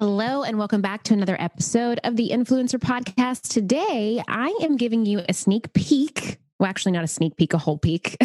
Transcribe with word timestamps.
Hello, 0.00 0.44
and 0.44 0.56
welcome 0.56 0.80
back 0.80 1.02
to 1.02 1.12
another 1.12 1.36
episode 1.38 2.00
of 2.04 2.16
the 2.16 2.30
Influencer 2.30 2.78
Podcast. 2.78 3.48
Today, 3.50 4.22
I 4.26 4.48
am 4.62 4.78
giving 4.78 5.04
you 5.04 5.20
a 5.28 5.34
sneak 5.34 5.74
peek. 5.74 6.38
Well, 6.58 6.70
actually, 6.70 6.92
not 6.92 7.04
a 7.04 7.06
sneak 7.06 7.36
peek, 7.36 7.52
a 7.52 7.58
whole 7.58 7.76
peek. 7.76 8.16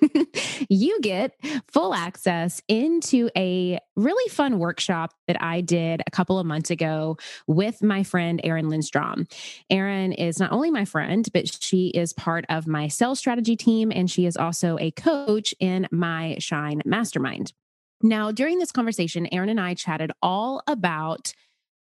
you 0.68 1.00
get 1.00 1.32
full 1.66 1.92
access 1.92 2.62
into 2.68 3.30
a 3.36 3.80
really 3.96 4.30
fun 4.30 4.60
workshop 4.60 5.12
that 5.26 5.42
I 5.42 5.60
did 5.60 6.02
a 6.06 6.10
couple 6.12 6.38
of 6.38 6.46
months 6.46 6.70
ago 6.70 7.16
with 7.48 7.82
my 7.82 8.04
friend 8.04 8.40
Erin 8.44 8.68
Lindstrom. 8.68 9.26
Erin 9.70 10.12
is 10.12 10.38
not 10.38 10.52
only 10.52 10.70
my 10.70 10.84
friend, 10.84 11.28
but 11.34 11.48
she 11.60 11.88
is 11.88 12.12
part 12.12 12.44
of 12.48 12.68
my 12.68 12.86
sales 12.86 13.18
strategy 13.18 13.56
team, 13.56 13.90
and 13.92 14.08
she 14.08 14.24
is 14.24 14.36
also 14.36 14.78
a 14.78 14.92
coach 14.92 15.52
in 15.58 15.88
my 15.90 16.36
Shine 16.38 16.80
Mastermind. 16.84 17.54
Now, 18.02 18.30
during 18.30 18.58
this 18.58 18.72
conversation, 18.72 19.28
Erin 19.32 19.48
and 19.48 19.60
I 19.60 19.74
chatted 19.74 20.12
all 20.22 20.62
about 20.66 21.32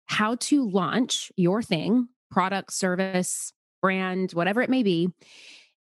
how 0.05 0.35
to 0.35 0.69
launch 0.69 1.31
your 1.35 1.61
thing, 1.61 2.07
product, 2.31 2.71
service, 2.73 3.51
brand, 3.81 4.31
whatever 4.31 4.61
it 4.61 4.69
may 4.69 4.83
be, 4.83 5.09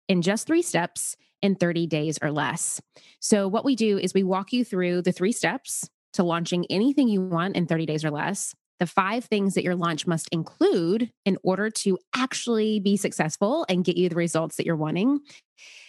in 0.09 0.23
just 0.23 0.47
three 0.47 0.63
steps 0.63 1.17
in 1.43 1.55
30 1.55 1.87
days 1.87 2.19
or 2.21 2.33
less. 2.33 2.81
So, 3.21 3.47
what 3.47 3.65
we 3.65 3.77
do 3.77 3.99
is 3.99 4.15
we 4.15 4.23
walk 4.25 4.53
you 4.53 4.65
through 4.65 5.03
the 5.03 5.13
three 5.13 5.33
steps 5.33 5.89
to 6.15 6.25
launching 6.25 6.67
anything 6.71 7.09
you 7.09 7.21
want 7.21 7.57
in 7.57 7.67
30 7.67 7.87
days 7.87 8.05
or 8.05 8.11
less, 8.11 8.55
the 8.81 8.87
five 8.87 9.25
things 9.25 9.55
that 9.55 9.65
your 9.65 9.77
launch 9.77 10.07
must 10.07 10.29
include 10.33 11.11
in 11.25 11.39
order 11.43 11.71
to 11.71 11.99
actually 12.15 12.81
be 12.81 12.97
successful 12.97 13.65
and 13.69 13.85
get 13.85 13.97
you 13.97 14.09
the 14.09 14.17
results 14.17 14.57
that 14.57 14.67
you're 14.67 14.77
wanting, 14.77 15.21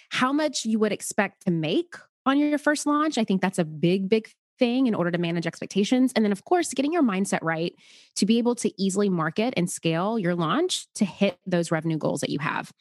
how 0.09 0.31
much 0.31 0.65
you 0.65 0.79
would 0.79 0.91
expect 0.91 1.45
to 1.45 1.51
make 1.51 1.95
on 2.27 2.37
your 2.37 2.57
first 2.57 2.85
launch. 2.85 3.17
I 3.17 3.23
think 3.23 3.41
that's 3.41 3.59
a 3.59 3.65
big, 3.65 4.09
big 4.09 4.29
thing 4.59 4.87
in 4.87 4.95
order 4.95 5.11
to 5.11 5.17
manage 5.17 5.45
expectations. 5.45 6.11
And 6.15 6.25
then, 6.25 6.31
of 6.31 6.43
course, 6.43 6.73
getting 6.73 6.91
your 6.91 7.03
mindset 7.03 7.39
right 7.41 7.73
to 8.15 8.25
be 8.25 8.37
able 8.37 8.55
to 8.55 8.81
easily 8.81 9.09
market 9.09 9.53
and 9.55 9.69
scale 9.69 10.17
your 10.17 10.35
launch 10.35 10.87
to 10.95 11.05
hit 11.05 11.37
those 11.45 11.71
revenue 11.71 11.97
goals 11.97 12.21
that 12.21 12.29
you 12.29 12.39
have. 12.39 12.71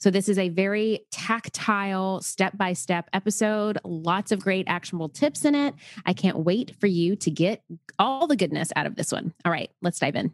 So, 0.00 0.10
this 0.10 0.28
is 0.28 0.38
a 0.38 0.48
very 0.48 1.06
tactile, 1.10 2.20
step 2.22 2.56
by 2.56 2.72
step 2.72 3.08
episode. 3.12 3.78
Lots 3.84 4.32
of 4.32 4.40
great 4.40 4.66
actionable 4.68 5.08
tips 5.08 5.44
in 5.44 5.54
it. 5.54 5.74
I 6.04 6.12
can't 6.12 6.38
wait 6.38 6.74
for 6.80 6.86
you 6.86 7.16
to 7.16 7.30
get 7.30 7.62
all 7.98 8.26
the 8.26 8.36
goodness 8.36 8.72
out 8.76 8.86
of 8.86 8.96
this 8.96 9.12
one. 9.12 9.34
All 9.44 9.52
right, 9.52 9.70
let's 9.82 9.98
dive 9.98 10.16
in. 10.16 10.32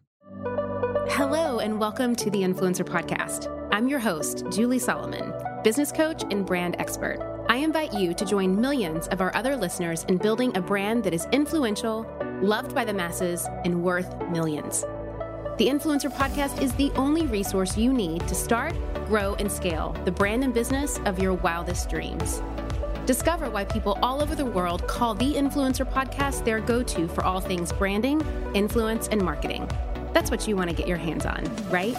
Hello, 1.08 1.58
and 1.58 1.80
welcome 1.80 2.14
to 2.16 2.30
the 2.30 2.42
Influencer 2.42 2.86
Podcast. 2.86 3.48
I'm 3.72 3.88
your 3.88 3.98
host, 3.98 4.44
Julie 4.50 4.78
Solomon, 4.78 5.32
business 5.64 5.90
coach 5.90 6.22
and 6.30 6.46
brand 6.46 6.76
expert. 6.78 7.31
I 7.48 7.56
invite 7.56 7.92
you 7.92 8.14
to 8.14 8.24
join 8.24 8.60
millions 8.60 9.08
of 9.08 9.20
our 9.20 9.34
other 9.34 9.56
listeners 9.56 10.04
in 10.04 10.16
building 10.16 10.56
a 10.56 10.60
brand 10.60 11.04
that 11.04 11.12
is 11.12 11.26
influential, 11.32 12.06
loved 12.40 12.74
by 12.74 12.84
the 12.84 12.94
masses, 12.94 13.46
and 13.64 13.82
worth 13.82 14.16
millions. 14.30 14.82
The 15.58 15.68
Influencer 15.68 16.10
Podcast 16.10 16.62
is 16.62 16.72
the 16.74 16.90
only 16.92 17.26
resource 17.26 17.76
you 17.76 17.92
need 17.92 18.26
to 18.28 18.34
start, 18.34 18.74
grow, 19.06 19.34
and 19.34 19.50
scale 19.50 19.94
the 20.04 20.12
brand 20.12 20.44
and 20.44 20.54
business 20.54 20.98
of 21.04 21.18
your 21.18 21.34
wildest 21.34 21.90
dreams. 21.90 22.42
Discover 23.06 23.50
why 23.50 23.64
people 23.64 23.98
all 24.02 24.22
over 24.22 24.34
the 24.34 24.46
world 24.46 24.86
call 24.86 25.14
the 25.14 25.34
Influencer 25.34 25.90
Podcast 25.90 26.44
their 26.44 26.60
go 26.60 26.82
to 26.82 27.08
for 27.08 27.24
all 27.24 27.40
things 27.40 27.72
branding, 27.72 28.24
influence, 28.54 29.08
and 29.08 29.20
marketing. 29.20 29.68
That's 30.14 30.30
what 30.30 30.46
you 30.46 30.56
want 30.56 30.70
to 30.70 30.76
get 30.76 30.86
your 30.86 30.98
hands 30.98 31.26
on, 31.26 31.44
right? 31.70 31.96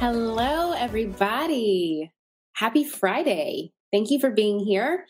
Hello, 0.00 0.72
everybody. 0.72 2.10
Happy 2.54 2.84
Friday. 2.84 3.70
Thank 3.92 4.10
you 4.10 4.18
for 4.18 4.30
being 4.30 4.58
here. 4.58 5.04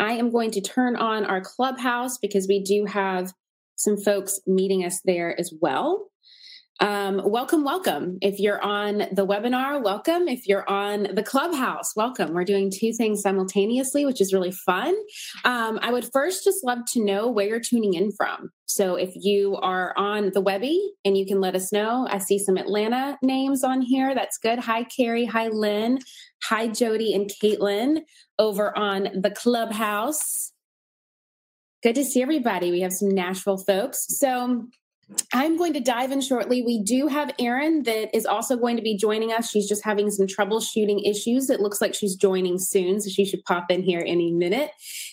I 0.00 0.14
am 0.14 0.32
going 0.32 0.50
to 0.50 0.60
turn 0.60 0.96
on 0.96 1.24
our 1.24 1.40
clubhouse 1.40 2.18
because 2.18 2.48
we 2.48 2.60
do 2.60 2.84
have 2.86 3.32
some 3.76 3.96
folks 3.96 4.40
meeting 4.44 4.84
us 4.84 5.00
there 5.04 5.38
as 5.38 5.54
well. 5.60 6.10
Um, 6.82 7.22
welcome, 7.24 7.62
welcome. 7.62 8.18
If 8.20 8.40
you're 8.40 8.60
on 8.60 9.04
the 9.12 9.24
webinar, 9.24 9.80
welcome. 9.80 10.26
If 10.26 10.48
you're 10.48 10.68
on 10.68 11.14
the 11.14 11.22
clubhouse, 11.22 11.94
welcome. 11.94 12.34
We're 12.34 12.42
doing 12.42 12.72
two 12.72 12.92
things 12.92 13.22
simultaneously, 13.22 14.04
which 14.04 14.20
is 14.20 14.32
really 14.32 14.50
fun. 14.50 14.92
Um, 15.44 15.78
I 15.80 15.92
would 15.92 16.10
first 16.12 16.42
just 16.42 16.64
love 16.64 16.80
to 16.94 17.04
know 17.04 17.30
where 17.30 17.46
you're 17.46 17.60
tuning 17.60 17.94
in 17.94 18.10
from. 18.10 18.50
So 18.66 18.96
if 18.96 19.12
you 19.14 19.54
are 19.58 19.94
on 19.96 20.32
the 20.34 20.40
Webby 20.40 20.92
and 21.04 21.16
you 21.16 21.24
can 21.24 21.40
let 21.40 21.54
us 21.54 21.72
know, 21.72 22.08
I 22.10 22.18
see 22.18 22.40
some 22.40 22.56
Atlanta 22.56 23.16
names 23.22 23.62
on 23.62 23.80
here. 23.80 24.12
That's 24.12 24.38
good. 24.38 24.58
Hi, 24.58 24.82
Carrie. 24.82 25.26
Hi, 25.26 25.50
Lynn. 25.52 26.00
Hi, 26.46 26.66
Jody 26.66 27.14
and 27.14 27.30
Caitlin 27.40 28.00
over 28.40 28.76
on 28.76 29.08
the 29.14 29.30
clubhouse. 29.30 30.50
Good 31.84 31.94
to 31.94 32.04
see 32.04 32.22
everybody. 32.22 32.72
We 32.72 32.80
have 32.80 32.92
some 32.92 33.10
Nashville 33.10 33.58
folks. 33.58 34.04
So 34.08 34.64
I'm 35.32 35.56
going 35.56 35.72
to 35.74 35.80
dive 35.80 36.12
in 36.12 36.20
shortly. 36.20 36.62
We 36.62 36.82
do 36.82 37.06
have 37.06 37.32
Erin 37.38 37.82
that 37.84 38.14
is 38.16 38.24
also 38.24 38.56
going 38.56 38.76
to 38.76 38.82
be 38.82 38.96
joining 38.96 39.32
us. 39.32 39.50
She's 39.50 39.68
just 39.68 39.84
having 39.84 40.10
some 40.10 40.26
troubleshooting 40.26 41.08
issues. 41.08 41.50
It 41.50 41.60
looks 41.60 41.80
like 41.80 41.94
she's 41.94 42.14
joining 42.14 42.58
soon, 42.58 43.00
so 43.00 43.10
she 43.10 43.24
should 43.24 43.44
pop 43.44 43.70
in 43.70 43.82
here 43.82 44.02
any 44.06 44.32
minute. 44.32 44.70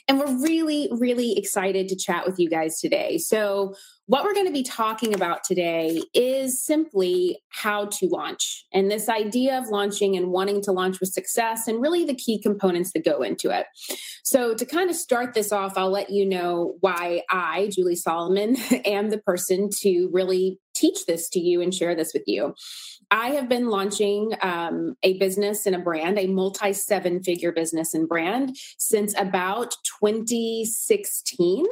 And 0.07 0.19
we're 0.19 0.41
really, 0.41 0.89
really 0.91 1.37
excited 1.37 1.89
to 1.89 1.95
chat 1.95 2.25
with 2.25 2.39
you 2.39 2.49
guys 2.49 2.79
today. 2.79 3.17
So, 3.17 3.75
what 4.09 4.23
we're 4.23 4.33
going 4.33 4.47
to 4.47 4.51
be 4.51 4.63
talking 4.63 5.13
about 5.13 5.43
today 5.43 6.01
is 6.15 6.59
simply 6.59 7.37
how 7.49 7.85
to 7.85 8.07
launch 8.07 8.65
and 8.73 8.89
this 8.89 9.07
idea 9.07 9.55
of 9.55 9.67
launching 9.67 10.17
and 10.17 10.31
wanting 10.31 10.63
to 10.63 10.71
launch 10.71 10.99
with 10.99 11.09
success 11.09 11.67
and 11.67 11.79
really 11.79 12.05
the 12.05 12.15
key 12.15 12.41
components 12.41 12.91
that 12.93 13.05
go 13.05 13.21
into 13.21 13.51
it. 13.51 13.67
So, 14.23 14.55
to 14.55 14.65
kind 14.65 14.89
of 14.89 14.95
start 14.95 15.35
this 15.35 15.51
off, 15.51 15.77
I'll 15.77 15.91
let 15.91 16.09
you 16.09 16.25
know 16.25 16.77
why 16.79 17.21
I, 17.29 17.69
Julie 17.71 17.95
Solomon, 17.95 18.55
am 18.83 19.11
the 19.11 19.19
person 19.19 19.69
to 19.81 20.09
really 20.11 20.57
teach 20.73 21.05
this 21.05 21.29
to 21.29 21.39
you 21.39 21.61
and 21.61 21.71
share 21.71 21.93
this 21.93 22.11
with 22.11 22.23
you. 22.25 22.55
I 23.11 23.29
have 23.29 23.49
been 23.49 23.69
launching 23.69 24.33
um, 24.41 24.95
a 25.01 25.17
business 25.17 25.65
and 25.65 25.75
a 25.75 25.79
brand, 25.79 26.19
a 26.19 26.27
multi 26.27 26.73
seven 26.73 27.23
figure 27.23 27.51
business 27.51 27.93
and 27.93 28.07
brand 28.07 28.55
since 28.77 29.13
about 29.17 29.75
2016 29.99 31.65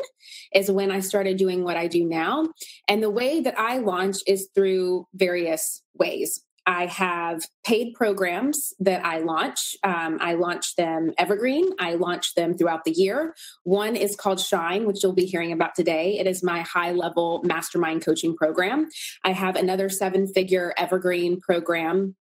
is 0.53 0.71
when 0.71 0.91
I 0.91 0.99
started 0.99 1.37
doing 1.37 1.63
what 1.63 1.77
I 1.77 1.87
do 1.87 2.05
now. 2.05 2.47
And 2.87 3.03
the 3.03 3.09
way 3.09 3.41
that 3.41 3.57
I 3.59 3.77
launch 3.77 4.17
is 4.25 4.49
through 4.55 5.07
various 5.13 5.83
ways. 5.93 6.43
I 6.67 6.88
have 6.88 7.44
paid 7.66 7.94
programs 7.94 8.73
that 8.79 9.03
I 9.05 9.19
launch. 9.19 9.78
Um, 9.83 10.17
I 10.19 10.33
launch 10.33 10.75
them 10.75 11.13
evergreen. 11.17 11.69
I 11.79 11.94
launch 11.94 12.35
them 12.35 12.57
throughout 12.57 12.83
the 12.83 12.91
year. 12.91 13.35
One 13.63 13.95
is 13.95 14.17
called 14.17 14.41
Shine, 14.41 14.85
which 14.85 15.01
you'll 15.01 15.13
be 15.13 15.25
hearing 15.25 15.53
about 15.53 15.75
today. 15.75 16.19
It 16.19 16.27
is 16.27 16.44
my 16.44 16.61
high 16.61 16.91
level 16.91 17.41
mastermind 17.45 18.03
coaching 18.03 18.35
program. 18.35 18.89
I 19.23 19.31
have 19.31 19.56
another 19.56 19.88
seven 19.88 20.27
figure 20.27 20.73
evergreen 20.77 21.39
program 21.39 22.17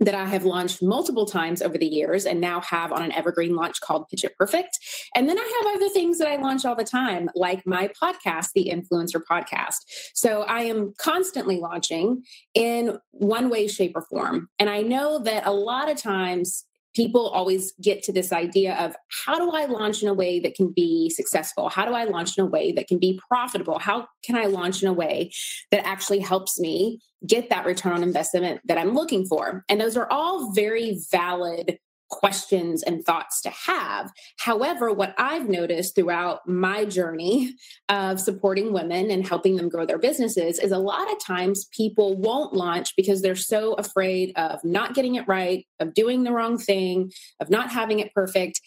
that 0.00 0.14
I 0.14 0.26
have 0.26 0.44
launched 0.44 0.82
multiple 0.82 1.26
times 1.26 1.60
over 1.60 1.76
the 1.76 1.86
years 1.86 2.24
and 2.24 2.40
now 2.40 2.60
have 2.60 2.92
on 2.92 3.02
an 3.02 3.12
evergreen 3.12 3.56
launch 3.56 3.80
called 3.80 4.08
Pitch 4.08 4.24
It 4.24 4.36
Perfect. 4.36 4.78
And 5.14 5.28
then 5.28 5.38
I 5.38 5.62
have 5.62 5.76
other 5.76 5.88
things 5.88 6.18
that 6.18 6.28
I 6.28 6.36
launch 6.36 6.64
all 6.64 6.76
the 6.76 6.84
time, 6.84 7.28
like 7.34 7.66
my 7.66 7.88
podcast, 8.00 8.50
the 8.54 8.70
Influencer 8.72 9.20
Podcast. 9.28 9.78
So 10.14 10.42
I 10.42 10.60
am 10.62 10.94
constantly 10.98 11.58
launching 11.58 12.22
in 12.54 12.98
one 13.10 13.50
way, 13.50 13.66
shape, 13.66 13.92
or 13.96 14.02
form. 14.02 14.48
And 14.58 14.70
I 14.70 14.82
know 14.82 15.18
that 15.20 15.46
a 15.46 15.52
lot 15.52 15.90
of 15.90 15.96
times 15.96 16.64
people 16.98 17.28
always 17.28 17.74
get 17.80 18.02
to 18.02 18.12
this 18.12 18.32
idea 18.32 18.74
of 18.74 18.96
how 19.24 19.38
do 19.38 19.52
I 19.52 19.66
launch 19.66 20.02
in 20.02 20.08
a 20.08 20.14
way 20.14 20.40
that 20.40 20.56
can 20.56 20.72
be 20.72 21.08
successful? 21.10 21.68
How 21.68 21.84
do 21.84 21.92
I 21.94 22.02
launch 22.02 22.36
in 22.36 22.42
a 22.42 22.48
way 22.48 22.72
that 22.72 22.88
can 22.88 22.98
be 22.98 23.20
profitable? 23.28 23.78
How 23.78 24.08
can 24.24 24.34
I 24.34 24.46
launch 24.46 24.82
in 24.82 24.88
a 24.88 24.92
way 24.92 25.30
that 25.70 25.86
actually 25.86 26.18
helps 26.18 26.58
me 26.58 26.98
get 27.24 27.50
that 27.50 27.66
return 27.66 27.92
on 27.92 28.02
investment 28.02 28.62
that 28.64 28.78
I'm 28.78 28.94
looking 28.94 29.26
for? 29.26 29.64
And 29.68 29.80
those 29.80 29.96
are 29.96 30.10
all 30.10 30.50
very 30.54 30.98
valid 31.12 31.78
questions 32.08 32.82
and 32.82 33.04
thoughts 33.04 33.40
to 33.42 33.50
have. 33.50 34.10
However, 34.38 34.92
what 34.92 35.14
I've 35.18 35.48
noticed 35.48 35.94
throughout 35.94 36.48
my 36.48 36.84
journey 36.84 37.54
of 37.88 38.20
supporting 38.20 38.72
women 38.72 39.10
and 39.10 39.26
helping 39.26 39.56
them 39.56 39.68
grow 39.68 39.86
their 39.86 39.98
businesses 39.98 40.58
is 40.58 40.72
a 40.72 40.78
lot 40.78 41.10
of 41.12 41.22
times 41.22 41.68
people 41.72 42.16
won't 42.16 42.54
launch 42.54 42.94
because 42.96 43.22
they're 43.22 43.36
so 43.36 43.74
afraid 43.74 44.32
of 44.36 44.62
not 44.64 44.94
getting 44.94 45.16
it 45.16 45.28
right, 45.28 45.66
of 45.80 45.94
doing 45.94 46.24
the 46.24 46.32
wrong 46.32 46.58
thing, 46.58 47.12
of 47.40 47.50
not 47.50 47.70
having 47.70 47.98
it 47.98 48.14
perfect. 48.14 48.60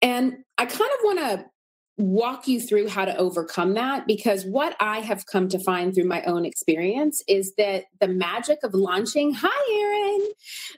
And 0.00 0.38
I 0.58 0.66
kind 0.66 0.80
of 0.80 0.98
want 1.04 1.18
to 1.18 1.44
walk 2.02 2.48
you 2.48 2.60
through 2.60 2.88
how 2.88 3.04
to 3.04 3.16
overcome 3.16 3.74
that 3.74 4.06
because 4.06 4.44
what 4.44 4.76
I 4.80 5.00
have 5.00 5.26
come 5.26 5.48
to 5.48 5.58
find 5.58 5.94
through 5.94 6.04
my 6.04 6.22
own 6.22 6.44
experience 6.44 7.22
is 7.28 7.54
that 7.56 7.84
the 8.00 8.08
magic 8.08 8.58
of 8.62 8.74
launching, 8.74 9.34
hi, 9.34 9.48
Erin, 9.80 10.30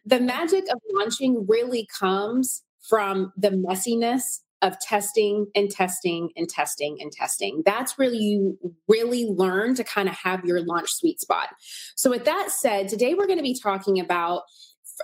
the 0.05 0.21
magic 0.21 0.65
of 0.73 0.81
launching 0.93 1.47
really 1.49 1.89
comes 1.99 2.63
from 2.89 3.33
the 3.37 3.51
messiness 3.51 4.41
of 4.63 4.79
testing 4.81 5.47
and 5.55 5.71
testing 5.71 6.31
and 6.37 6.49
testing 6.49 6.97
and 7.01 7.13
testing. 7.13 7.63
That's 7.67 7.99
where 7.99 8.13
you 8.13 8.59
really 8.89 9.27
learn 9.27 9.75
to 9.75 9.85
kind 9.85 10.09
of 10.09 10.15
have 10.15 10.45
your 10.45 10.63
launch 10.63 10.91
sweet 10.91 11.21
spot. 11.21 11.49
So, 11.97 12.11
with 12.11 12.25
that 12.25 12.51
said, 12.51 12.89
today 12.89 13.15
we're 13.15 13.27
going 13.27 13.39
to 13.39 13.43
be 13.43 13.59
talking 13.59 14.01
about 14.01 14.43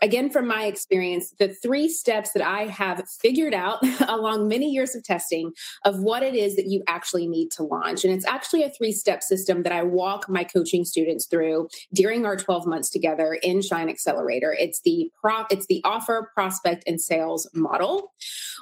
again, 0.03 0.31
from 0.31 0.47
my 0.47 0.65
experience, 0.65 1.35
the 1.39 1.49
three 1.49 1.89
steps 1.89 2.33
that 2.33 2.47
I 2.47 2.65
have 2.67 3.09
figured 3.09 3.55
out 3.55 3.79
along 4.09 4.49
many 4.49 4.71
years 4.71 4.95
of 4.95 5.03
testing 5.03 5.53
of 5.85 6.01
what 6.01 6.23
it 6.23 6.35
is 6.35 6.57
that 6.57 6.67
you 6.67 6.83
actually 6.87 7.27
need 7.27 7.51
to 7.53 7.63
launch. 7.63 8.05
And 8.05 8.13
it's 8.13 8.27
actually 8.27 8.63
a 8.63 8.71
three 8.71 8.93
step 8.93 9.23
system 9.23 9.63
that 9.63 9.73
I 9.73 9.83
walk 9.83 10.29
my 10.29 10.45
coaching 10.45 10.85
students 10.85 11.27
through 11.27 11.69
during 11.93 12.27
our 12.27 12.37
12 12.37 12.67
months 12.67 12.91
together 12.91 13.35
in 13.43 13.63
Shine 13.63 13.89
Accelerator. 13.89 14.53
It's 14.59 14.81
the 14.81 15.11
prop, 15.21 15.53
it's 15.53 15.67
the 15.67 15.81
offer, 15.85 16.31
prospect, 16.35 16.85
and 16.87 17.01
sales 17.01 17.49
model. 17.55 18.13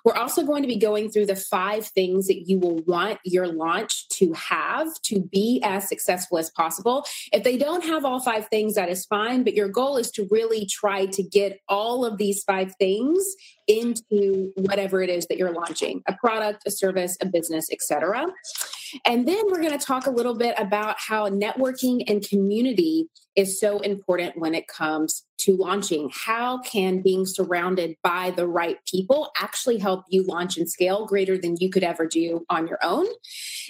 We're 0.05 0.15
also 0.15 0.45
going 0.45 0.63
to 0.63 0.69
be 0.69 0.77
going 0.77 1.11
through 1.11 1.27
the 1.27 1.37
five 1.37 1.87
things 1.87 2.27
that 2.29 2.49
you 2.49 2.59
will 2.59 2.79
want 2.85 3.19
your 3.25 3.47
launch 3.47 4.09
to 4.11 4.33
have 4.33 4.89
to 5.03 5.21
be 5.21 5.61
as 5.65 5.89
successful 5.89 6.39
as 6.39 6.51
possible. 6.51 7.05
If 7.33 7.45
they 7.45 7.57
don't 7.57 7.85
have 7.85 8.05
all 8.05 8.21
five 8.21 8.49
things, 8.49 8.75
that 8.75 8.89
is 8.89 9.05
fine, 9.07 9.43
but 9.45 9.55
your 9.55 9.69
goal 9.69 9.97
is 9.97 10.11
to 10.13 10.29
really 10.31 10.67
try 10.67 11.07
to 11.07 11.18
get 11.23 11.61
all 11.69 12.05
of 12.05 12.19
these 12.19 12.43
five 12.45 12.75
things 12.79 13.37
into 13.69 14.53
whatever 14.57 15.01
it 15.03 15.11
is 15.11 15.27
that 15.27 15.39
you're 15.39 15.53
launching 15.53 16.03
a 16.09 16.15
product 16.15 16.63
a 16.67 16.71
service 16.71 17.17
a 17.21 17.27
business 17.27 17.69
etc 17.71 18.27
and 19.05 19.29
then 19.29 19.45
we're 19.49 19.61
going 19.61 19.79
to 19.79 19.85
talk 19.85 20.07
a 20.07 20.11
little 20.11 20.35
bit 20.35 20.55
about 20.59 20.97
how 20.99 21.29
networking 21.29 22.03
and 22.09 22.27
community 22.27 23.09
is 23.37 23.61
so 23.61 23.79
important 23.79 24.37
when 24.37 24.53
it 24.53 24.67
comes 24.67 25.25
to 25.39 25.57
launching. 25.57 26.11
How 26.13 26.59
can 26.63 27.03
being 27.03 27.25
surrounded 27.25 27.95
by 28.03 28.33
the 28.33 28.49
right 28.49 28.79
people 28.85 29.31
actually 29.41 29.79
help 29.79 30.05
you 30.09 30.25
launch 30.25 30.57
and 30.57 30.69
scale 30.69 31.07
greater 31.07 31.39
than 31.39 31.57
you 31.61 31.71
could 31.71 31.85
ever 31.85 32.07
do 32.07 32.45
on 32.51 32.67
your 32.67 32.81
own? 32.83 33.07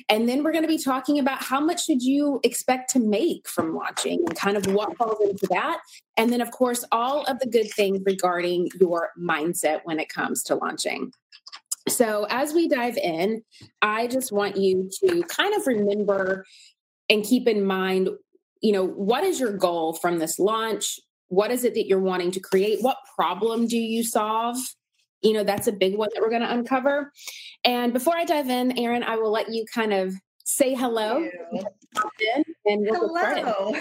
And 0.08 0.26
then 0.26 0.42
we're 0.42 0.52
going 0.52 0.64
to 0.64 0.68
be 0.68 0.82
talking 0.82 1.18
about 1.18 1.42
how 1.42 1.60
much 1.60 1.84
should 1.84 2.00
you 2.00 2.40
expect 2.42 2.90
to 2.92 2.98
make 2.98 3.46
from 3.46 3.74
launching 3.74 4.24
and 4.26 4.34
kind 4.34 4.56
of 4.56 4.66
what 4.72 4.96
falls 4.96 5.20
into 5.20 5.46
that. 5.50 5.80
And 6.16 6.32
then, 6.32 6.40
of 6.40 6.50
course, 6.50 6.84
all 6.90 7.24
of 7.24 7.38
the 7.38 7.46
good 7.46 7.70
things 7.70 8.00
regarding 8.06 8.70
your 8.80 9.10
mindset 9.20 9.80
when 9.88 9.98
it 9.98 10.08
comes 10.08 10.44
to 10.44 10.54
launching. 10.54 11.12
So, 11.88 12.26
as 12.28 12.52
we 12.52 12.68
dive 12.68 12.98
in, 12.98 13.42
I 13.80 14.06
just 14.06 14.30
want 14.30 14.56
you 14.56 14.90
to 15.00 15.22
kind 15.22 15.54
of 15.54 15.66
remember 15.66 16.44
and 17.08 17.24
keep 17.24 17.48
in 17.48 17.64
mind, 17.64 18.10
you 18.60 18.72
know, 18.72 18.86
what 18.86 19.24
is 19.24 19.40
your 19.40 19.56
goal 19.56 19.94
from 19.94 20.18
this 20.18 20.38
launch? 20.38 21.00
What 21.28 21.50
is 21.50 21.64
it 21.64 21.74
that 21.74 21.86
you're 21.86 22.00
wanting 22.00 22.30
to 22.32 22.40
create? 22.40 22.82
What 22.82 22.98
problem 23.16 23.66
do 23.66 23.78
you 23.78 24.04
solve? 24.04 24.58
You 25.22 25.32
know, 25.32 25.44
that's 25.44 25.66
a 25.66 25.72
big 25.72 25.96
one 25.96 26.10
that 26.14 26.22
we're 26.22 26.30
going 26.30 26.42
to 26.42 26.52
uncover. 26.52 27.10
And 27.64 27.92
before 27.92 28.16
I 28.16 28.24
dive 28.24 28.50
in, 28.50 28.78
Erin, 28.78 29.02
I 29.02 29.16
will 29.16 29.32
let 29.32 29.52
you 29.52 29.64
kind 29.72 29.92
of 29.92 30.14
say 30.44 30.74
hello. 30.74 31.28
hello. 33.34 33.74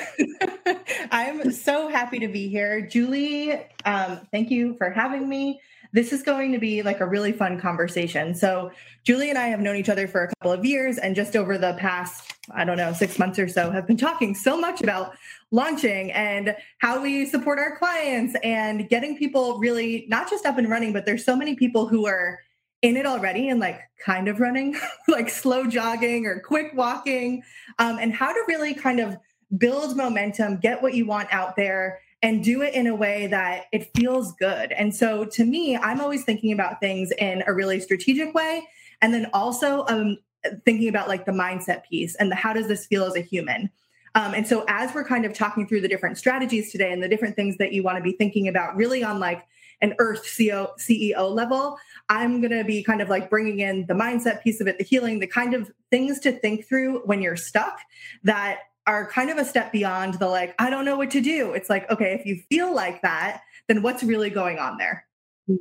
I'm 1.12 1.52
so 1.52 1.90
happy 1.90 2.20
to 2.20 2.28
be 2.28 2.48
here. 2.48 2.82
Julie, 2.82 3.54
um, 3.86 4.22
thank 4.32 4.50
you 4.50 4.76
for 4.78 4.90
having 4.90 5.28
me 5.28 5.60
this 5.94 6.12
is 6.14 6.24
going 6.24 6.52
to 6.52 6.60
be 6.60 6.82
like 6.82 7.00
a 7.00 7.06
really 7.06 7.32
fun 7.32 7.60
conversation. 7.60 8.36
So, 8.36 8.72
Julie 9.04 9.30
and 9.30 9.38
I 9.38 9.48
have 9.48 9.60
known 9.60 9.76
each 9.76 9.90
other 9.90 10.08
for 10.08 10.24
a 10.24 10.28
couple 10.28 10.52
of 10.52 10.66
years, 10.66 10.98
and 10.98 11.16
just 11.16 11.36
over 11.36 11.58
the 11.58 11.74
past, 11.80 12.34
I 12.52 12.66
don't 12.66 12.78
know, 12.78 12.94
six 12.94 13.18
months 13.18 13.40
or 13.40 13.48
so, 13.48 13.72
have 13.72 13.88
been 13.88 13.98
talking 13.98 14.36
so 14.36 14.58
much 14.58 14.82
about 14.82 15.16
launching 15.52 16.12
and 16.12 16.56
how 16.80 17.02
we 17.02 17.26
support 17.26 17.60
our 17.60 17.78
clients 17.78 18.36
and 18.44 18.90
getting 18.90 19.18
people 19.18 19.60
really 19.60 20.06
not 20.10 20.30
just 20.30 20.46
up 20.46 20.58
and 20.58 20.70
running, 20.70 20.94
but 20.94 21.06
there's 21.06 21.24
so 21.24 21.36
many 21.36 21.56
people 21.56 21.88
who 21.88 22.06
are 22.06 22.40
in 22.82 22.96
it 22.96 23.06
already 23.06 23.50
and 23.50 23.60
like 23.60 23.80
kind 24.04 24.28
of 24.28 24.40
running, 24.40 24.76
like 25.08 25.30
slow 25.30 25.66
jogging 25.68 26.26
or 26.26 26.40
quick 26.40 26.72
walking, 26.76 27.44
um, 27.80 27.98
and 28.00 28.14
how 28.14 28.32
to 28.32 28.44
really 28.48 28.74
kind 28.74 29.00
of 29.00 29.18
build 29.58 29.96
momentum, 29.96 30.58
get 30.58 30.82
what 30.82 30.94
you 30.94 31.06
want 31.06 31.28
out 31.32 31.56
there 31.56 32.00
and 32.22 32.44
do 32.44 32.62
it 32.62 32.74
in 32.74 32.88
a 32.88 32.96
way 32.96 33.28
that 33.28 33.66
it 33.72 33.92
feels 33.96 34.34
good. 34.34 34.72
And 34.72 34.96
so 34.96 35.26
to 35.26 35.46
me, 35.46 35.78
I'm 35.78 36.02
always 36.02 36.24
thinking 36.24 36.52
about 36.52 36.80
things 36.80 37.12
in 37.12 37.44
a 37.46 37.54
really 37.54 37.80
strategic 37.80 38.34
way. 38.34 38.68
And 39.02 39.14
then 39.14 39.28
also 39.34 39.86
um, 39.88 40.18
thinking 40.66 40.90
about 40.90 41.08
like 41.08 41.26
the 41.26 41.32
mindset 41.32 41.84
piece 41.84 42.16
and 42.16 42.32
the 42.32 42.36
how 42.36 42.54
does 42.54 42.68
this 42.68 42.88
feel 42.88 43.04
as 43.06 43.16
a 43.16 43.22
human. 43.22 43.70
Um, 44.16 44.34
and 44.34 44.48
so 44.48 44.66
as 44.68 44.96
we're 44.96 45.04
kind 45.04 45.26
of 45.26 45.34
talking 45.34 45.68
through 45.68 45.82
the 45.82 45.88
different 45.88 46.18
strategies 46.18 46.72
today 46.72 46.92
and 46.92 47.04
the 47.04 47.08
different 47.08 47.36
things 47.36 47.58
that 47.58 47.72
you 47.72 47.84
want 47.84 47.98
to 47.98 48.04
be 48.04 48.14
thinking 48.14 48.48
about 48.48 48.76
really 48.76 49.04
on 49.04 49.20
like 49.20 49.46
an 49.82 49.94
earth 50.00 50.24
CEO, 50.24 50.72
CEO 50.80 51.32
level, 51.32 51.78
I'm 52.10 52.42
going 52.42 52.58
to 52.58 52.64
be 52.64 52.84
kind 52.84 53.02
of 53.02 53.10
like 53.10 53.30
bringing 53.30 53.60
in 53.60 53.86
the 53.86 53.94
mindset 53.94 54.42
piece 54.42 54.60
of 54.60 54.68
it, 54.68 54.80
the 54.80 54.84
healing, 54.84 55.20
the 55.20 55.28
kind 55.28 55.54
of 55.54 55.72
things 55.92 56.20
to 56.22 56.32
think 56.32 56.68
through 56.68 57.02
when 57.06 57.22
you're 57.22 57.36
stuck 57.36 57.80
that 58.24 58.62
are 58.88 59.08
kind 59.08 59.30
of 59.30 59.38
a 59.38 59.46
step 59.46 59.72
beyond 59.72 60.16
the 60.16 60.28
like, 60.28 60.56
I 60.58 60.70
don't 60.70 60.86
know 60.86 60.98
what 60.98 61.12
to 61.12 61.22
do. 61.22 61.52
It's 61.52 61.70
like, 61.70 61.90
okay, 61.92 62.14
if 62.14 62.26
you 62.26 62.42
feel 62.50 62.74
like 62.74 63.02
that, 63.02 63.42
then 63.68 63.84
what's 63.84 64.02
really 64.02 64.30
going 64.30 64.58
on 64.58 64.78
there? 64.78 65.06
Mm. 65.50 65.58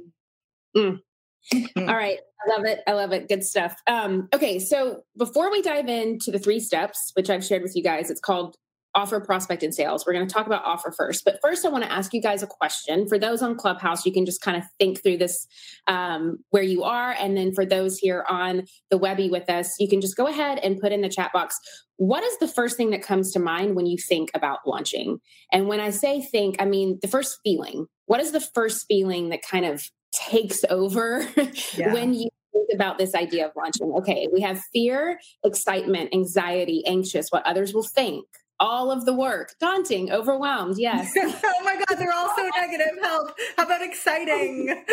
Mm. 0.76 1.88
All 1.88 1.96
right. 1.96 2.19
I 2.46 2.56
love 2.56 2.64
it. 2.64 2.81
I 2.87 2.93
love 2.93 3.12
it. 3.12 3.28
Good 3.28 3.44
stuff. 3.44 3.75
Um, 3.87 4.28
okay. 4.34 4.58
So 4.58 5.02
before 5.19 5.50
we 5.50 5.62
dive 5.62 5.88
into 5.88 6.31
the 6.31 6.38
three 6.38 6.61
steps, 6.61 7.11
which 7.14 7.28
I've 7.28 7.44
shared 7.44 7.62
with 7.62 7.75
you 7.75 7.82
guys, 7.82 8.11
it's 8.11 8.20
called 8.20 8.56
offer, 8.96 9.20
prospect, 9.20 9.62
and 9.62 9.72
sales. 9.72 10.04
We're 10.04 10.14
going 10.14 10.26
to 10.26 10.32
talk 10.32 10.46
about 10.46 10.64
offer 10.64 10.90
first. 10.90 11.25
But 11.25 11.38
first, 11.43 11.64
I 11.64 11.69
want 11.69 11.84
to 11.84 11.93
ask 11.93 12.12
you 12.12 12.20
guys 12.20 12.43
a 12.43 12.46
question. 12.46 13.06
For 13.06 13.19
those 13.19 13.43
on 13.43 13.56
Clubhouse, 13.56 14.04
you 14.04 14.12
can 14.12 14.26
just 14.26 14.40
kind 14.40 14.56
of 14.56 14.64
think 14.81 15.02
through 15.02 15.19
this 15.19 15.46
um, 15.87 16.38
where 16.50 16.62
you 16.62 16.82
are. 16.82 17.12
And 17.12 17.37
then 17.37 17.54
for 17.54 17.64
those 17.64 17.98
here 17.98 18.25
on 18.28 18.64
the 18.90 18.98
Webby 18.98 19.31
with 19.31 19.48
us, 19.48 19.76
you 19.78 19.88
can 19.88 20.00
just 20.00 20.16
go 20.16 20.26
ahead 20.26 20.58
and 20.58 20.81
put 20.81 20.90
in 20.90 21.02
the 21.02 21.08
chat 21.08 21.32
box 21.32 21.60
what 21.96 22.22
is 22.22 22.38
the 22.38 22.48
first 22.48 22.76
thing 22.76 22.90
that 22.90 23.02
comes 23.02 23.32
to 23.32 23.38
mind 23.38 23.75
when 23.75 23.87
you 23.87 23.96
think 23.96 24.31
about 24.34 24.60
launching? 24.66 25.19
And 25.50 25.66
when 25.66 25.81
I 25.81 25.90
say 25.90 26.20
think, 26.20 26.56
I 26.58 26.64
mean 26.64 26.99
the 27.02 27.08
first 27.08 27.38
feeling. 27.42 27.87
What 28.06 28.20
is 28.20 28.32
the 28.32 28.40
first 28.40 28.87
feeling 28.87 29.31
that 29.31 29.42
kind 29.42 29.64
of 29.64 29.82
takes 30.12 30.64
over 30.70 31.26
yeah. 31.75 31.92
when 31.92 32.14
you 32.14 32.28
think 32.52 32.69
about 32.75 32.99
this 32.99 33.14
idea 33.14 33.46
of 33.46 33.52
launching? 33.56 33.92
Okay, 33.99 34.28
we 34.32 34.42
have 34.42 34.62
fear, 34.72 35.19
excitement, 35.44 36.14
anxiety, 36.14 36.84
anxious, 36.87 37.28
what 37.31 37.46
others 37.46 37.72
will 37.72 37.82
think, 37.82 38.26
all 38.60 38.90
of 38.90 39.04
the 39.04 39.12
work. 39.12 39.54
Daunting 39.60 40.10
overwhelmed 40.10 40.78
yes. 40.78 41.12
Oh 41.16 41.64
my 41.64 41.76
god 41.76 41.98
they're 41.98 42.12
all 42.12 42.34
so 42.36 42.48
negative. 42.56 42.98
Help. 43.02 43.30
How 43.56 43.64
about 43.64 43.82
exciting? 43.82 44.66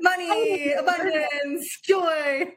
Money 0.00 0.74
oh, 0.76 0.80
abundance 0.80 1.80
joy. 1.82 2.52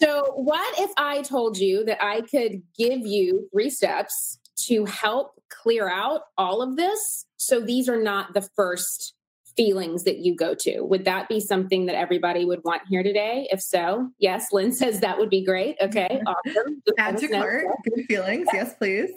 So 0.00 0.32
what 0.34 0.78
if 0.78 0.90
i 0.98 1.22
told 1.22 1.56
you 1.56 1.84
that 1.86 2.02
i 2.02 2.20
could 2.20 2.62
give 2.76 3.06
you 3.06 3.48
three 3.52 3.70
steps 3.70 4.38
to 4.66 4.84
help 4.84 5.32
clear 5.50 5.88
out 5.88 6.22
all 6.36 6.62
of 6.62 6.76
this? 6.76 7.26
So 7.36 7.60
these 7.60 7.88
are 7.88 8.02
not 8.02 8.34
the 8.34 8.46
first 8.54 9.14
feelings 9.56 10.04
that 10.04 10.18
you 10.18 10.34
go 10.34 10.54
to. 10.54 10.80
Would 10.80 11.04
that 11.04 11.28
be 11.28 11.40
something 11.40 11.86
that 11.86 11.96
everybody 11.96 12.44
would 12.44 12.60
want 12.64 12.82
here 12.88 13.02
today? 13.02 13.48
If 13.50 13.60
so, 13.60 14.10
yes, 14.18 14.52
Lynn 14.52 14.72
says 14.72 15.00
that 15.00 15.18
would 15.18 15.30
be 15.30 15.44
great. 15.44 15.76
Okay, 15.80 16.22
awesome. 16.26 16.82
To 16.86 17.28
cart. 17.28 17.66
Good 17.84 18.06
feelings. 18.06 18.48
Yes, 18.52 18.74
please. 18.74 19.10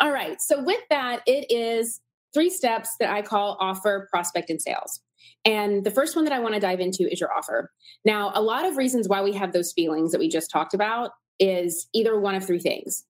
All 0.00 0.12
right. 0.12 0.40
So 0.40 0.62
with 0.62 0.80
that, 0.90 1.22
it 1.26 1.50
is 1.50 2.00
three 2.34 2.50
steps 2.50 2.90
that 3.00 3.10
I 3.10 3.22
call 3.22 3.56
offer, 3.60 4.08
prospect, 4.10 4.50
and 4.50 4.60
sales. 4.60 5.00
And 5.44 5.84
the 5.84 5.90
first 5.90 6.16
one 6.16 6.24
that 6.24 6.34
I 6.34 6.40
want 6.40 6.54
to 6.54 6.60
dive 6.60 6.80
into 6.80 7.10
is 7.10 7.20
your 7.20 7.32
offer. 7.32 7.70
Now, 8.04 8.32
a 8.34 8.42
lot 8.42 8.64
of 8.64 8.76
reasons 8.76 9.08
why 9.08 9.22
we 9.22 9.32
have 9.34 9.52
those 9.52 9.72
feelings 9.72 10.12
that 10.12 10.18
we 10.18 10.28
just 10.28 10.50
talked 10.50 10.74
about 10.74 11.12
is 11.38 11.88
either 11.94 12.18
one 12.18 12.34
of 12.34 12.44
three 12.44 12.58
things. 12.58 13.04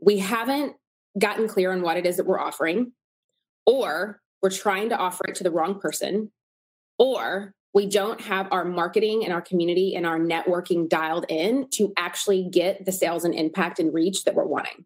We 0.00 0.18
haven't 0.18 0.74
gotten 1.18 1.48
clear 1.48 1.72
on 1.72 1.82
what 1.82 1.96
it 1.96 2.04
is 2.04 2.16
that 2.16 2.26
we're 2.26 2.40
offering, 2.40 2.92
or 3.64 4.20
we're 4.42 4.50
trying 4.50 4.90
to 4.90 4.96
offer 4.96 5.24
it 5.28 5.34
to 5.36 5.44
the 5.44 5.50
wrong 5.50 5.80
person, 5.80 6.30
or 6.98 7.54
we 7.74 7.86
don't 7.86 8.20
have 8.22 8.48
our 8.50 8.64
marketing 8.64 9.24
and 9.24 9.32
our 9.32 9.42
community 9.42 9.94
and 9.94 10.06
our 10.06 10.18
networking 10.18 10.88
dialed 10.88 11.26
in 11.28 11.68
to 11.74 11.92
actually 11.96 12.48
get 12.50 12.84
the 12.84 12.92
sales 12.92 13.24
and 13.24 13.34
impact 13.34 13.78
and 13.78 13.92
reach 13.92 14.24
that 14.24 14.34
we're 14.34 14.46
wanting. 14.46 14.84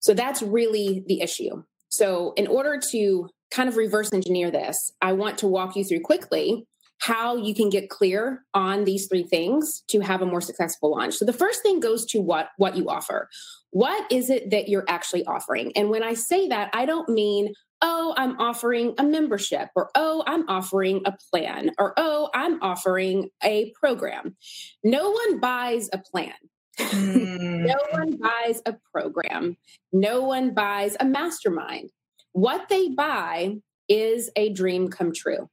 So 0.00 0.14
that's 0.14 0.42
really 0.42 1.02
the 1.06 1.20
issue. 1.22 1.62
So, 1.88 2.32
in 2.36 2.46
order 2.46 2.80
to 2.90 3.28
kind 3.50 3.68
of 3.68 3.76
reverse 3.76 4.12
engineer 4.12 4.50
this, 4.50 4.92
I 5.00 5.12
want 5.12 5.38
to 5.38 5.46
walk 5.46 5.76
you 5.76 5.84
through 5.84 6.00
quickly 6.00 6.66
how 6.98 7.36
you 7.36 7.54
can 7.54 7.70
get 7.70 7.90
clear 7.90 8.44
on 8.54 8.84
these 8.84 9.06
three 9.08 9.24
things 9.24 9.82
to 9.88 10.00
have 10.00 10.22
a 10.22 10.26
more 10.26 10.40
successful 10.40 10.90
launch. 10.90 11.14
So 11.14 11.24
the 11.24 11.32
first 11.32 11.62
thing 11.62 11.80
goes 11.80 12.04
to 12.06 12.20
what 12.20 12.48
what 12.56 12.76
you 12.76 12.88
offer. 12.88 13.28
What 13.70 14.10
is 14.10 14.30
it 14.30 14.50
that 14.50 14.68
you're 14.68 14.84
actually 14.88 15.24
offering? 15.26 15.72
And 15.76 15.90
when 15.90 16.02
I 16.02 16.14
say 16.14 16.48
that, 16.48 16.70
I 16.72 16.86
don't 16.86 17.08
mean 17.08 17.52
oh, 17.84 18.14
I'm 18.16 18.40
offering 18.40 18.94
a 18.98 19.04
membership, 19.04 19.68
or 19.76 19.90
oh, 19.94 20.24
I'm 20.26 20.48
offering 20.48 21.02
a 21.04 21.12
plan, 21.30 21.70
or 21.78 21.92
oh, 21.98 22.30
I'm 22.34 22.60
offering 22.62 23.28
a 23.44 23.72
program. 23.78 24.36
No 24.82 25.10
one 25.10 25.38
buys 25.38 25.90
a 25.92 25.98
plan. 25.98 26.32
Mm. 26.80 27.66
no 27.66 27.76
one 27.90 28.16
buys 28.16 28.62
a 28.66 28.74
program. 28.90 29.56
No 29.92 30.22
one 30.22 30.54
buys 30.54 30.96
a 30.98 31.04
mastermind. 31.04 31.90
What 32.32 32.68
they 32.68 32.88
buy 32.88 33.56
is 33.88 34.30
a 34.34 34.52
dream 34.52 34.88
come 34.88 35.12
true. 35.14 35.48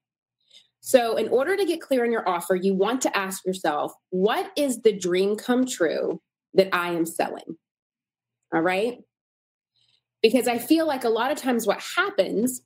So, 0.80 1.18
in 1.18 1.28
order 1.28 1.56
to 1.56 1.66
get 1.66 1.82
clear 1.82 2.06
on 2.06 2.12
your 2.12 2.28
offer, 2.28 2.56
you 2.56 2.74
want 2.74 3.02
to 3.02 3.16
ask 3.16 3.46
yourself, 3.46 3.94
what 4.10 4.50
is 4.56 4.82
the 4.82 4.98
dream 4.98 5.36
come 5.36 5.66
true 5.66 6.22
that 6.54 6.70
I 6.74 6.94
am 6.94 7.06
selling? 7.06 7.58
All 8.54 8.62
right. 8.62 8.98
Because 10.22 10.48
I 10.48 10.58
feel 10.58 10.86
like 10.86 11.04
a 11.04 11.10
lot 11.10 11.32
of 11.32 11.38
times 11.38 11.66
what 11.66 11.82
happens 11.96 12.62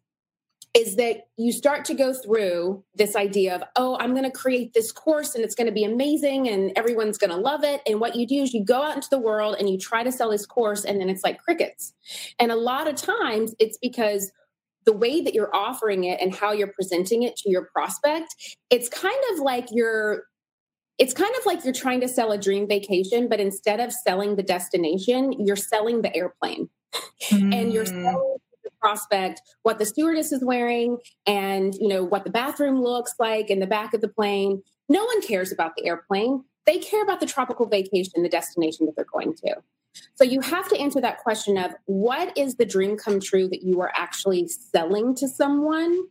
is 0.75 0.97
that 0.97 1.27
you 1.37 1.53
start 1.53 1.85
to 1.85 1.93
go 1.93 2.13
through 2.13 2.83
this 2.95 3.15
idea 3.15 3.55
of, 3.55 3.63
oh, 3.77 3.97
I'm 3.97 4.11
going 4.11 4.25
to 4.25 4.31
create 4.31 4.73
this 4.73 4.91
course 4.91 5.33
and 5.33 5.43
it's 5.43 5.55
going 5.55 5.67
to 5.67 5.73
be 5.73 5.85
amazing 5.85 6.49
and 6.49 6.73
everyone's 6.75 7.17
going 7.17 7.29
to 7.29 7.37
love 7.37 7.63
it. 7.63 7.81
And 7.87 8.01
what 8.01 8.17
you 8.17 8.27
do 8.27 8.43
is 8.43 8.53
you 8.53 8.63
go 8.63 8.81
out 8.81 8.95
into 8.95 9.07
the 9.09 9.17
world 9.17 9.55
and 9.57 9.69
you 9.69 9.77
try 9.77 10.03
to 10.03 10.11
sell 10.11 10.31
this 10.31 10.45
course 10.45 10.83
and 10.83 10.99
then 10.99 11.09
it's 11.09 11.23
like 11.23 11.41
crickets. 11.41 11.93
And 12.39 12.51
a 12.51 12.57
lot 12.57 12.89
of 12.89 12.95
times 12.95 13.55
it's 13.57 13.77
because 13.77 14.33
the 14.85 14.91
way 14.91 15.21
that 15.21 15.33
you're 15.33 15.55
offering 15.55 16.03
it 16.03 16.19
and 16.19 16.35
how 16.35 16.51
you're 16.51 16.73
presenting 16.73 17.23
it 17.23 17.37
to 17.37 17.49
your 17.49 17.69
prospect, 17.73 18.35
it's 18.69 18.89
kind 18.89 19.15
of 19.31 19.39
like 19.39 19.67
you're 19.71 20.23
it's 20.97 21.13
kind 21.13 21.33
of 21.39 21.45
like 21.45 21.63
you're 21.63 21.73
trying 21.73 22.01
to 22.01 22.07
sell 22.07 22.31
a 22.31 22.37
dream 22.37 22.67
vacation, 22.67 23.27
but 23.27 23.39
instead 23.39 23.79
of 23.79 23.91
selling 23.91 24.35
the 24.35 24.43
destination, 24.43 25.33
you're 25.45 25.55
selling 25.55 26.01
the 26.01 26.15
airplane. 26.15 26.69
Mm. 27.29 27.53
and 27.61 27.73
you're 27.73 27.85
mm. 27.85 28.03
selling 28.03 28.37
the 28.63 28.71
prospect 28.79 29.41
what 29.63 29.79
the 29.79 29.85
stewardess 29.85 30.31
is 30.31 30.43
wearing 30.43 30.97
and 31.27 31.75
you 31.75 31.87
know 31.87 32.03
what 32.03 32.23
the 32.23 32.29
bathroom 32.29 32.81
looks 32.81 33.13
like 33.19 33.49
in 33.49 33.59
the 33.59 33.67
back 33.67 33.93
of 33.93 34.01
the 34.01 34.07
plane. 34.07 34.63
No 34.87 35.03
one 35.03 35.21
cares 35.21 35.51
about 35.51 35.75
the 35.75 35.85
airplane. 35.85 36.43
They 36.65 36.79
care 36.79 37.03
about 37.03 37.19
the 37.19 37.25
tropical 37.25 37.67
vacation, 37.67 38.23
the 38.23 38.29
destination 38.29 38.85
that 38.85 38.95
they're 38.95 39.05
going 39.11 39.35
to. 39.35 39.57
So 40.15 40.23
you 40.23 40.41
have 40.41 40.67
to 40.69 40.77
answer 40.77 40.99
that 41.01 41.19
question 41.19 41.57
of 41.57 41.73
what 41.85 42.37
is 42.37 42.55
the 42.55 42.65
dream 42.65 42.97
come 42.97 43.19
true 43.19 43.47
that 43.49 43.63
you 43.63 43.81
are 43.81 43.91
actually 43.95 44.47
selling 44.47 45.15
to 45.15 45.27
someone 45.27 46.05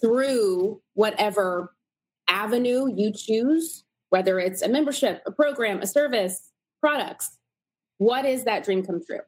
through 0.00 0.80
whatever 0.94 1.72
avenue 2.28 2.92
you 2.94 3.12
choose, 3.12 3.84
whether 4.10 4.38
it's 4.38 4.62
a 4.62 4.68
membership, 4.68 5.22
a 5.26 5.32
program, 5.32 5.80
a 5.80 5.86
service, 5.86 6.50
products. 6.80 7.38
What 7.98 8.24
is 8.24 8.44
that 8.44 8.64
dream 8.64 8.84
come 8.84 9.00
true? 9.04 9.20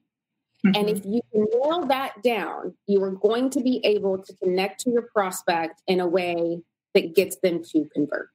Mm-hmm. 0.64 0.76
And 0.76 0.90
if 0.90 1.04
you 1.04 1.20
can 1.32 1.46
nail 1.52 1.86
that 1.86 2.22
down, 2.22 2.74
you 2.86 3.02
are 3.02 3.10
going 3.10 3.50
to 3.50 3.60
be 3.60 3.80
able 3.84 4.18
to 4.22 4.34
connect 4.36 4.80
to 4.82 4.90
your 4.90 5.02
prospect 5.02 5.82
in 5.86 6.00
a 6.00 6.06
way 6.06 6.60
that 6.94 7.14
gets 7.14 7.36
them 7.36 7.62
to 7.72 7.88
convert. 7.92 8.30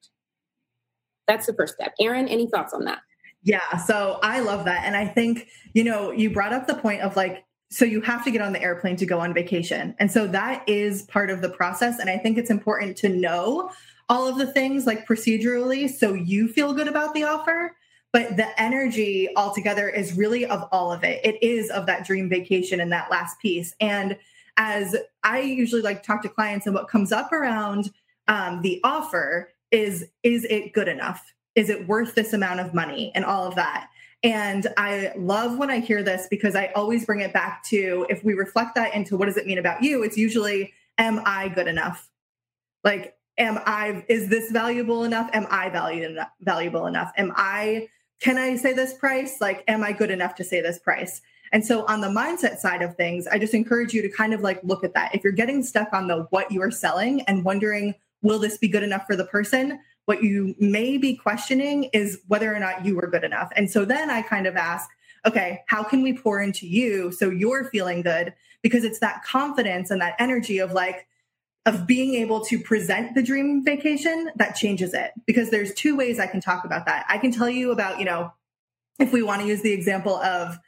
That's 1.26 1.46
the 1.46 1.54
first 1.54 1.74
step. 1.74 1.94
Erin, 2.00 2.28
any 2.28 2.46
thoughts 2.46 2.72
on 2.72 2.84
that? 2.84 3.00
Yeah, 3.42 3.76
so 3.76 4.18
I 4.22 4.40
love 4.40 4.64
that. 4.64 4.84
And 4.84 4.96
I 4.96 5.06
think, 5.06 5.48
you 5.72 5.84
know, 5.84 6.10
you 6.10 6.30
brought 6.30 6.52
up 6.52 6.66
the 6.66 6.74
point 6.74 7.02
of 7.02 7.16
like, 7.16 7.44
so 7.70 7.84
you 7.84 8.00
have 8.00 8.24
to 8.24 8.30
get 8.30 8.40
on 8.40 8.52
the 8.52 8.62
airplane 8.62 8.96
to 8.96 9.06
go 9.06 9.20
on 9.20 9.34
vacation. 9.34 9.94
And 9.98 10.10
so 10.10 10.26
that 10.28 10.66
is 10.68 11.02
part 11.02 11.30
of 11.30 11.42
the 11.42 11.50
process. 11.50 11.98
And 11.98 12.08
I 12.08 12.16
think 12.16 12.38
it's 12.38 12.50
important 12.50 12.96
to 12.98 13.08
know 13.08 13.70
all 14.08 14.26
of 14.26 14.38
the 14.38 14.46
things 14.52 14.86
like 14.86 15.06
procedurally 15.06 15.88
so 15.90 16.14
you 16.14 16.48
feel 16.48 16.72
good 16.72 16.88
about 16.88 17.14
the 17.14 17.24
offer. 17.24 17.76
But 18.12 18.38
the 18.38 18.58
energy 18.60 19.28
altogether 19.36 19.88
is 19.88 20.14
really 20.14 20.46
of 20.46 20.66
all 20.72 20.90
of 20.90 21.04
it. 21.04 21.20
It 21.24 21.42
is 21.42 21.68
of 21.70 21.84
that 21.86 22.06
dream 22.06 22.28
vacation 22.28 22.80
and 22.80 22.90
that 22.90 23.10
last 23.10 23.38
piece. 23.38 23.74
And 23.80 24.16
as 24.56 24.96
I 25.24 25.40
usually 25.40 25.82
like 25.82 26.02
talk 26.02 26.22
to 26.22 26.28
clients, 26.28 26.64
and 26.64 26.74
what 26.74 26.88
comes 26.88 27.12
up 27.12 27.32
around 27.32 27.92
um, 28.26 28.62
the 28.62 28.80
offer 28.82 29.50
is 29.70 30.06
is 30.22 30.44
it 30.44 30.72
good 30.72 30.88
enough? 30.88 31.34
is 31.58 31.70
it 31.70 31.88
worth 31.88 32.14
this 32.14 32.32
amount 32.32 32.60
of 32.60 32.72
money 32.72 33.10
and 33.16 33.24
all 33.24 33.44
of 33.44 33.56
that 33.56 33.90
and 34.22 34.68
i 34.76 35.12
love 35.16 35.58
when 35.58 35.70
i 35.70 35.80
hear 35.80 36.04
this 36.04 36.28
because 36.30 36.54
i 36.54 36.66
always 36.76 37.04
bring 37.04 37.18
it 37.18 37.32
back 37.32 37.64
to 37.64 38.06
if 38.08 38.22
we 38.22 38.32
reflect 38.32 38.76
that 38.76 38.94
into 38.94 39.16
what 39.16 39.26
does 39.26 39.36
it 39.36 39.46
mean 39.46 39.58
about 39.58 39.82
you 39.82 40.04
it's 40.04 40.16
usually 40.16 40.72
am 40.98 41.20
i 41.26 41.48
good 41.48 41.66
enough 41.66 42.08
like 42.84 43.16
am 43.38 43.60
i 43.66 44.04
is 44.08 44.28
this 44.28 44.50
valuable 44.50 45.04
enough? 45.04 45.30
Am 45.32 45.46
i 45.50 45.68
valued 45.68 46.10
enough, 46.10 46.30
valuable 46.40 46.86
enough? 46.86 47.12
Am 47.16 47.32
i 47.36 47.88
can 48.20 48.36
i 48.38 48.56
say 48.56 48.72
this 48.72 48.94
price? 48.94 49.40
Like 49.40 49.64
am 49.68 49.82
i 49.82 49.92
good 49.92 50.10
enough 50.10 50.34
to 50.36 50.44
say 50.44 50.60
this 50.60 50.78
price? 50.78 51.20
And 51.50 51.64
so 51.64 51.86
on 51.86 52.02
the 52.02 52.08
mindset 52.08 52.58
side 52.58 52.82
of 52.82 52.94
things 52.96 53.26
i 53.26 53.38
just 53.38 53.54
encourage 53.54 53.94
you 53.94 54.02
to 54.02 54.08
kind 54.10 54.34
of 54.34 54.40
like 54.40 54.60
look 54.62 54.84
at 54.84 54.94
that. 54.94 55.14
If 55.14 55.24
you're 55.24 55.32
getting 55.32 55.62
stuck 55.62 55.92
on 55.92 56.08
the 56.08 56.26
what 56.30 56.50
you 56.52 56.62
are 56.62 56.70
selling 56.70 57.22
and 57.22 57.44
wondering 57.44 57.94
will 58.22 58.38
this 58.38 58.58
be 58.58 58.68
good 58.68 58.82
enough 58.82 59.06
for 59.06 59.16
the 59.16 59.24
person? 59.24 59.78
What 60.06 60.22
you 60.22 60.54
may 60.58 60.96
be 60.96 61.14
questioning 61.14 61.84
is 61.92 62.20
whether 62.28 62.54
or 62.54 62.58
not 62.58 62.84
you 62.84 62.96
were 62.96 63.06
good 63.06 63.24
enough. 63.24 63.50
And 63.56 63.70
so 63.70 63.84
then 63.84 64.10
I 64.10 64.22
kind 64.22 64.46
of 64.46 64.56
ask, 64.56 64.88
okay, 65.26 65.62
how 65.66 65.82
can 65.82 66.02
we 66.02 66.12
pour 66.12 66.40
into 66.40 66.66
you 66.66 67.12
so 67.12 67.30
you're 67.30 67.64
feeling 67.64 68.02
good? 68.02 68.32
Because 68.62 68.84
it's 68.84 69.00
that 69.00 69.22
confidence 69.24 69.90
and 69.90 70.00
that 70.00 70.14
energy 70.18 70.58
of 70.58 70.72
like, 70.72 71.06
of 71.68 71.86
being 71.86 72.14
able 72.14 72.40
to 72.46 72.58
present 72.58 73.14
the 73.14 73.22
dream 73.22 73.62
vacation 73.62 74.30
that 74.36 74.56
changes 74.56 74.94
it. 74.94 75.12
Because 75.26 75.50
there's 75.50 75.74
two 75.74 75.94
ways 75.94 76.18
I 76.18 76.26
can 76.26 76.40
talk 76.40 76.64
about 76.64 76.86
that. 76.86 77.04
I 77.10 77.18
can 77.18 77.30
tell 77.30 77.50
you 77.50 77.72
about, 77.72 77.98
you 77.98 78.06
know, 78.06 78.32
if 78.98 79.12
we 79.12 79.22
want 79.22 79.42
to 79.42 79.46
use 79.46 79.60
the 79.60 79.72
example 79.72 80.16
of 80.16 80.58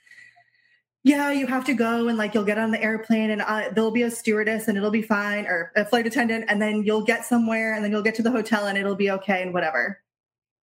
yeah, 1.03 1.31
you 1.31 1.47
have 1.47 1.65
to 1.65 1.73
go 1.73 2.09
and 2.09 2.19
like 2.19 2.35
you'll 2.35 2.45
get 2.45 2.59
on 2.59 2.73
the 2.73 2.83
airplane 2.83 3.31
and 3.31 3.41
uh, 3.41 3.71
there'll 3.73 3.91
be 3.91 4.03
a 4.03 4.11
stewardess 4.11 4.69
and 4.69 4.77
it'll 4.77 4.91
be 4.91 5.01
fine 5.01 5.47
or 5.47 5.73
a 5.75 5.87
flight 5.87 6.07
attendant 6.07 6.45
and 6.49 6.61
then 6.61 6.83
you'll 6.83 7.05
get 7.05 7.25
somewhere 7.25 7.73
and 7.73 7.83
then 7.83 7.91
you'll 7.91 8.03
get 8.03 8.15
to 8.17 8.23
the 8.23 8.31
hotel 8.31 8.67
and 8.67 8.77
it'll 8.77 8.95
be 8.95 9.11
okay 9.11 9.41
and 9.41 9.55
whatever. 9.55 10.03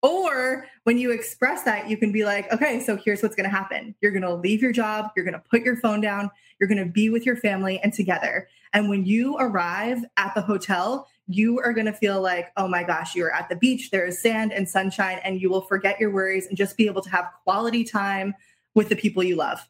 Or 0.02 0.66
when 0.82 0.98
you 0.98 1.12
express 1.12 1.62
that, 1.62 1.88
you 1.88 1.96
can 1.96 2.10
be 2.10 2.24
like, 2.24 2.52
okay, 2.52 2.80
so 2.80 2.96
here's 2.96 3.22
what's 3.22 3.36
going 3.36 3.48
to 3.48 3.56
happen. 3.56 3.94
You're 4.00 4.10
going 4.10 4.22
to 4.22 4.34
leave 4.34 4.60
your 4.60 4.72
job, 4.72 5.12
you're 5.14 5.24
going 5.24 5.34
to 5.34 5.42
put 5.48 5.62
your 5.62 5.76
phone 5.76 6.00
down, 6.00 6.32
you're 6.58 6.68
going 6.68 6.84
to 6.84 6.90
be 6.90 7.10
with 7.10 7.26
your 7.26 7.36
family 7.36 7.80
and 7.80 7.92
together. 7.92 8.48
And 8.72 8.88
when 8.88 9.04
you 9.04 9.36
arrive 9.38 10.04
at 10.16 10.34
the 10.34 10.42
hotel, 10.42 11.08
you 11.26 11.58
are 11.60 11.72
going 11.72 11.86
to 11.86 11.92
feel 11.92 12.20
like, 12.20 12.52
oh 12.56 12.68
my 12.68 12.82
gosh, 12.82 13.14
you're 13.14 13.32
at 13.32 13.48
the 13.48 13.56
beach, 13.56 13.90
there 13.90 14.04
is 14.04 14.20
sand 14.20 14.52
and 14.52 14.68
sunshine, 14.68 15.20
and 15.24 15.40
you 15.40 15.48
will 15.48 15.62
forget 15.62 15.98
your 15.98 16.10
worries 16.10 16.46
and 16.46 16.56
just 16.56 16.76
be 16.76 16.86
able 16.86 17.02
to 17.02 17.10
have 17.10 17.30
quality 17.44 17.84
time 17.84 18.34
with 18.74 18.88
the 18.88 18.96
people 18.96 19.22
you 19.22 19.36
love. 19.36 19.66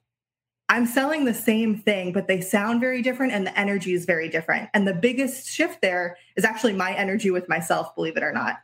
I'm 0.68 0.86
selling 0.86 1.26
the 1.26 1.34
same 1.34 1.76
thing, 1.76 2.12
but 2.12 2.26
they 2.26 2.40
sound 2.40 2.80
very 2.80 3.02
different 3.02 3.32
and 3.32 3.46
the 3.46 3.58
energy 3.58 3.92
is 3.92 4.06
very 4.06 4.28
different. 4.28 4.70
And 4.72 4.88
the 4.88 4.94
biggest 4.94 5.46
shift 5.46 5.82
there 5.82 6.16
is 6.36 6.44
actually 6.44 6.72
my 6.72 6.94
energy 6.94 7.30
with 7.30 7.48
myself, 7.48 7.94
believe 7.94 8.16
it 8.16 8.22
or 8.22 8.32
not. 8.32 8.56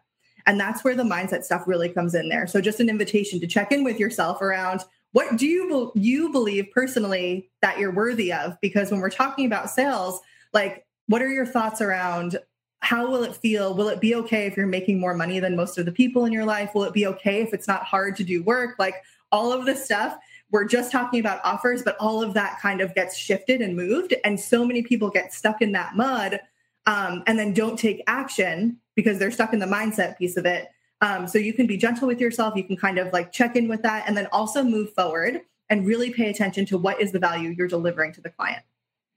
And 0.47 0.59
that's 0.59 0.83
where 0.83 0.95
the 0.95 1.03
mindset 1.03 1.45
stuff 1.45 1.65
really 1.67 1.91
comes 1.91 2.15
in 2.15 2.31
there. 2.31 2.47
So 2.47 2.63
just 2.63 2.81
an 2.81 2.89
invitation 2.89 3.39
to 3.41 3.47
check 3.47 3.71
in 3.71 3.85
with 3.85 4.01
yourself 4.01 4.41
around 4.41 4.85
what 5.13 5.37
do 5.37 5.47
you 5.47 5.93
you 5.95 6.31
believe 6.31 6.69
personally 6.73 7.51
that 7.63 7.79
you're 7.79 7.93
worthy 7.93 8.33
of 8.33 8.57
because 8.61 8.91
when 8.91 9.01
we're 9.01 9.11
talking 9.11 9.47
about 9.47 9.71
sales, 9.71 10.21
like 10.53 10.87
what 11.07 11.23
are 11.23 11.29
your 11.29 11.47
thoughts 11.47 11.81
around 11.81 12.39
how 12.83 13.11
will 13.11 13.25
it 13.25 13.37
feel? 13.37 13.75
Will 13.75 13.89
it 13.89 14.01
be 14.01 14.15
okay 14.15 14.47
if 14.47 14.57
you're 14.57 14.67
making 14.67 14.99
more 14.99 15.15
money 15.15 15.39
than 15.39 15.55
most 15.55 15.77
of 15.77 15.85
the 15.85 15.93
people 15.93 16.25
in 16.25 16.33
your 16.33 16.47
life? 16.47 16.75
Will 16.75 16.85
it 16.85 16.95
be 16.95 17.07
okay 17.07 17.43
if 17.43 17.53
it's 17.53 17.69
not 17.69 17.83
hard 17.83 18.17
to 18.17 18.25
do 18.25 18.43
work? 18.43 18.77
Like 18.79 18.95
all 19.31 19.53
of 19.53 19.67
this 19.67 19.85
stuff 19.85 20.17
we're 20.51 20.65
just 20.65 20.91
talking 20.91 21.21
about 21.21 21.41
offers, 21.45 21.83
but 21.83 21.97
all 21.99 22.23
of 22.23 22.35
that 22.35 22.59
kind 22.61 22.81
of 22.81 22.95
gets 22.95 23.17
shifted 23.17 23.61
and 23.61 23.77
moved. 23.77 24.15
And 24.25 24.39
so 24.39 24.65
many 24.65 24.83
people 24.83 25.09
get 25.09 25.33
stuck 25.33 25.63
in 25.63 25.73
that 25.73 25.97
mud 25.97 26.41
um, 26.87 27.23
and 27.27 27.39
then 27.39 27.55
don't 27.55 27.79
take 27.79 28.03
action 28.07 28.79
because 28.97 29.19
they're 29.19 29.31
stuck 29.31 29.53
in 29.53 29.61
the 29.61 29.67
mindset 29.67 30.19
piece 30.19 30.37
of 30.37 30.47
it. 30.47 30.69
Um, 31.01 31.27
so 31.27 31.39
you 31.39 31.53
can 31.53 31.67
be 31.67 31.77
gentle 31.77 32.07
with 32.07 32.21
yourself. 32.21 32.55
You 32.57 32.65
can 32.65 32.77
kind 32.77 32.99
of 32.99 33.13
like 33.13 33.33
check 33.33 33.57
in 33.57 33.69
with 33.69 33.83
that 33.83 34.05
and 34.07 34.17
then 34.17 34.27
also 34.33 34.63
move 34.63 34.93
forward 34.93 35.41
and 35.71 35.87
really 35.87 36.11
pay 36.11 36.29
attention 36.29 36.67
to 36.67 36.79
what 36.79 37.01
is 37.01 37.13
the 37.13 37.19
value 37.19 37.51
you're 37.51 37.69
delivering 37.69 38.13
to 38.15 38.21
the 38.21 38.31
client. 38.31 38.63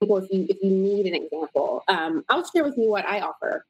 Well, 0.02 0.24
If 0.24 0.32
you, 0.32 0.46
if 0.50 0.58
you 0.62 0.70
need 0.70 1.06
an 1.06 1.16
example, 1.16 1.84
um, 1.88 2.24
I'll 2.30 2.46
share 2.46 2.64
with 2.64 2.78
you 2.78 2.90
what 2.90 3.06
I 3.06 3.22
offer. 3.22 3.66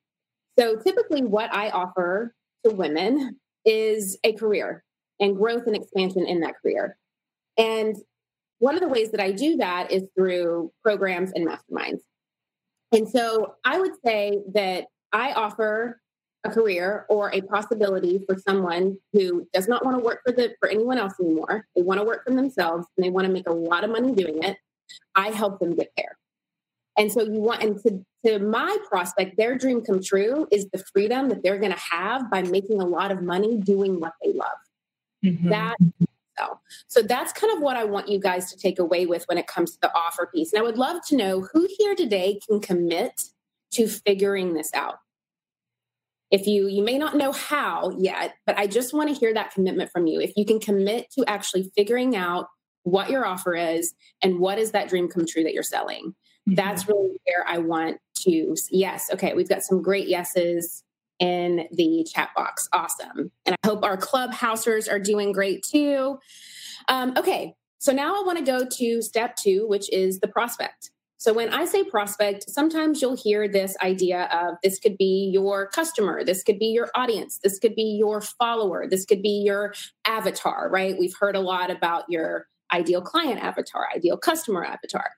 So 0.58 0.76
typically, 0.76 1.24
what 1.24 1.54
I 1.54 1.70
offer 1.70 2.34
to 2.66 2.72
women 2.72 3.40
is 3.66 4.18
a 4.24 4.34
career 4.34 4.84
and 5.20 5.36
growth 5.36 5.66
and 5.68 5.76
expansion 5.76 6.26
in 6.28 6.42
that 6.42 6.56
career. 6.62 6.98
And 7.58 7.96
one 8.60 8.76
of 8.76 8.82
the 8.82 8.88
ways 8.88 9.12
that 9.12 9.20
I 9.20 9.32
do 9.32 9.58
that 9.58 9.92
is 9.92 10.04
through 10.16 10.72
programs 10.84 11.32
and 11.34 11.48
masterminds. 11.48 12.02
And 12.92 13.08
so 13.08 13.56
I 13.66 13.80
would 13.80 13.94
say 14.06 14.40
that 14.54 14.86
I 15.12 15.34
offer 15.34 16.00
a 16.44 16.50
career 16.50 17.06
or 17.10 17.34
a 17.34 17.42
possibility 17.42 18.24
for 18.28 18.38
someone 18.38 18.98
who 19.14 19.48
does 19.54 19.68
not 19.68 19.86
want 19.86 19.98
to 19.98 20.04
work 20.04 20.22
for 20.26 20.32
the 20.34 20.54
for 20.60 20.70
anyone 20.70 20.98
else 20.98 21.14
anymore. 21.20 21.68
They 21.76 21.82
want 21.82 22.00
to 22.00 22.06
work 22.06 22.26
for 22.26 22.34
themselves 22.34 22.86
and 22.98 23.06
they 23.06 23.10
want 23.10 23.28
to 23.28 23.34
make 23.34 23.48
a 23.48 23.54
lot 23.54 23.84
of 23.84 23.90
money 23.90 24.14
doing 24.14 24.44
it. 24.44 24.58
I 25.16 25.30
help 25.30 25.60
them 25.60 25.76
get 25.76 25.92
there. 25.96 26.18
And 26.98 27.12
so 27.12 27.24
you 27.24 27.40
want 27.40 27.64
and 27.64 27.82
to, 27.84 28.06
to 28.26 28.40
my 28.40 28.78
prospect, 28.88 29.38
their 29.38 29.58
dream 29.58 29.82
come 29.82 30.02
true 30.02 30.48
is 30.52 30.68
the 30.72 30.84
freedom 30.94 31.30
that 31.30 31.44
they're 31.44 31.58
going 31.58 31.72
to 31.72 31.80
have 31.80 32.30
by 32.30 32.44
making 32.44 32.82
a 32.82 32.86
lot 32.86 33.12
of 33.12 33.22
money 33.22 33.58
doing 33.58 34.00
what 34.00 34.14
they 34.24 34.34
love. 34.34 34.48
Mm-hmm. 35.24 35.50
That 35.50 35.78
so. 36.38 36.60
So 36.88 37.02
that's 37.02 37.32
kind 37.34 37.54
of 37.54 37.62
what 37.62 37.78
I 37.78 37.84
want 37.84 38.10
you 38.10 38.20
guys 38.20 38.52
to 38.52 38.58
take 38.58 38.80
away 38.80 39.06
with 39.06 39.24
when 39.26 39.38
it 39.38 39.48
comes 39.48 39.72
to 39.74 39.78
the 39.82 39.96
offer 39.96 40.30
piece. 40.34 40.52
And 40.52 40.60
I 40.60 40.64
would 40.64 40.78
love 40.78 41.06
to 41.08 41.16
know 41.16 41.42
who 41.42 41.68
here 41.78 41.96
today 41.96 42.40
can 42.48 42.60
commit 42.60 43.22
to 43.72 43.88
figuring 43.88 44.54
this 44.54 44.72
out. 44.74 45.00
If 46.32 46.48
you 46.48 46.68
you 46.68 46.84
may 46.84 46.98
not 46.98 47.16
know 47.16 47.32
how 47.32 47.92
yet, 47.98 48.36
but 48.46 48.58
I 48.58 48.68
just 48.68 48.94
want 48.94 49.10
to 49.10 49.16
hear 49.16 49.34
that 49.34 49.54
commitment 49.54 49.92
from 49.92 50.08
you. 50.08 50.20
If 50.20 50.34
you 50.36 50.46
can 50.46 50.60
commit 50.60 51.12
to 51.12 51.24
actually 51.28 51.72
figuring 51.76 52.16
out 52.16 52.48
what 52.84 53.10
your 53.10 53.26
offer 53.26 53.56
is 53.56 53.94
and 54.22 54.40
what 54.40 54.58
is 54.58 54.72
that 54.72 54.90
dream 54.90 55.08
come 55.08 55.26
true 55.26 55.44
that 55.44 55.54
you're 55.54 55.64
selling. 55.64 56.14
Mm-hmm. 56.48 56.56
That's 56.56 56.88
really 56.88 57.18
where 57.26 57.48
I 57.48 57.60
want 57.60 57.98
to 58.24 58.56
yes, 58.72 59.10
okay, 59.14 59.34
we've 59.34 59.50
got 59.50 59.64
some 59.64 59.82
great 59.82 60.08
yeses 60.08 60.84
in 61.20 61.68
the 61.72 62.06
chat 62.14 62.30
box. 62.36 62.68
Awesome. 62.74 63.32
And 63.46 63.56
I 63.64 63.68
hope 63.68 63.84
our 63.84 63.98
clubhousers 63.98 64.92
are 64.92 65.00
doing 65.00 65.32
great 65.32 65.64
too. 65.64 66.20
Um, 66.90 67.14
okay. 67.18 67.54
So 67.80 67.92
now 67.92 68.16
I 68.16 68.24
want 68.26 68.40
to 68.40 68.44
go 68.44 68.66
to 68.66 69.02
step 69.02 69.36
two, 69.36 69.68
which 69.68 69.92
is 69.92 70.20
the 70.20 70.28
prospect. 70.28 70.92
So 71.24 71.32
when 71.32 71.54
I 71.54 71.64
say 71.64 71.86
prospect, 71.86 72.50
sometimes 72.50 73.02
you'll 73.02 73.16
hear 73.16 73.48
this 73.48 73.78
idea 73.82 74.28
of 74.34 74.56
this 74.62 74.78
could 74.78 74.98
be 74.98 75.30
your 75.32 75.68
customer, 75.68 76.22
this 76.22 76.44
could 76.44 76.60
be 76.60 76.66
your 76.66 76.90
audience, 76.96 77.40
this 77.42 77.60
could 77.60 77.76
be 77.76 77.96
your 77.98 78.20
follower, 78.20 78.90
this 78.90 79.06
could 79.06 79.22
be 79.22 79.42
your 79.46 79.74
avatar, 80.06 80.68
right? 80.70 80.98
We've 81.00 81.16
heard 81.18 81.38
a 81.38 81.40
lot 81.40 81.72
about 81.72 82.04
your 82.10 82.48
ideal 82.74 83.02
client 83.02 83.42
avatar, 83.42 83.88
ideal 83.96 84.18
customer 84.18 84.66
avatar. 84.66 85.12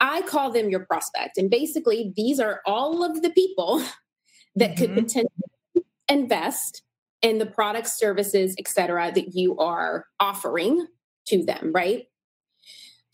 I 0.00 0.22
call 0.22 0.50
them 0.50 0.70
your 0.70 0.86
prospect. 0.86 1.38
And 1.38 1.48
basically, 1.48 2.12
these 2.16 2.40
are 2.40 2.60
all 2.66 3.04
of 3.04 3.22
the 3.22 3.30
people 3.30 3.80
that 4.56 4.74
mm-hmm. 4.74 4.86
could 4.86 4.94
potentially 5.04 5.84
invest 6.08 6.82
in 7.22 7.38
the 7.38 7.46
products, 7.46 7.96
services, 7.96 8.56
et 8.58 8.66
cetera, 8.66 9.12
that 9.12 9.36
you 9.36 9.56
are 9.58 10.06
offering 10.18 10.88
to 11.28 11.44
them, 11.44 11.70
right? 11.72 12.06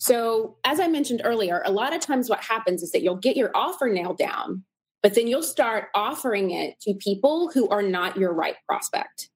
So, 0.01 0.57
as 0.65 0.81
I 0.81 0.89
mentioned 0.89 1.21
earlier, 1.25 1.63
a 1.65 1.71
lot 1.71 1.95
of 1.95 2.01
times 2.01 2.31
what 2.31 2.43
happens 2.43 2.83
is 2.83 2.91
that 2.93 3.03
you'll 3.03 3.17
get 3.17 3.37
your 3.37 3.51
offer 3.55 3.87
nailed 3.87 4.17
down, 4.17 4.65
but 5.03 5.15
then 5.15 5.27
you'll 5.27 5.43
start 5.43 5.89
offering 5.95 6.53
it 6.53 6.81
to 6.81 6.95
people 6.95 7.51
who 7.53 7.69
are 7.69 7.83
not 7.83 8.17
your 8.17 8.33
right 8.33 8.57
prospect. 8.67 9.29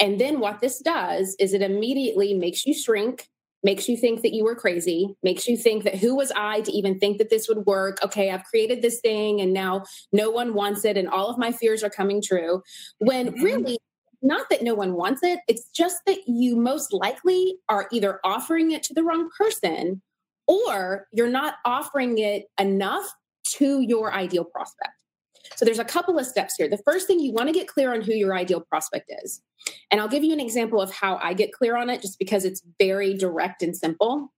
And 0.00 0.20
then 0.20 0.40
what 0.40 0.60
this 0.60 0.80
does 0.80 1.36
is 1.38 1.54
it 1.54 1.62
immediately 1.62 2.34
makes 2.34 2.66
you 2.66 2.74
shrink, 2.74 3.28
makes 3.62 3.88
you 3.88 3.96
think 3.96 4.22
that 4.22 4.32
you 4.32 4.42
were 4.42 4.56
crazy, 4.56 5.14
makes 5.22 5.46
you 5.46 5.56
think 5.56 5.84
that 5.84 5.94
who 5.94 6.16
was 6.16 6.32
I 6.34 6.62
to 6.62 6.72
even 6.72 6.98
think 6.98 7.18
that 7.18 7.30
this 7.30 7.46
would 7.48 7.64
work? 7.64 8.02
Okay, 8.02 8.32
I've 8.32 8.42
created 8.42 8.82
this 8.82 9.00
thing 9.00 9.40
and 9.40 9.52
now 9.52 9.84
no 10.12 10.32
one 10.32 10.54
wants 10.54 10.84
it 10.84 10.96
and 10.96 11.08
all 11.08 11.28
of 11.28 11.38
my 11.38 11.52
fears 11.52 11.84
are 11.84 11.90
coming 11.90 12.20
true. 12.20 12.60
When 12.98 13.28
mm-hmm. 13.28 13.44
really, 13.44 13.78
not 14.22 14.48
that 14.50 14.62
no 14.62 14.74
one 14.74 14.94
wants 14.94 15.22
it, 15.22 15.40
it's 15.48 15.68
just 15.70 15.98
that 16.06 16.18
you 16.26 16.56
most 16.56 16.92
likely 16.92 17.56
are 17.68 17.88
either 17.92 18.20
offering 18.24 18.70
it 18.70 18.82
to 18.84 18.94
the 18.94 19.02
wrong 19.02 19.28
person 19.36 20.00
or 20.46 21.08
you're 21.12 21.30
not 21.30 21.54
offering 21.64 22.18
it 22.18 22.46
enough 22.58 23.12
to 23.44 23.80
your 23.80 24.12
ideal 24.12 24.44
prospect. 24.44 24.94
So 25.56 25.64
there's 25.64 25.78
a 25.78 25.84
couple 25.84 26.18
of 26.18 26.26
steps 26.26 26.54
here. 26.56 26.68
The 26.68 26.78
first 26.78 27.06
thing 27.06 27.20
you 27.20 27.32
want 27.32 27.48
to 27.48 27.52
get 27.52 27.68
clear 27.68 27.92
on 27.92 28.00
who 28.00 28.12
your 28.12 28.34
ideal 28.34 28.60
prospect 28.60 29.12
is. 29.22 29.42
And 29.90 30.00
I'll 30.00 30.08
give 30.08 30.24
you 30.24 30.32
an 30.32 30.40
example 30.40 30.80
of 30.80 30.92
how 30.92 31.16
I 31.16 31.34
get 31.34 31.52
clear 31.52 31.76
on 31.76 31.90
it 31.90 32.00
just 32.00 32.18
because 32.18 32.44
it's 32.44 32.62
very 32.78 33.14
direct 33.14 33.62
and 33.62 33.76
simple. 33.76 34.32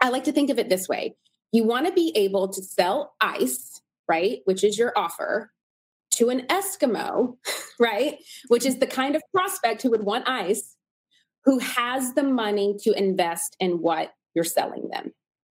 I 0.00 0.10
like 0.10 0.24
to 0.24 0.32
think 0.32 0.50
of 0.50 0.58
it 0.58 0.68
this 0.68 0.88
way. 0.88 1.16
You 1.52 1.64
want 1.64 1.86
to 1.86 1.92
be 1.92 2.12
able 2.14 2.48
to 2.48 2.62
sell 2.62 3.14
ice, 3.20 3.80
right, 4.08 4.40
which 4.44 4.62
is 4.62 4.78
your 4.78 4.92
offer, 4.96 5.50
to 6.18 6.30
an 6.30 6.46
Eskimo, 6.48 7.36
right? 7.78 8.18
Which 8.48 8.66
is 8.66 8.78
the 8.78 8.86
mm-hmm. 8.86 8.94
kind 8.94 9.16
of 9.16 9.22
prospect 9.34 9.82
who 9.82 9.90
would 9.90 10.04
want 10.04 10.28
ice, 10.28 10.76
who 11.44 11.58
has 11.58 12.14
the 12.14 12.22
money 12.22 12.76
to 12.82 12.92
invest 12.92 13.56
in 13.60 13.80
what 13.80 14.12
you're 14.34 14.44
selling 14.44 14.88
them. 14.90 15.12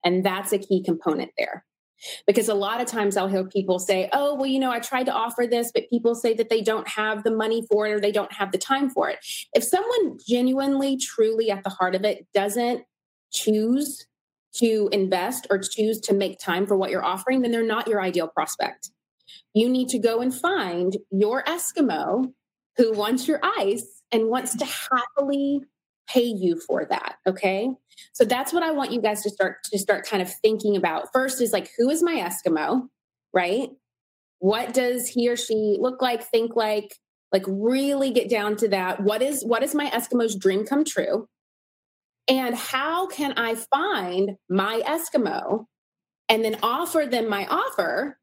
And 0.03 0.25
that's 0.25 0.53
a 0.53 0.59
key 0.59 0.83
component 0.83 1.31
there. 1.37 1.65
Because 2.25 2.47
a 2.47 2.53
lot 2.53 2.79
of 2.79 2.87
times 2.87 3.17
I'll 3.17 3.27
hear 3.27 3.43
people 3.43 3.77
say, 3.77 4.09
oh, 4.13 4.35
well, 4.35 4.45
you 4.45 4.59
know, 4.59 4.71
I 4.71 4.79
tried 4.79 5.07
to 5.07 5.11
offer 5.11 5.45
this, 5.45 5.69
but 5.73 5.89
people 5.89 6.15
say 6.15 6.33
that 6.35 6.49
they 6.49 6.61
don't 6.61 6.87
have 6.87 7.23
the 7.23 7.31
money 7.31 7.65
for 7.69 7.87
it 7.87 7.91
or 7.91 7.99
they 7.99 8.13
don't 8.13 8.31
have 8.31 8.53
the 8.53 8.57
time 8.57 8.89
for 8.89 9.09
it. 9.09 9.19
If 9.53 9.65
someone 9.65 10.17
genuinely, 10.25 10.95
truly 10.95 11.51
at 11.51 11.65
the 11.65 11.69
heart 11.69 11.95
of 11.95 12.05
it 12.05 12.25
doesn't 12.33 12.83
choose 13.33 14.07
to 14.55 14.87
invest 14.93 15.45
or 15.49 15.59
choose 15.59 15.99
to 16.01 16.13
make 16.13 16.39
time 16.39 16.65
for 16.65 16.77
what 16.77 16.89
you're 16.89 17.03
offering, 17.03 17.41
then 17.41 17.51
they're 17.51 17.63
not 17.63 17.89
your 17.89 18.01
ideal 18.01 18.29
prospect 18.29 18.91
you 19.53 19.69
need 19.69 19.89
to 19.89 19.99
go 19.99 20.21
and 20.21 20.33
find 20.33 20.97
your 21.11 21.43
Eskimo 21.43 22.31
who 22.77 22.93
wants 22.93 23.27
your 23.27 23.39
ice 23.43 24.01
and 24.11 24.29
wants 24.29 24.55
to 24.57 24.65
happily 24.65 25.61
pay 26.07 26.23
you 26.23 26.59
for 26.59 26.85
that. 26.85 27.17
Okay. 27.27 27.69
So 28.13 28.25
that's 28.25 28.53
what 28.53 28.63
I 28.63 28.71
want 28.71 28.91
you 28.91 29.01
guys 29.01 29.21
to 29.23 29.29
start 29.29 29.57
to 29.65 29.77
start 29.77 30.07
kind 30.07 30.21
of 30.21 30.33
thinking 30.41 30.75
about. 30.75 31.11
First 31.13 31.41
is 31.41 31.53
like, 31.53 31.69
who 31.77 31.89
is 31.89 32.01
my 32.01 32.15
Eskimo? 32.15 32.87
Right? 33.33 33.69
What 34.39 34.73
does 34.73 35.07
he 35.07 35.29
or 35.29 35.35
she 35.35 35.77
look 35.79 36.01
like, 36.01 36.23
think 36.23 36.55
like? 36.55 36.95
Like 37.31 37.43
really 37.47 38.09
get 38.09 38.29
down 38.29 38.55
to 38.57 38.69
that. 38.69 39.03
What 39.03 39.21
is 39.21 39.45
what 39.45 39.61
is 39.61 39.75
my 39.75 39.89
Eskimo's 39.91 40.35
dream 40.35 40.65
come 40.65 40.83
true? 40.83 41.27
And 42.27 42.55
how 42.55 43.07
can 43.07 43.33
I 43.37 43.55
find 43.55 44.37
my 44.49 44.81
Eskimo 44.85 45.65
and 46.27 46.43
then 46.43 46.57
offer 46.63 47.05
them 47.09 47.29
my 47.29 47.45
offer 47.47 48.17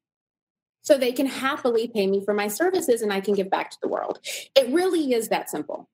so 0.86 0.96
they 0.96 1.12
can 1.12 1.26
happily 1.26 1.88
pay 1.88 2.06
me 2.06 2.24
for 2.24 2.32
my 2.32 2.46
services 2.46 3.02
and 3.02 3.12
I 3.12 3.20
can 3.20 3.34
give 3.34 3.50
back 3.50 3.70
to 3.70 3.78
the 3.82 3.88
world. 3.88 4.20
It 4.54 4.72
really 4.72 5.12
is 5.12 5.28
that 5.28 5.50
simple. 5.50 5.90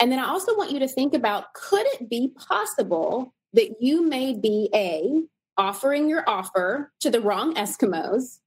And 0.00 0.10
then 0.10 0.18
I 0.18 0.28
also 0.28 0.56
want 0.56 0.72
you 0.72 0.78
to 0.78 0.88
think 0.88 1.14
about 1.14 1.52
could 1.54 1.86
it 1.86 2.08
be 2.08 2.32
possible 2.48 3.34
that 3.52 3.76
you 3.80 4.02
may 4.08 4.32
be 4.34 4.70
A, 4.74 5.22
offering 5.58 6.08
your 6.08 6.28
offer 6.28 6.90
to 7.00 7.10
the 7.10 7.20
wrong 7.20 7.54
Eskimos, 7.54 8.38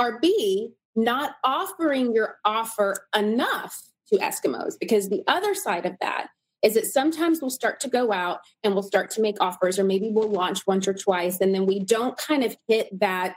or 0.00 0.18
B, 0.20 0.70
not 0.96 1.32
offering 1.44 2.14
your 2.14 2.38
offer 2.46 3.06
enough 3.14 3.78
to 4.08 4.18
Eskimos? 4.18 4.74
Because 4.80 5.10
the 5.10 5.22
other 5.26 5.54
side 5.54 5.84
of 5.84 5.96
that 6.00 6.28
is 6.62 6.74
that 6.74 6.86
sometimes 6.86 7.40
we'll 7.42 7.50
start 7.50 7.80
to 7.80 7.88
go 7.88 8.12
out 8.12 8.40
and 8.62 8.72
we'll 8.72 8.82
start 8.82 9.10
to 9.10 9.20
make 9.20 9.36
offers, 9.40 9.78
or 9.78 9.84
maybe 9.84 10.08
we'll 10.08 10.30
launch 10.30 10.66
once 10.66 10.88
or 10.88 10.94
twice, 10.94 11.40
and 11.40 11.54
then 11.54 11.66
we 11.66 11.80
don't 11.80 12.16
kind 12.16 12.42
of 12.42 12.56
hit 12.68 12.88
that 13.00 13.34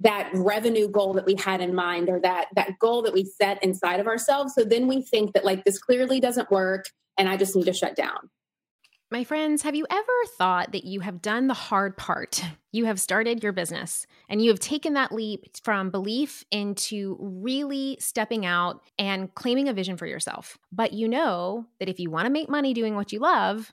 that 0.00 0.30
revenue 0.34 0.88
goal 0.88 1.14
that 1.14 1.26
we 1.26 1.34
had 1.34 1.60
in 1.60 1.74
mind 1.74 2.08
or 2.08 2.20
that 2.20 2.48
that 2.54 2.78
goal 2.78 3.02
that 3.02 3.14
we 3.14 3.24
set 3.24 3.62
inside 3.62 4.00
of 4.00 4.06
ourselves 4.06 4.52
so 4.54 4.64
then 4.64 4.86
we 4.86 5.02
think 5.02 5.32
that 5.32 5.44
like 5.44 5.64
this 5.64 5.78
clearly 5.78 6.20
doesn't 6.20 6.50
work 6.50 6.84
and 7.16 7.28
i 7.28 7.36
just 7.36 7.56
need 7.56 7.64
to 7.64 7.72
shut 7.72 7.96
down 7.96 8.28
my 9.08 9.22
friends, 9.22 9.62
have 9.62 9.76
you 9.76 9.86
ever 9.88 10.12
thought 10.36 10.72
that 10.72 10.84
you 10.84 10.98
have 10.98 11.22
done 11.22 11.46
the 11.46 11.54
hard 11.54 11.96
part? 11.96 12.42
You 12.72 12.86
have 12.86 13.00
started 13.00 13.40
your 13.40 13.52
business 13.52 14.04
and 14.28 14.42
you 14.42 14.50
have 14.50 14.58
taken 14.58 14.94
that 14.94 15.12
leap 15.12 15.44
from 15.62 15.90
belief 15.90 16.44
into 16.50 17.16
really 17.20 17.96
stepping 18.00 18.44
out 18.44 18.82
and 18.98 19.32
claiming 19.34 19.68
a 19.68 19.72
vision 19.72 19.96
for 19.96 20.06
yourself. 20.06 20.58
But 20.72 20.92
you 20.92 21.06
know 21.08 21.66
that 21.78 21.88
if 21.88 22.00
you 22.00 22.10
want 22.10 22.26
to 22.26 22.32
make 22.32 22.50
money 22.50 22.74
doing 22.74 22.96
what 22.96 23.12
you 23.12 23.20
love, 23.20 23.72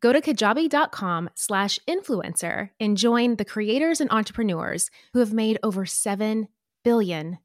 Go 0.00 0.12
to 0.12 0.20
kajabi.com 0.20 1.30
slash 1.34 1.78
influencer 1.88 2.70
and 2.78 2.96
join 2.96 3.36
the 3.36 3.44
creators 3.44 4.00
and 4.00 4.10
entrepreneurs 4.10 4.90
who 5.12 5.20
have 5.20 5.32
made 5.32 5.58
over 5.62 5.84
$7 5.84 6.46
billion. 6.84 7.38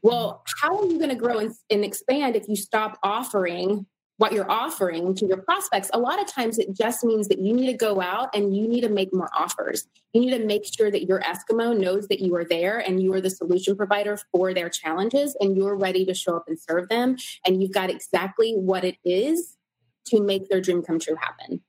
Well, 0.00 0.42
how 0.60 0.78
are 0.78 0.86
you 0.86 0.98
going 0.98 1.10
to 1.10 1.14
grow 1.14 1.38
and, 1.38 1.54
and 1.68 1.84
expand 1.84 2.36
if 2.36 2.48
you 2.48 2.56
stop 2.56 2.98
offering 3.02 3.84
what 4.16 4.32
you're 4.32 4.50
offering 4.50 5.14
to 5.16 5.26
your 5.26 5.42
prospects? 5.42 5.90
A 5.92 5.98
lot 5.98 6.20
of 6.20 6.26
times 6.26 6.58
it 6.58 6.72
just 6.72 7.04
means 7.04 7.28
that 7.28 7.38
you 7.38 7.52
need 7.52 7.66
to 7.66 7.76
go 7.76 8.00
out 8.00 8.34
and 8.34 8.56
you 8.56 8.66
need 8.66 8.80
to 8.80 8.88
make 8.88 9.12
more 9.12 9.28
offers. 9.36 9.86
You 10.14 10.22
need 10.22 10.30
to 10.30 10.46
make 10.46 10.64
sure 10.64 10.90
that 10.90 11.04
your 11.04 11.20
Eskimo 11.20 11.78
knows 11.78 12.08
that 12.08 12.20
you 12.20 12.34
are 12.36 12.44
there 12.44 12.78
and 12.78 13.02
you 13.02 13.12
are 13.12 13.20
the 13.20 13.28
solution 13.28 13.76
provider 13.76 14.18
for 14.32 14.54
their 14.54 14.70
challenges 14.70 15.36
and 15.40 15.54
you're 15.54 15.76
ready 15.76 16.06
to 16.06 16.14
show 16.14 16.36
up 16.36 16.44
and 16.48 16.58
serve 16.58 16.88
them. 16.88 17.16
And 17.46 17.60
you've 17.60 17.72
got 17.72 17.90
exactly 17.90 18.54
what 18.54 18.84
it 18.84 18.96
is 19.04 19.58
to 20.06 20.22
make 20.22 20.48
their 20.48 20.60
dream 20.60 20.82
come 20.82 20.98
true 20.98 21.16
happen. 21.16 21.60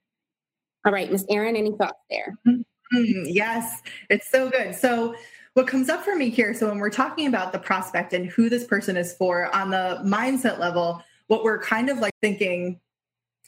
All 0.84 0.92
right, 0.92 1.10
Miss 1.10 1.24
Erin, 1.30 1.56
any 1.56 1.72
thoughts 1.72 2.00
there? 2.10 2.36
Mm-hmm. 2.46 3.24
Yes, 3.26 3.80
it's 4.10 4.30
so 4.30 4.50
good. 4.50 4.74
So, 4.74 5.14
what 5.54 5.68
comes 5.68 5.88
up 5.88 6.04
for 6.04 6.16
me 6.16 6.30
here 6.30 6.52
so, 6.52 6.68
when 6.68 6.78
we're 6.78 6.90
talking 6.90 7.26
about 7.26 7.52
the 7.52 7.58
prospect 7.58 8.12
and 8.12 8.26
who 8.26 8.48
this 8.48 8.64
person 8.64 8.96
is 8.96 9.14
for 9.14 9.54
on 9.54 9.70
the 9.70 10.00
mindset 10.04 10.58
level, 10.58 11.02
what 11.28 11.42
we're 11.42 11.60
kind 11.60 11.88
of 11.88 11.98
like 11.98 12.12
thinking 12.20 12.80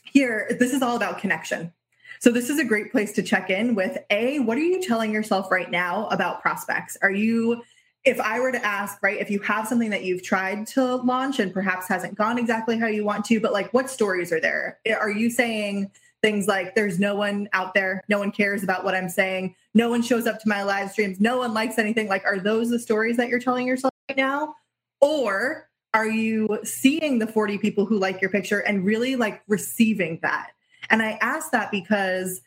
here, 0.03 0.47
this 0.59 0.73
is 0.73 0.81
all 0.81 0.95
about 0.95 1.19
connection. 1.19 1.71
So, 2.19 2.31
this 2.31 2.49
is 2.49 2.59
a 2.59 2.65
great 2.65 2.91
place 2.91 3.11
to 3.13 3.23
check 3.23 3.49
in 3.49 3.75
with 3.75 3.97
A, 4.09 4.39
what 4.39 4.57
are 4.57 4.61
you 4.61 4.81
telling 4.81 5.13
yourself 5.13 5.51
right 5.51 5.69
now 5.69 6.07
about 6.07 6.41
prospects? 6.41 6.97
Are 7.01 7.11
you 7.11 7.61
if 8.07 8.21
I 8.21 8.39
were 8.39 8.53
to 8.53 8.65
ask, 8.65 9.03
right, 9.03 9.19
if 9.19 9.29
you 9.29 9.39
have 9.41 9.67
something 9.67 9.89
that 9.89 10.05
you've 10.05 10.23
tried 10.23 10.65
to 10.67 10.95
launch 10.95 11.39
and 11.39 11.53
perhaps 11.53 11.89
hasn't 11.89 12.15
gone 12.15 12.39
exactly 12.39 12.79
how 12.79 12.87
you 12.87 13.03
want 13.03 13.25
to, 13.25 13.41
but 13.41 13.51
like 13.51 13.73
what 13.73 13.89
stories 13.89 14.31
are 14.31 14.39
there? 14.39 14.79
Are 14.97 15.11
you 15.11 15.29
saying 15.29 15.91
things 16.21 16.47
like 16.47 16.73
there's 16.73 16.99
no 16.99 17.15
one 17.15 17.49
out 17.51 17.73
there, 17.73 18.05
no 18.07 18.17
one 18.17 18.31
cares 18.31 18.63
about 18.63 18.85
what 18.85 18.95
I'm 18.95 19.09
saying, 19.09 19.55
no 19.73 19.89
one 19.89 20.01
shows 20.01 20.25
up 20.25 20.39
to 20.39 20.47
my 20.47 20.63
live 20.63 20.89
streams, 20.91 21.19
no 21.19 21.37
one 21.37 21.53
likes 21.53 21.77
anything? 21.77 22.07
Like, 22.07 22.23
are 22.23 22.39
those 22.39 22.69
the 22.69 22.79
stories 22.79 23.17
that 23.17 23.27
you're 23.27 23.39
telling 23.39 23.67
yourself 23.67 23.93
right 24.09 24.17
now? 24.17 24.55
Or 25.01 25.69
are 25.93 26.07
you 26.07 26.59
seeing 26.63 27.19
the 27.19 27.27
40 27.27 27.57
people 27.57 27.85
who 27.85 27.99
like 27.99 28.21
your 28.21 28.31
picture 28.31 28.59
and 28.59 28.85
really 28.85 29.17
like 29.17 29.41
receiving 29.49 30.19
that? 30.21 30.51
And 30.89 31.03
I 31.03 31.17
ask 31.19 31.51
that 31.51 31.71
because 31.71 32.41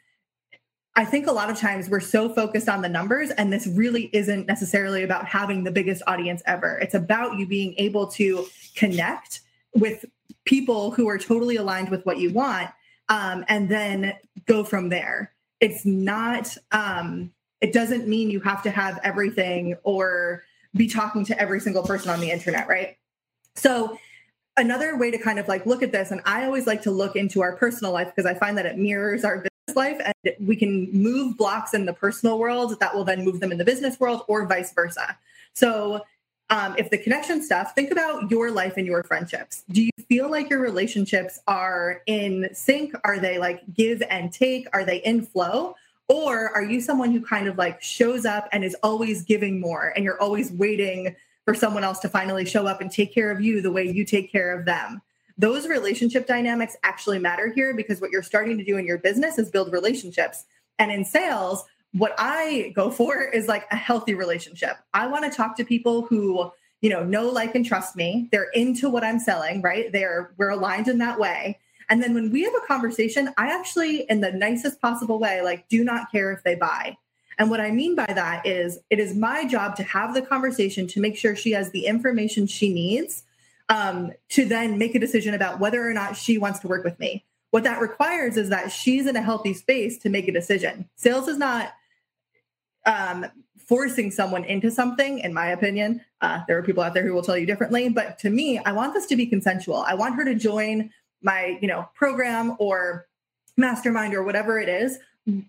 I 0.96 1.04
think 1.04 1.26
a 1.26 1.32
lot 1.32 1.50
of 1.50 1.58
times 1.58 1.88
we're 1.88 2.00
so 2.00 2.28
focused 2.28 2.68
on 2.68 2.82
the 2.82 2.88
numbers, 2.88 3.30
and 3.30 3.52
this 3.52 3.66
really 3.66 4.10
isn't 4.12 4.46
necessarily 4.46 5.02
about 5.02 5.24
having 5.24 5.62
the 5.62 5.70
biggest 5.70 6.02
audience 6.06 6.42
ever. 6.46 6.78
It's 6.78 6.94
about 6.94 7.38
you 7.38 7.46
being 7.46 7.74
able 7.78 8.06
to 8.08 8.46
connect 8.74 9.40
with 9.74 10.04
people 10.44 10.90
who 10.90 11.08
are 11.08 11.18
totally 11.18 11.56
aligned 11.56 11.90
with 11.90 12.04
what 12.04 12.18
you 12.18 12.32
want 12.32 12.70
um, 13.08 13.44
and 13.48 13.68
then 13.68 14.14
go 14.46 14.64
from 14.64 14.88
there. 14.88 15.32
It's 15.60 15.86
not, 15.86 16.56
um, 16.72 17.30
it 17.60 17.72
doesn't 17.72 18.08
mean 18.08 18.30
you 18.30 18.40
have 18.40 18.62
to 18.64 18.70
have 18.70 18.98
everything 19.04 19.76
or 19.84 20.42
be 20.74 20.88
talking 20.88 21.24
to 21.26 21.40
every 21.40 21.60
single 21.60 21.82
person 21.82 22.10
on 22.10 22.20
the 22.20 22.30
internet, 22.30 22.68
right? 22.68 22.96
So, 23.54 23.98
another 24.56 24.96
way 24.96 25.10
to 25.10 25.18
kind 25.18 25.38
of 25.38 25.48
like 25.48 25.66
look 25.66 25.82
at 25.82 25.92
this, 25.92 26.10
and 26.10 26.20
I 26.24 26.44
always 26.44 26.66
like 26.66 26.82
to 26.82 26.90
look 26.90 27.16
into 27.16 27.42
our 27.42 27.56
personal 27.56 27.92
life 27.92 28.08
because 28.14 28.26
I 28.26 28.34
find 28.34 28.58
that 28.58 28.66
it 28.66 28.76
mirrors 28.76 29.24
our 29.24 29.44
life 29.76 30.00
and 30.04 30.34
we 30.46 30.56
can 30.56 30.90
move 30.92 31.36
blocks 31.36 31.74
in 31.74 31.86
the 31.86 31.92
personal 31.92 32.38
world 32.38 32.78
that 32.80 32.94
will 32.94 33.04
then 33.04 33.24
move 33.24 33.40
them 33.40 33.52
in 33.52 33.58
the 33.58 33.64
business 33.64 33.98
world 33.98 34.22
or 34.28 34.46
vice 34.46 34.72
versa. 34.72 35.16
So 35.52 36.04
um, 36.50 36.74
if 36.76 36.90
the 36.90 36.98
connection 36.98 37.42
stuff 37.42 37.74
think 37.74 37.92
about 37.92 38.30
your 38.30 38.50
life 38.50 38.74
and 38.76 38.86
your 38.86 39.04
friendships. 39.04 39.62
Do 39.70 39.82
you 39.82 39.90
feel 40.08 40.28
like 40.28 40.50
your 40.50 40.60
relationships 40.60 41.38
are 41.46 42.02
in 42.06 42.48
sync? 42.52 42.92
Are 43.04 43.18
they 43.18 43.38
like 43.38 43.62
give 43.72 44.02
and 44.10 44.32
take? 44.32 44.66
Are 44.72 44.84
they 44.84 44.98
in 44.98 45.22
flow? 45.22 45.74
Or 46.08 46.50
are 46.50 46.64
you 46.64 46.80
someone 46.80 47.12
who 47.12 47.20
kind 47.20 47.46
of 47.46 47.56
like 47.56 47.80
shows 47.80 48.26
up 48.26 48.48
and 48.52 48.64
is 48.64 48.76
always 48.82 49.22
giving 49.22 49.60
more 49.60 49.92
and 49.94 50.04
you're 50.04 50.20
always 50.20 50.50
waiting 50.50 51.14
for 51.44 51.54
someone 51.54 51.84
else 51.84 52.00
to 52.00 52.08
finally 52.08 52.44
show 52.44 52.66
up 52.66 52.80
and 52.80 52.90
take 52.90 53.14
care 53.14 53.30
of 53.30 53.40
you 53.40 53.62
the 53.62 53.70
way 53.70 53.84
you 53.84 54.04
take 54.04 54.30
care 54.32 54.58
of 54.58 54.64
them 54.64 55.00
those 55.40 55.66
relationship 55.66 56.26
dynamics 56.26 56.76
actually 56.82 57.18
matter 57.18 57.50
here 57.50 57.74
because 57.74 57.98
what 58.00 58.10
you're 58.10 58.22
starting 58.22 58.58
to 58.58 58.64
do 58.64 58.76
in 58.76 58.86
your 58.86 58.98
business 58.98 59.38
is 59.38 59.50
build 59.50 59.72
relationships. 59.72 60.44
And 60.78 60.92
in 60.92 61.02
sales, 61.02 61.64
what 61.92 62.14
I 62.18 62.72
go 62.76 62.90
for 62.90 63.22
is 63.22 63.48
like 63.48 63.64
a 63.70 63.76
healthy 63.76 64.14
relationship. 64.14 64.76
I 64.92 65.06
want 65.06 65.24
to 65.24 65.34
talk 65.34 65.56
to 65.56 65.64
people 65.64 66.02
who, 66.02 66.50
you 66.82 66.90
know, 66.90 67.02
know, 67.02 67.28
like, 67.28 67.54
and 67.54 67.64
trust 67.64 67.96
me. 67.96 68.28
They're 68.30 68.50
into 68.52 68.90
what 68.90 69.02
I'm 69.02 69.18
selling, 69.18 69.62
right? 69.62 69.90
They're 69.90 70.32
we're 70.36 70.50
aligned 70.50 70.88
in 70.88 70.98
that 70.98 71.18
way. 71.18 71.58
And 71.88 72.02
then 72.02 72.12
when 72.12 72.30
we 72.30 72.42
have 72.44 72.54
a 72.54 72.66
conversation, 72.66 73.30
I 73.38 73.48
actually, 73.48 74.02
in 74.10 74.20
the 74.20 74.32
nicest 74.32 74.80
possible 74.80 75.18
way, 75.18 75.40
like, 75.40 75.68
do 75.68 75.82
not 75.82 76.12
care 76.12 76.32
if 76.32 76.44
they 76.44 76.54
buy. 76.54 76.98
And 77.38 77.48
what 77.48 77.60
I 77.60 77.70
mean 77.70 77.96
by 77.96 78.12
that 78.14 78.46
is 78.46 78.78
it 78.90 78.98
is 78.98 79.16
my 79.16 79.46
job 79.46 79.74
to 79.76 79.82
have 79.84 80.12
the 80.12 80.20
conversation 80.22 80.86
to 80.88 81.00
make 81.00 81.16
sure 81.16 81.34
she 81.34 81.52
has 81.52 81.70
the 81.70 81.86
information 81.86 82.46
she 82.46 82.74
needs 82.74 83.24
um, 83.70 84.12
to 84.30 84.44
then 84.44 84.76
make 84.76 84.94
a 84.94 84.98
decision 84.98 85.32
about 85.32 85.60
whether 85.60 85.88
or 85.88 85.94
not 85.94 86.16
she 86.16 86.36
wants 86.36 86.58
to 86.58 86.68
work 86.68 86.84
with 86.84 86.98
me. 86.98 87.24
What 87.52 87.64
that 87.64 87.80
requires 87.80 88.36
is 88.36 88.50
that 88.50 88.70
she's 88.70 89.06
in 89.06 89.16
a 89.16 89.22
healthy 89.22 89.54
space 89.54 89.96
to 89.98 90.10
make 90.10 90.28
a 90.28 90.32
decision. 90.32 90.88
Sales 90.96 91.28
is 91.28 91.38
not 91.38 91.72
um, 92.84 93.26
forcing 93.56 94.10
someone 94.10 94.44
into 94.44 94.70
something, 94.70 95.20
in 95.20 95.32
my 95.32 95.46
opinion. 95.46 96.04
Uh, 96.20 96.40
there 96.48 96.58
are 96.58 96.62
people 96.62 96.82
out 96.82 96.94
there 96.94 97.04
who 97.04 97.14
will 97.14 97.22
tell 97.22 97.38
you 97.38 97.46
differently, 97.46 97.88
but 97.88 98.18
to 98.18 98.28
me, 98.28 98.58
I 98.58 98.72
want 98.72 98.92
this 98.92 99.06
to 99.06 99.16
be 99.16 99.26
consensual. 99.26 99.76
I 99.76 99.94
want 99.94 100.16
her 100.16 100.24
to 100.24 100.34
join 100.34 100.90
my, 101.22 101.56
you 101.60 101.68
know, 101.68 101.88
program 101.94 102.56
or 102.58 103.06
mastermind 103.56 104.14
or 104.14 104.24
whatever 104.24 104.58
it 104.58 104.68
is 104.68 104.98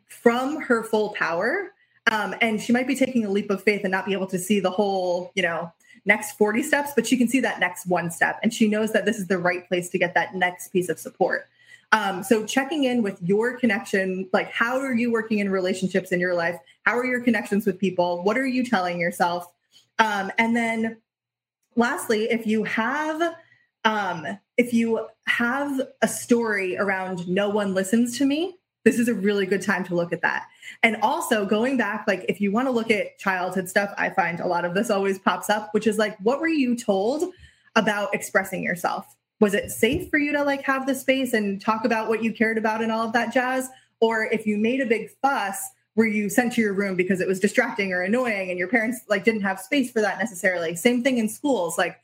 from 0.07 0.61
her 0.61 0.83
full 0.83 1.09
power. 1.13 1.71
Um, 2.11 2.35
and 2.41 2.61
she 2.61 2.73
might 2.73 2.87
be 2.87 2.95
taking 2.95 3.25
a 3.25 3.29
leap 3.29 3.49
of 3.49 3.63
faith 3.63 3.81
and 3.83 3.91
not 3.91 4.05
be 4.05 4.13
able 4.13 4.27
to 4.27 4.39
see 4.39 4.59
the 4.59 4.71
whole, 4.71 5.31
you 5.33 5.43
know, 5.43 5.71
next 6.05 6.33
40 6.33 6.63
steps, 6.63 6.91
but 6.95 7.05
she 7.05 7.17
can 7.17 7.27
see 7.27 7.39
that 7.41 7.59
next 7.59 7.85
one 7.85 8.09
step 8.09 8.39
and 8.43 8.53
she 8.53 8.67
knows 8.67 8.91
that 8.93 9.05
this 9.05 9.19
is 9.19 9.27
the 9.27 9.37
right 9.37 9.67
place 9.67 9.89
to 9.89 9.97
get 9.97 10.13
that 10.15 10.35
next 10.35 10.69
piece 10.69 10.89
of 10.89 10.99
support. 10.99 11.47
Um, 11.91 12.23
so 12.23 12.45
checking 12.45 12.85
in 12.85 13.03
with 13.03 13.21
your 13.21 13.57
connection, 13.57 14.29
like 14.31 14.49
how 14.51 14.79
are 14.79 14.93
you 14.93 15.11
working 15.11 15.39
in 15.39 15.49
relationships 15.49 16.11
in 16.11 16.19
your 16.19 16.33
life? 16.33 16.57
How 16.83 16.97
are 16.97 17.05
your 17.05 17.21
connections 17.21 17.65
with 17.65 17.77
people? 17.77 18.23
What 18.23 18.37
are 18.37 18.47
you 18.47 18.63
telling 18.63 18.99
yourself? 18.99 19.51
Um, 19.99 20.31
and 20.37 20.55
then 20.55 20.97
lastly, 21.75 22.31
if 22.31 22.47
you 22.47 22.63
have 22.63 23.35
um, 23.83 24.27
if 24.57 24.73
you 24.73 25.07
have 25.25 25.81
a 26.03 26.07
story 26.07 26.77
around 26.77 27.27
no 27.27 27.49
one 27.49 27.73
listens 27.73 28.17
to 28.19 28.25
me, 28.25 28.57
this 28.83 28.97
is 28.97 29.07
a 29.07 29.13
really 29.13 29.45
good 29.45 29.61
time 29.61 29.83
to 29.85 29.95
look 29.95 30.11
at 30.11 30.21
that. 30.21 30.47
And 30.83 30.97
also 31.01 31.45
going 31.45 31.77
back, 31.77 32.05
like 32.07 32.25
if 32.27 32.41
you 32.41 32.51
want 32.51 32.67
to 32.67 32.71
look 32.71 32.89
at 32.89 33.17
childhood 33.19 33.69
stuff, 33.69 33.93
I 33.97 34.09
find 34.09 34.39
a 34.39 34.47
lot 34.47 34.65
of 34.65 34.73
this 34.73 34.89
always 34.89 35.19
pops 35.19 35.49
up, 35.49 35.73
which 35.73 35.87
is 35.87 35.97
like, 35.97 36.17
what 36.19 36.39
were 36.39 36.47
you 36.47 36.75
told 36.75 37.31
about 37.75 38.13
expressing 38.13 38.63
yourself? 38.63 39.15
Was 39.39 39.53
it 39.53 39.71
safe 39.71 40.09
for 40.09 40.17
you 40.17 40.31
to 40.33 40.43
like 40.43 40.61
have 40.63 40.85
the 40.85 40.95
space 40.95 41.33
and 41.33 41.61
talk 41.61 41.85
about 41.85 42.09
what 42.09 42.23
you 42.23 42.33
cared 42.33 42.57
about 42.57 42.81
and 42.81 42.91
all 42.91 43.05
of 43.05 43.13
that 43.13 43.33
jazz? 43.33 43.69
Or 43.99 44.25
if 44.25 44.45
you 44.45 44.57
made 44.57 44.81
a 44.81 44.85
big 44.85 45.09
fuss, 45.21 45.69
were 45.95 46.07
you 46.07 46.29
sent 46.29 46.53
to 46.53 46.61
your 46.61 46.73
room 46.73 46.95
because 46.95 47.21
it 47.21 47.27
was 47.27 47.39
distracting 47.39 47.91
or 47.91 48.01
annoying 48.01 48.49
and 48.49 48.57
your 48.57 48.67
parents 48.67 49.01
like 49.09 49.23
didn't 49.23 49.41
have 49.41 49.59
space 49.59 49.91
for 49.91 50.01
that 50.01 50.19
necessarily? 50.19 50.75
Same 50.75 51.03
thing 51.03 51.17
in 51.17 51.29
schools. 51.29 51.77
Like 51.77 51.99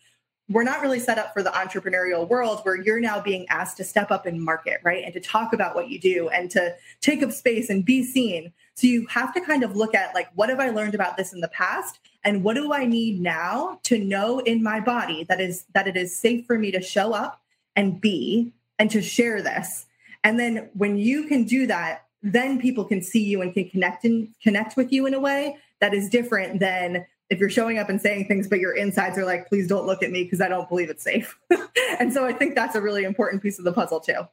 we're 0.50 0.64
not 0.64 0.82
really 0.82 1.00
set 1.00 1.18
up 1.18 1.34
for 1.34 1.44
the 1.44 1.50
entrepreneurial 1.50 2.28
world 2.28 2.62
where 2.64 2.82
you're 2.82 3.00
now 3.00 3.20
being 3.20 3.46
asked 3.50 3.78
to 3.78 3.84
step 3.84 4.12
up 4.12 4.26
and 4.26 4.42
market, 4.42 4.80
right? 4.84 5.04
And 5.04 5.14
to 5.14 5.20
talk 5.20 5.52
about 5.52 5.76
what 5.76 5.90
you 5.90 6.00
do 6.00 6.30
and 6.30 6.50
to 6.52 6.76
take 7.02 7.22
up 7.22 7.32
space 7.32 7.70
and 7.70 7.84
be 7.84 8.04
seen. 8.04 8.54
So 8.76 8.88
you 8.88 9.08
have 9.08 9.34
to 9.34 9.42
kind 9.42 9.64
of 9.64 9.76
look 9.76 9.94
at 9.94 10.16
like, 10.16 10.30
what 10.36 10.50
have 10.50 10.60
I 10.60 10.70
learned 10.70 10.96
about 10.96 11.18
this 11.18 11.34
in 11.34 11.42
the 11.42 11.50
past? 11.50 12.00
And 12.24 12.44
what 12.44 12.56
do 12.56 12.72
I 12.72 12.86
need 12.86 13.20
now 13.20 13.80
to 13.84 14.00
know 14.00 14.40
in 14.40 14.64
my 14.64 14.80
body 14.80 15.26
that 15.26 15.42
is 15.42 15.66
that 15.74 15.88
it 15.88 15.98
is 15.98 16.16
safe 16.16 16.46
for 16.46 16.58
me 16.58 16.72
to 16.72 16.82
show 16.82 17.14
up 17.14 17.42
and 17.76 18.00
be 18.00 18.54
and 18.80 18.90
to 18.92 19.02
share 19.02 19.42
this. 19.42 19.86
And 20.24 20.40
then 20.40 20.70
when 20.74 20.98
you 20.98 21.28
can 21.28 21.44
do 21.44 21.68
that, 21.68 22.06
then 22.24 22.60
people 22.60 22.86
can 22.86 23.02
see 23.02 23.24
you 23.24 23.42
and 23.42 23.54
can 23.54 23.70
connect 23.70 24.04
and 24.06 24.30
connect 24.42 24.78
with 24.78 24.92
you 24.92 25.06
in 25.06 25.14
a 25.14 25.20
way 25.20 25.58
that 25.80 25.94
is 25.94 26.10
different 26.10 26.60
than 26.60 27.06
if 27.30 27.40
you're 27.40 27.50
showing 27.50 27.78
up 27.78 27.90
and 27.90 28.02
saying 28.02 28.28
things, 28.28 28.48
but 28.48 28.60
your 28.60 28.74
insides 28.74 29.18
are 29.18 29.26
like, 29.26 29.48
please 29.48 29.68
don't 29.68 29.86
look 29.86 30.02
at 30.02 30.12
me 30.12 30.24
because 30.24 30.42
I 30.42 30.48
don't 30.48 30.70
believe 30.70 30.90
it's 30.90 31.04
safe. 31.04 31.38
and 32.00 32.14
so 32.14 32.26
I 32.26 32.34
think 32.34 32.56
that's 32.56 32.76
a 32.76 32.82
really 32.82 33.04
important 33.04 33.42
piece 33.42 33.60
of 33.60 33.66
the 33.66 33.74
puzzle 33.74 34.00
too. 34.00 34.28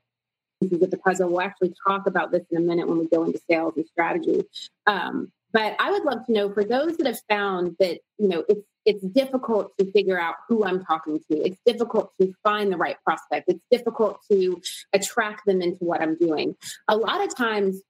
With 0.60 0.90
the 0.90 0.98
puzzle, 0.98 1.28
we'll 1.28 1.42
actually 1.42 1.74
talk 1.86 2.06
about 2.06 2.30
this 2.30 2.44
in 2.50 2.56
a 2.56 2.60
minute 2.60 2.88
when 2.88 2.98
we 2.98 3.08
go 3.08 3.24
into 3.24 3.40
sales 3.50 3.74
and 3.76 3.86
strategy. 3.86 4.44
Um, 4.86 5.32
but 5.52 5.76
I 5.78 5.90
would 5.90 6.04
love 6.04 6.24
to 6.26 6.32
know 6.32 6.52
for 6.52 6.64
those 6.64 6.96
that 6.96 7.06
have 7.06 7.20
found 7.28 7.76
that 7.78 8.00
you 8.18 8.28
know 8.28 8.44
it's 8.48 8.66
it's 8.84 9.02
difficult 9.02 9.72
to 9.78 9.90
figure 9.92 10.20
out 10.20 10.34
who 10.48 10.64
I'm 10.64 10.84
talking 10.84 11.18
to. 11.30 11.38
It's 11.38 11.58
difficult 11.64 12.12
to 12.20 12.34
find 12.42 12.70
the 12.70 12.76
right 12.76 12.96
prospect. 13.04 13.48
It's 13.48 13.64
difficult 13.70 14.18
to 14.30 14.60
attract 14.92 15.46
them 15.46 15.62
into 15.62 15.84
what 15.84 16.02
I'm 16.02 16.16
doing. 16.16 16.54
A 16.88 16.96
lot 16.96 17.24
of 17.24 17.34
times, 17.34 17.80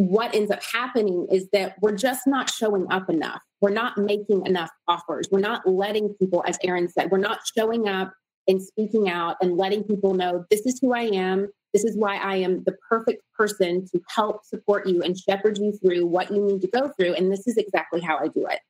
what 0.00 0.34
ends 0.34 0.50
up 0.50 0.62
happening 0.62 1.26
is 1.30 1.46
that 1.52 1.76
we're 1.82 1.94
just 1.94 2.26
not 2.26 2.48
showing 2.48 2.90
up 2.90 3.10
enough. 3.10 3.42
We're 3.60 3.68
not 3.68 3.98
making 3.98 4.46
enough 4.46 4.70
offers. 4.88 5.28
We're 5.30 5.40
not 5.40 5.68
letting 5.68 6.14
people, 6.14 6.42
as 6.46 6.56
Erin 6.64 6.88
said, 6.88 7.10
we're 7.10 7.18
not 7.18 7.40
showing 7.54 7.86
up 7.86 8.10
and 8.48 8.62
speaking 8.62 9.10
out 9.10 9.36
and 9.42 9.58
letting 9.58 9.84
people 9.84 10.14
know 10.14 10.46
this 10.50 10.64
is 10.64 10.78
who 10.80 10.94
I 10.94 11.02
am. 11.02 11.50
This 11.74 11.84
is 11.84 11.98
why 11.98 12.16
I 12.16 12.36
am 12.36 12.64
the 12.64 12.74
perfect 12.88 13.22
person 13.36 13.84
to 13.92 14.00
help 14.08 14.42
support 14.46 14.86
you 14.86 15.02
and 15.02 15.18
shepherd 15.18 15.58
you 15.58 15.72
through 15.72 16.06
what 16.06 16.30
you 16.30 16.46
need 16.46 16.62
to 16.62 16.68
go 16.68 16.90
through. 16.98 17.12
And 17.12 17.30
this 17.30 17.46
is 17.46 17.58
exactly 17.58 18.00
how 18.00 18.16
I 18.16 18.28
do 18.28 18.46
it. 18.46 18.60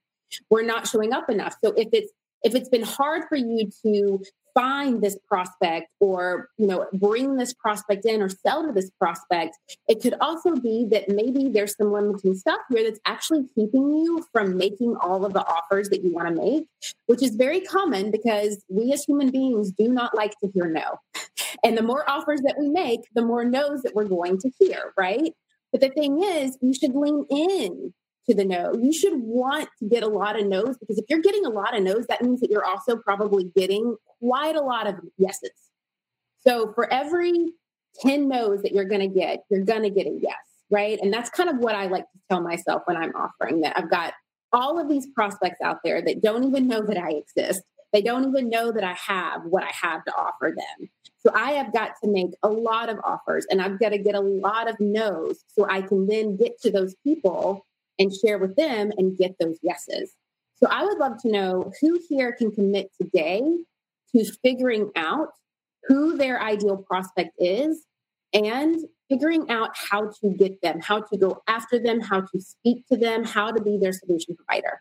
We're 0.51 0.67
not 0.67 0.89
showing 0.89 1.13
up 1.13 1.31
enough. 1.31 1.55
So 1.63 1.73
if 1.77 1.91
it's 1.93 2.11
if 2.43 2.57
it's 2.57 2.69
been 2.69 2.83
hard 2.83 3.23
for 3.29 3.37
you 3.37 3.71
to 3.85 4.21
find 4.55 5.03
this 5.03 5.17
prospect 5.29 5.89
or 6.01 6.49
you 6.59 6.67
know 6.67 6.87
bring 6.93 7.37
this 7.37 7.53
prospect 7.55 8.05
in 8.05 8.23
or 8.23 8.29
sell 8.29 8.67
to 8.67 8.73
this 8.73 8.91
prospect 8.99 9.57
it 9.89 10.01
could 10.01 10.15
also 10.21 10.55
be 10.55 10.87
that 10.91 11.09
maybe 11.09 11.49
there's 11.49 11.77
some 11.77 11.93
limiting 11.93 12.35
stuff 12.35 12.61
here 12.71 12.85
that's 12.85 13.01
actually 13.07 13.45
keeping 13.55 13.91
you 13.91 14.25
from 14.33 14.57
making 14.57 14.97
all 14.97 15.25
of 15.25 15.33
the 15.33 15.45
offers 15.47 15.89
that 15.89 16.03
you 16.03 16.13
want 16.13 16.29
to 16.29 16.35
make 16.35 16.67
which 17.07 17.23
is 17.23 17.35
very 17.35 17.61
common 17.61 18.11
because 18.11 18.65
we 18.69 18.93
as 18.93 19.05
human 19.05 19.31
beings 19.31 19.73
do 19.73 19.89
not 19.89 20.15
like 20.15 20.39
to 20.39 20.49
hear 20.55 20.67
no. 20.67 21.01
And 21.65 21.77
the 21.77 21.83
more 21.83 22.09
offers 22.09 22.41
that 22.43 22.57
we 22.59 22.69
make 22.69 23.01
the 23.15 23.23
more 23.23 23.45
no's 23.45 23.83
that 23.83 23.95
we're 23.95 24.05
going 24.05 24.39
to 24.39 24.51
hear 24.59 24.93
right? 24.97 25.33
But 25.73 25.81
the 25.81 25.91
thing 25.91 26.23
is 26.23 26.57
you 26.61 26.73
should 26.73 26.95
lean 26.95 27.27
in 27.31 27.93
to 28.31 28.37
the 28.37 28.45
no. 28.45 28.73
You 28.75 28.93
should 28.93 29.15
want 29.15 29.69
to 29.81 29.89
get 29.89 30.03
a 30.03 30.09
lot 30.09 30.39
of 30.39 30.47
no's 30.47 30.79
because 30.79 30.99
if 30.99 31.05
you're 31.09 31.21
getting 31.21 31.45
a 31.45 31.51
lot 31.51 31.77
of 31.77 31.83
no's, 31.83 32.07
that 32.07 32.23
means 32.23 32.41
that 32.41 32.51
you're 32.51 32.65
also 32.65 32.97
probably 32.97 33.51
getting 33.57 33.97
quite 34.21 34.55
a 34.55 34.63
lot 34.63 34.87
of 34.87 34.97
yeses. 35.19 35.51
So 36.47 36.73
for 36.73 36.91
every 36.93 37.53
10 38.03 38.29
no's 38.29 38.63
that 38.63 38.73
you're 38.73 38.85
going 38.85 39.01
to 39.01 39.09
get, 39.09 39.45
you're 39.51 39.65
going 39.65 39.83
to 39.83 39.91
get 39.91 40.07
a 40.07 40.17
yes, 40.23 40.37
right? 40.71 40.99
And 41.03 41.13
that's 41.13 41.29
kind 41.29 41.51
of 41.51 41.57
what 41.59 41.75
I 41.75 41.87
like 41.87 42.05
to 42.05 42.19
tell 42.29 42.41
myself 42.41 42.83
when 42.85 42.97
I'm 42.97 43.13
offering 43.17 43.63
that 43.63 43.77
I've 43.77 43.91
got 43.91 44.15
all 44.53 44.79
of 44.79 44.89
these 44.89 45.07
prospects 45.09 45.61
out 45.63 45.79
there 45.85 46.01
that 46.01 46.23
don't 46.23 46.45
even 46.45 46.69
know 46.69 46.83
that 46.83 46.97
I 46.97 47.11
exist. 47.11 47.63
They 47.93 48.03
don't 48.03 48.29
even 48.29 48.49
know 48.49 48.71
that 48.71 48.85
I 48.85 48.93
have 48.93 49.45
what 49.45 49.65
I 49.65 49.71
have 49.73 50.05
to 50.05 50.13
offer 50.15 50.55
them. 50.57 50.89
So 51.19 51.33
I 51.35 51.53
have 51.53 51.73
got 51.73 51.93
to 52.03 52.09
make 52.09 52.31
a 52.45 52.49
lot 52.49 52.89
of 52.89 52.99
offers 53.05 53.45
and 53.51 53.61
I've 53.61 53.81
got 53.81 53.89
to 53.91 53.99
get 53.99 54.15
a 54.15 54.21
lot 54.21 54.71
of 54.71 54.79
no's 54.79 55.45
so 55.49 55.67
I 55.69 55.83
can 55.83 56.07
then 56.07 56.37
get 56.37 56.61
to 56.63 56.71
those 56.71 56.95
people 57.03 57.67
and 57.99 58.13
share 58.15 58.39
with 58.39 58.57
them 58.57 58.93
and 58.97 59.19
get 59.19 59.37
those 59.39 59.59
yeses. 59.63 60.15
So 60.57 60.67
I 60.71 60.85
would 60.85 60.99
love 60.99 61.21
to 61.23 61.31
know 61.31 61.73
who 61.81 61.99
here 62.09 62.33
can 62.33 62.51
commit 62.51 62.91
today 63.01 63.43
to 64.15 64.25
figuring 64.43 64.91
out 64.97 65.29
who 65.85 66.17
their 66.17 66.43
ideal 66.43 66.77
prospect 66.77 67.31
is 67.39 67.85
and 68.33 68.77
figuring 69.09 69.51
out 69.51 69.71
how 69.75 70.11
to 70.21 70.31
get 70.31 70.61
them, 70.63 70.81
how 70.81 71.01
to 71.01 71.17
go 71.17 71.43
after 71.49 71.79
them, 71.79 72.01
how 72.01 72.21
to 72.21 72.41
speak 72.41 72.87
to 72.89 72.97
them, 72.97 73.25
how 73.25 73.51
to 73.51 73.63
be 73.63 73.77
their 73.77 73.93
solution 73.93 74.37
provider. 74.37 74.81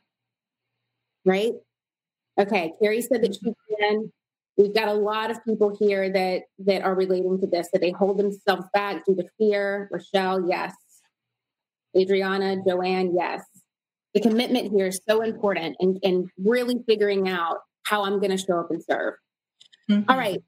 Right? 1.25 1.53
Okay, 2.39 2.73
Carrie 2.81 3.01
said 3.01 3.23
that 3.23 3.35
she 3.35 3.53
can. 3.79 4.11
We've 4.57 4.73
got 4.73 4.87
a 4.87 4.93
lot 4.93 5.31
of 5.31 5.43
people 5.45 5.75
here 5.77 6.09
that 6.11 6.43
that 6.59 6.81
are 6.83 6.95
relating 6.95 7.39
to 7.39 7.47
this, 7.47 7.69
that 7.71 7.79
they 7.79 7.91
hold 7.91 8.17
themselves 8.17 8.65
back 8.73 9.05
due 9.05 9.15
to 9.15 9.25
fear. 9.37 9.89
Rochelle, 9.91 10.47
yes. 10.47 10.73
Adriana, 11.97 12.57
Joanne, 12.67 13.13
yes. 13.15 13.43
The 14.13 14.21
commitment 14.21 14.71
here 14.71 14.87
is 14.87 14.99
so 15.07 15.21
important 15.21 15.75
and, 15.79 15.99
and 16.03 16.29
really 16.43 16.81
figuring 16.87 17.29
out 17.29 17.57
how 17.83 18.03
I'm 18.03 18.19
going 18.19 18.31
to 18.31 18.37
show 18.37 18.59
up 18.59 18.71
and 18.71 18.83
serve. 18.83 19.15
Mm-hmm. 19.89 20.09
All 20.09 20.17
right. 20.17 20.41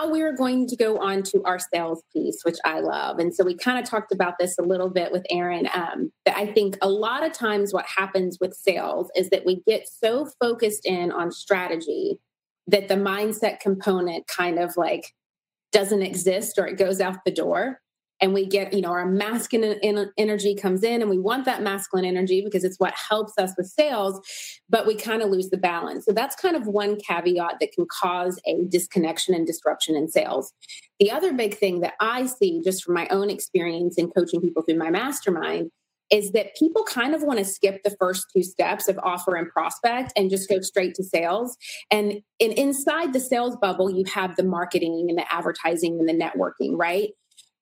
Now 0.00 0.10
we're 0.10 0.34
going 0.34 0.66
to 0.68 0.76
go 0.76 0.98
on 0.98 1.22
to 1.24 1.42
our 1.44 1.58
sales 1.58 2.02
piece, 2.12 2.40
which 2.42 2.56
I 2.64 2.80
love. 2.80 3.18
And 3.18 3.34
so 3.34 3.44
we 3.44 3.54
kind 3.54 3.78
of 3.78 3.88
talked 3.88 4.12
about 4.12 4.34
this 4.38 4.58
a 4.58 4.62
little 4.62 4.88
bit 4.88 5.12
with 5.12 5.26
Erin. 5.30 5.68
Um, 5.74 6.10
that 6.24 6.36
I 6.36 6.46
think 6.46 6.78
a 6.80 6.88
lot 6.88 7.24
of 7.24 7.32
times 7.32 7.74
what 7.74 7.84
happens 7.86 8.38
with 8.40 8.54
sales 8.54 9.10
is 9.14 9.28
that 9.30 9.44
we 9.44 9.62
get 9.66 9.86
so 9.86 10.26
focused 10.40 10.86
in 10.86 11.12
on 11.12 11.30
strategy 11.30 12.18
that 12.66 12.88
the 12.88 12.94
mindset 12.94 13.60
component 13.60 14.26
kind 14.26 14.58
of 14.58 14.74
like 14.76 15.12
doesn't 15.70 16.02
exist 16.02 16.56
or 16.56 16.66
it 16.66 16.78
goes 16.78 17.00
out 17.00 17.18
the 17.26 17.30
door 17.30 17.80
and 18.20 18.32
we 18.32 18.46
get 18.46 18.72
you 18.72 18.80
know 18.80 18.90
our 18.90 19.06
masculine 19.06 19.78
energy 20.16 20.54
comes 20.54 20.82
in 20.82 21.00
and 21.00 21.10
we 21.10 21.18
want 21.18 21.44
that 21.44 21.62
masculine 21.62 22.04
energy 22.04 22.42
because 22.44 22.64
it's 22.64 22.78
what 22.78 22.94
helps 22.94 23.32
us 23.38 23.52
with 23.56 23.66
sales 23.66 24.20
but 24.68 24.86
we 24.86 24.94
kind 24.94 25.22
of 25.22 25.30
lose 25.30 25.50
the 25.50 25.56
balance 25.56 26.04
so 26.04 26.12
that's 26.12 26.36
kind 26.36 26.56
of 26.56 26.66
one 26.66 26.96
caveat 26.96 27.56
that 27.60 27.72
can 27.72 27.86
cause 27.90 28.40
a 28.46 28.64
disconnection 28.68 29.34
and 29.34 29.46
disruption 29.46 29.94
in 29.94 30.08
sales 30.08 30.52
the 30.98 31.10
other 31.10 31.32
big 31.32 31.54
thing 31.54 31.80
that 31.80 31.94
i 32.00 32.26
see 32.26 32.60
just 32.62 32.84
from 32.84 32.94
my 32.94 33.06
own 33.08 33.30
experience 33.30 33.96
in 33.98 34.10
coaching 34.10 34.40
people 34.40 34.62
through 34.62 34.78
my 34.78 34.90
mastermind 34.90 35.70
is 36.10 36.32
that 36.32 36.54
people 36.54 36.84
kind 36.84 37.14
of 37.14 37.22
want 37.22 37.38
to 37.38 37.44
skip 37.44 37.82
the 37.82 37.96
first 37.98 38.26
two 38.34 38.42
steps 38.42 38.88
of 38.88 38.98
offer 39.02 39.36
and 39.36 39.48
prospect 39.48 40.12
and 40.16 40.30
just 40.30 40.48
go 40.48 40.60
straight 40.60 40.94
to 40.94 41.02
sales. 41.02 41.56
And, 41.90 42.20
and 42.40 42.52
inside 42.52 43.12
the 43.12 43.20
sales 43.20 43.56
bubble, 43.56 43.90
you 43.90 44.04
have 44.12 44.36
the 44.36 44.44
marketing 44.44 45.06
and 45.08 45.18
the 45.18 45.32
advertising 45.32 45.98
and 45.98 46.08
the 46.08 46.12
networking, 46.12 46.76
right? 46.76 47.10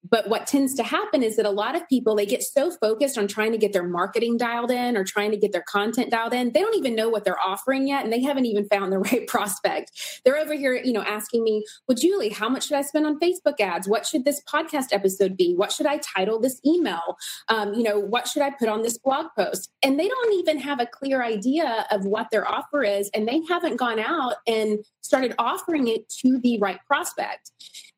But 0.08 0.28
what 0.28 0.46
tends 0.46 0.74
to 0.74 0.82
happen 0.82 1.22
is 1.22 1.36
that 1.36 1.46
a 1.46 1.50
lot 1.50 1.74
of 1.74 1.88
people 1.88 2.14
they 2.14 2.26
get 2.26 2.42
so 2.42 2.70
focused 2.70 3.16
on 3.16 3.28
trying 3.28 3.52
to 3.52 3.58
get 3.58 3.72
their 3.72 3.86
marketing 3.86 4.36
dialed 4.36 4.70
in 4.70 4.96
or 4.96 5.04
trying 5.04 5.30
to 5.30 5.36
get 5.36 5.52
their 5.52 5.62
content 5.62 6.10
dialed 6.10 6.34
in 6.34 6.52
they 6.52 6.60
don't 6.60 6.76
even 6.76 6.94
know 6.94 7.08
what 7.08 7.24
they're 7.24 7.40
offering 7.40 7.86
yet 7.86 8.04
and 8.04 8.12
they 8.12 8.20
haven't 8.20 8.46
even 8.46 8.66
found 8.68 8.92
the 8.92 8.98
right 9.12 9.26
prospect. 9.26 10.20
They're 10.24 10.38
over 10.38 10.54
here 10.54 10.74
you 10.74 10.92
know 10.92 11.02
asking 11.02 11.44
me 11.44 11.64
well 11.88 11.96
julie 11.96 12.30
how 12.30 12.48
much 12.48 12.66
should 12.66 12.76
i 12.76 12.82
spend 12.82 13.06
on 13.06 13.18
facebook 13.20 13.60
ads? 13.60 13.88
What 13.88 14.06
should 14.06 14.24
this 14.24 14.42
podcast 14.44 14.92
episode 14.92 15.36
be? 15.36 15.54
What 15.54 15.72
should 15.72 15.86
i 15.86 15.98
title 15.98 16.40
this 16.40 16.60
email? 16.66 17.16
Um, 17.48 17.74
you 17.74 17.82
know 17.82 17.98
what 17.98 18.28
should 18.28 18.42
i 18.42 18.50
put 18.50 18.68
on 18.68 18.82
this 18.82 18.98
blog 18.98 19.26
post? 19.36 19.70
And 19.82 19.98
they 19.98 20.08
don't 20.08 20.34
even 20.34 20.58
have 20.58 20.80
a 20.80 20.86
clear 20.86 21.22
idea 21.22 21.86
of 21.90 22.04
what 22.04 22.28
their 22.30 22.48
offer 22.48 22.82
is 22.82 23.10
and 23.14 23.28
they 23.28 23.40
haven't 23.48 23.76
gone 23.76 23.98
out 23.98 24.34
and 24.46 24.78
started 25.02 25.34
offering 25.38 25.88
it 25.88 26.08
to 26.08 26.38
the 26.38 26.58
right 26.58 26.78
prospect 26.86 27.50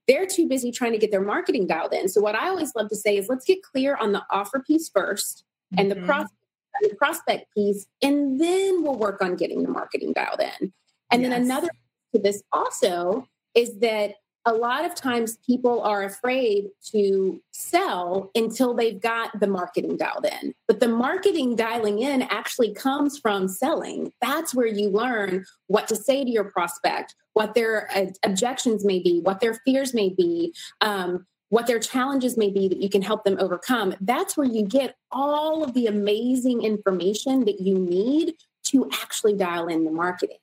they're 0.07 0.27
too 0.27 0.49
busy 0.49 0.71
trying 0.71 0.93
to 0.93 0.99
get 0.99 1.11
their 1.11 1.23
marketing 1.23 1.67
dialed 1.67 1.95
in. 1.95 2.09
So 2.09 2.21
what 2.21 2.35
I 2.35 2.49
always 2.49 2.75
love 2.75 2.89
to 2.91 2.97
say 2.97 3.17
is 3.17 3.29
let's 3.29 3.45
get 3.45 3.63
clear 3.63 3.97
on 3.97 4.13
the 4.13 4.23
offer 4.31 4.61
piece 4.61 4.91
1st 4.91 5.43
and 5.79 5.91
the, 5.91 5.97
mm-hmm. 5.97 6.07
prospect, 6.07 6.41
the 6.83 6.95
prospect 6.97 7.55
piece, 7.55 7.87
and 8.03 8.41
then 8.41 8.83
we'll 8.83 8.99
work 8.99 9.23
on 9.23 9.37
getting 9.37 9.63
the 9.63 9.69
marketing 9.69 10.13
dialed 10.13 10.41
in. 10.41 10.73
And 11.11 11.23
yes. 11.23 11.31
then 11.31 11.43
another 11.43 11.69
to 12.13 12.21
this 12.21 12.43
also 12.53 13.29
is 13.55 13.79
that 13.79 14.17
a 14.47 14.53
lot 14.53 14.85
of 14.85 14.95
times 14.95 15.39
people 15.47 15.81
are 15.83 16.03
afraid 16.03 16.69
to 16.91 17.41
sell 17.51 18.31
until 18.35 18.75
they've 18.75 19.01
got 19.01 19.39
the 19.41 19.47
marketing 19.47 19.97
dialed 19.97 20.27
in. 20.27 20.55
But 20.69 20.81
the 20.81 20.89
marketing 20.89 21.57
dialing 21.57 22.01
in 22.01 22.23
actually 22.23 22.75
comes 22.75 23.19
from 23.19 23.49
selling. 23.49 24.13
That's 24.21 24.55
where 24.55 24.67
you 24.67 24.91
learn 24.91 25.47
what 25.69 25.89
to 25.89 25.97
say 25.97 26.25
to 26.25 26.31
your 26.31 26.45
prospect, 26.45 27.15
what 27.33 27.55
their 27.55 27.89
uh, 27.97 28.07
objections 28.23 28.85
may 28.85 28.99
be, 28.99 29.21
what 29.21 29.41
their 29.41 29.55
fears 29.65 29.95
may 29.95 30.11
be. 30.11 30.55
Um, 30.81 31.27
what 31.51 31.69
their 31.69 31.79
challenges 31.79 32.37
may 32.37 32.51
be 32.51 32.67
that 32.67 32.83
you 32.83 32.89
can 32.89 33.03
help 33.03 33.23
them 33.23 33.37
overcome. 33.39 33.95
That's 34.01 34.37
where 34.37 34.47
you 34.47 34.65
get 34.65 34.97
all 35.13 35.63
of 35.63 35.73
the 35.73 35.87
amazing 35.87 36.63
information 36.63 37.45
that 37.45 37.61
you 37.61 37.79
need 37.79 38.35
to 38.65 38.91
actually 38.93 39.35
dial 39.35 39.69
in 39.69 39.85
the 39.85 39.93
marketing. 39.93 40.39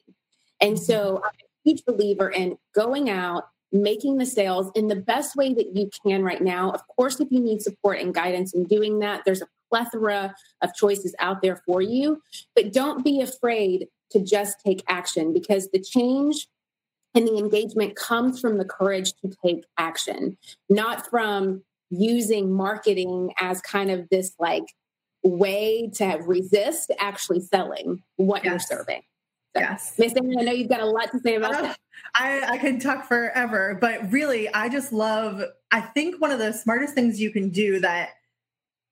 And 0.61 0.79
so 0.79 1.17
I'm 1.17 1.31
a 1.31 1.69
huge 1.69 1.83
believer 1.83 2.29
in 2.29 2.57
going 2.73 3.09
out 3.09 3.49
making 3.71 4.17
the 4.17 4.25
sales 4.25 4.71
in 4.75 4.87
the 4.87 4.95
best 4.95 5.35
way 5.35 5.53
that 5.53 5.75
you 5.75 5.89
can 6.05 6.23
right 6.23 6.41
now. 6.41 6.71
Of 6.71 6.85
course, 6.87 7.19
if 7.19 7.31
you 7.31 7.39
need 7.39 7.61
support 7.61 7.99
and 7.99 8.13
guidance 8.13 8.53
in 8.53 8.65
doing 8.65 8.99
that, 8.99 9.23
there's 9.25 9.41
a 9.41 9.47
plethora 9.69 10.35
of 10.61 10.75
choices 10.75 11.15
out 11.19 11.41
there 11.41 11.61
for 11.65 11.81
you. 11.81 12.21
But 12.55 12.73
don't 12.73 13.03
be 13.03 13.21
afraid 13.21 13.87
to 14.11 14.19
just 14.19 14.59
take 14.65 14.83
action 14.87 15.33
because 15.33 15.69
the 15.71 15.79
change 15.79 16.47
and 17.13 17.27
the 17.27 17.37
engagement 17.37 17.95
comes 17.95 18.39
from 18.39 18.57
the 18.57 18.65
courage 18.65 19.13
to 19.21 19.33
take 19.43 19.65
action, 19.77 20.37
not 20.69 21.09
from 21.09 21.63
using 21.89 22.51
marketing 22.51 23.33
as 23.39 23.61
kind 23.61 23.91
of 23.91 24.07
this 24.09 24.33
like 24.39 24.63
way 25.23 25.89
to 25.95 26.05
resist 26.25 26.91
actually 26.99 27.41
selling 27.41 28.01
what 28.15 28.43
yes. 28.43 28.51
you're 28.51 28.77
serving. 28.79 29.01
Yes. 29.55 29.93
Miss 29.97 30.13
I 30.15 30.21
know 30.21 30.51
you've 30.51 30.69
got 30.69 30.81
a 30.81 30.85
lot 30.85 31.11
to 31.11 31.19
say 31.19 31.35
about 31.35 31.51
that. 31.51 31.77
I, 32.15 32.41
I 32.53 32.57
could 32.57 32.81
talk 32.81 33.07
forever, 33.07 33.77
but 33.79 34.11
really, 34.11 34.53
I 34.53 34.69
just 34.69 34.91
love, 34.91 35.43
I 35.71 35.81
think 35.81 36.19
one 36.21 36.31
of 36.31 36.39
the 36.39 36.51
smartest 36.51 36.93
things 36.93 37.19
you 37.19 37.31
can 37.31 37.49
do 37.49 37.79
that 37.79 38.11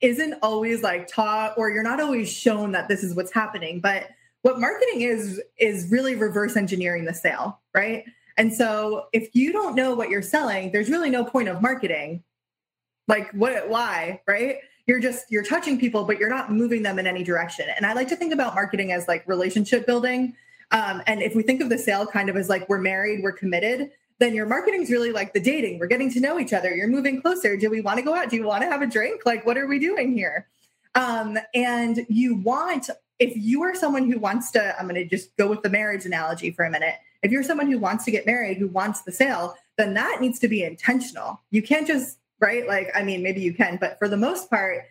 isn't 0.02 0.36
always 0.42 0.82
like 0.82 1.08
taught 1.08 1.58
or 1.58 1.70
you're 1.70 1.84
not 1.84 2.00
always 2.00 2.32
shown 2.32 2.72
that 2.72 2.88
this 2.88 3.04
is 3.04 3.16
what's 3.16 3.34
happening, 3.34 3.80
but 3.80 4.08
what 4.42 4.60
marketing 4.60 5.02
is 5.02 5.42
is 5.58 5.90
really 5.92 6.16
reverse 6.16 6.56
engineering 6.56 7.06
the 7.06 7.14
sale, 7.14 7.60
right? 7.74 8.06
And 8.38 8.54
so 8.54 9.08
if 9.12 9.30
you 9.34 9.52
don't 9.52 9.76
know 9.76 9.94
what 9.94 10.10
you're 10.10 10.22
selling, 10.22 10.72
there's 10.72 10.90
really 10.90 11.10
no 11.10 11.26
point 11.26 11.50
of 11.50 11.62
marketing. 11.62 12.24
Like 13.08 13.30
what 13.32 13.68
why, 13.68 14.22
right? 14.28 14.60
You're 14.86 15.02
just 15.02 15.26
you're 15.30 15.44
touching 15.44 15.78
people 15.78 16.06
but 16.06 16.18
you're 16.20 16.30
not 16.30 16.52
moving 16.52 16.84
them 16.84 17.00
in 17.00 17.08
any 17.08 17.24
direction. 17.24 17.68
And 17.76 17.86
I 17.86 17.94
like 17.94 18.08
to 18.10 18.16
think 18.16 18.34
about 18.34 18.56
marketing 18.56 18.94
as 18.94 19.08
like 19.08 19.28
relationship 19.28 19.86
building. 19.86 20.36
Um, 20.72 21.02
and 21.08 21.22
if 21.22 21.36
we 21.36 21.44
think 21.44 21.62
of 21.62 21.70
the 21.70 21.78
sale 21.78 22.06
kind 22.06 22.30
of 22.30 22.38
as 22.38 22.50
like 22.50 22.68
we're 22.70 22.80
married, 22.80 23.24
we're 23.24 23.32
committed, 23.32 23.92
then 24.20 24.36
your 24.36 24.46
marketing 24.46 24.84
is 24.84 24.92
really 24.92 25.12
like 25.12 25.34
the 25.34 25.40
dating. 25.40 25.80
We're 25.80 25.88
getting 25.88 26.12
to 26.12 26.20
know 26.20 26.40
each 26.40 26.54
other. 26.54 26.76
You're 26.76 26.90
moving 26.90 27.22
closer. 27.22 27.56
Do 27.58 27.70
we 27.70 27.82
want 27.82 27.98
to 27.98 28.04
go 28.04 28.14
out? 28.14 28.30
Do 28.30 28.36
you 28.36 28.44
want 28.44 28.64
to 28.64 28.70
have 28.70 28.82
a 28.82 28.88
drink? 28.88 29.22
Like, 29.26 29.46
what 29.46 29.58
are 29.58 29.66
we 29.66 29.80
doing 29.80 30.14
here? 30.14 30.48
Um, 30.96 31.38
and 31.54 32.06
you 32.10 32.36
want, 32.36 32.90
if 33.20 33.34
you 33.36 33.64
are 33.64 33.74
someone 33.74 34.12
who 34.12 34.20
wants 34.20 34.52
to, 34.52 34.78
I'm 34.78 34.88
going 34.88 34.96
to 34.96 35.06
just 35.06 35.36
go 35.38 35.48
with 35.48 35.62
the 35.62 35.70
marriage 35.70 36.06
analogy 36.06 36.52
for 36.52 36.66
a 36.66 36.70
minute. 36.70 36.96
If 37.24 37.32
you're 37.32 37.44
someone 37.44 37.72
who 37.72 37.80
wants 37.80 38.06
to 38.06 38.12
get 38.12 38.26
married, 38.26 38.58
who 38.58 38.68
wants 38.68 39.02
the 39.02 39.12
sale, 39.12 39.56
then 39.78 39.94
that 39.94 40.20
needs 40.20 40.40
to 40.40 40.48
be 40.48 40.64
intentional. 40.64 41.42
You 41.52 41.62
can't 41.62 41.88
just, 41.88 42.18
right? 42.40 42.68
Like, 42.68 42.92
I 42.96 43.04
mean, 43.04 43.24
maybe 43.24 43.42
you 43.42 43.54
can, 43.54 43.78
but 43.78 43.98
for 44.00 44.10
the 44.10 44.18
most 44.18 44.50
part, 44.50 44.84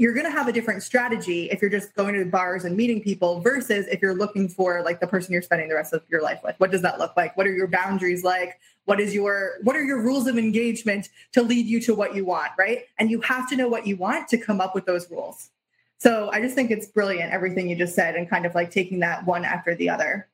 you're 0.00 0.14
going 0.14 0.24
to 0.24 0.32
have 0.32 0.48
a 0.48 0.52
different 0.52 0.82
strategy 0.82 1.50
if 1.50 1.60
you're 1.60 1.70
just 1.70 1.94
going 1.94 2.14
to 2.14 2.24
bars 2.24 2.64
and 2.64 2.74
meeting 2.74 3.02
people 3.02 3.38
versus 3.42 3.86
if 3.88 4.00
you're 4.00 4.14
looking 4.14 4.48
for 4.48 4.82
like 4.82 4.98
the 4.98 5.06
person 5.06 5.30
you're 5.30 5.42
spending 5.42 5.68
the 5.68 5.74
rest 5.74 5.92
of 5.92 6.02
your 6.08 6.22
life 6.22 6.40
with. 6.42 6.54
What 6.56 6.70
does 6.70 6.80
that 6.80 6.98
look 6.98 7.14
like? 7.18 7.36
What 7.36 7.46
are 7.46 7.52
your 7.52 7.66
boundaries 7.66 8.24
like? 8.24 8.58
What 8.86 8.98
is 8.98 9.12
your 9.12 9.58
what 9.62 9.76
are 9.76 9.84
your 9.84 10.00
rules 10.00 10.26
of 10.26 10.38
engagement 10.38 11.10
to 11.32 11.42
lead 11.42 11.66
you 11.66 11.82
to 11.82 11.94
what 11.94 12.14
you 12.14 12.24
want 12.24 12.50
right? 12.58 12.84
And 12.98 13.10
you 13.10 13.20
have 13.20 13.46
to 13.50 13.56
know 13.56 13.68
what 13.68 13.86
you 13.86 13.98
want 13.98 14.26
to 14.28 14.38
come 14.38 14.58
up 14.58 14.74
with 14.74 14.86
those 14.86 15.10
rules. 15.10 15.50
So 15.98 16.30
i 16.32 16.40
just 16.40 16.54
think 16.54 16.70
it's 16.70 16.86
brilliant 16.86 17.30
everything 17.30 17.68
you 17.68 17.76
just 17.76 17.94
said 17.94 18.16
and 18.16 18.28
kind 18.28 18.46
of 18.46 18.54
like 18.54 18.70
taking 18.70 19.00
that 19.00 19.26
one 19.26 19.44
after 19.44 19.74
the 19.74 19.90
other. 19.90 20.28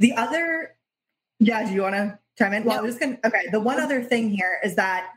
The 0.00 0.14
other 0.14 0.74
yeah 1.38 1.64
do 1.64 1.72
you 1.72 1.82
want 1.82 1.94
to 1.94 2.18
chime 2.36 2.52
in? 2.52 2.64
Well 2.64 2.80
i'm 2.80 2.86
just 2.86 2.98
gonna 2.98 3.18
okay 3.24 3.46
the 3.52 3.60
one 3.60 3.78
other 3.78 4.02
thing 4.02 4.30
here 4.30 4.58
is 4.64 4.74
that 4.74 5.12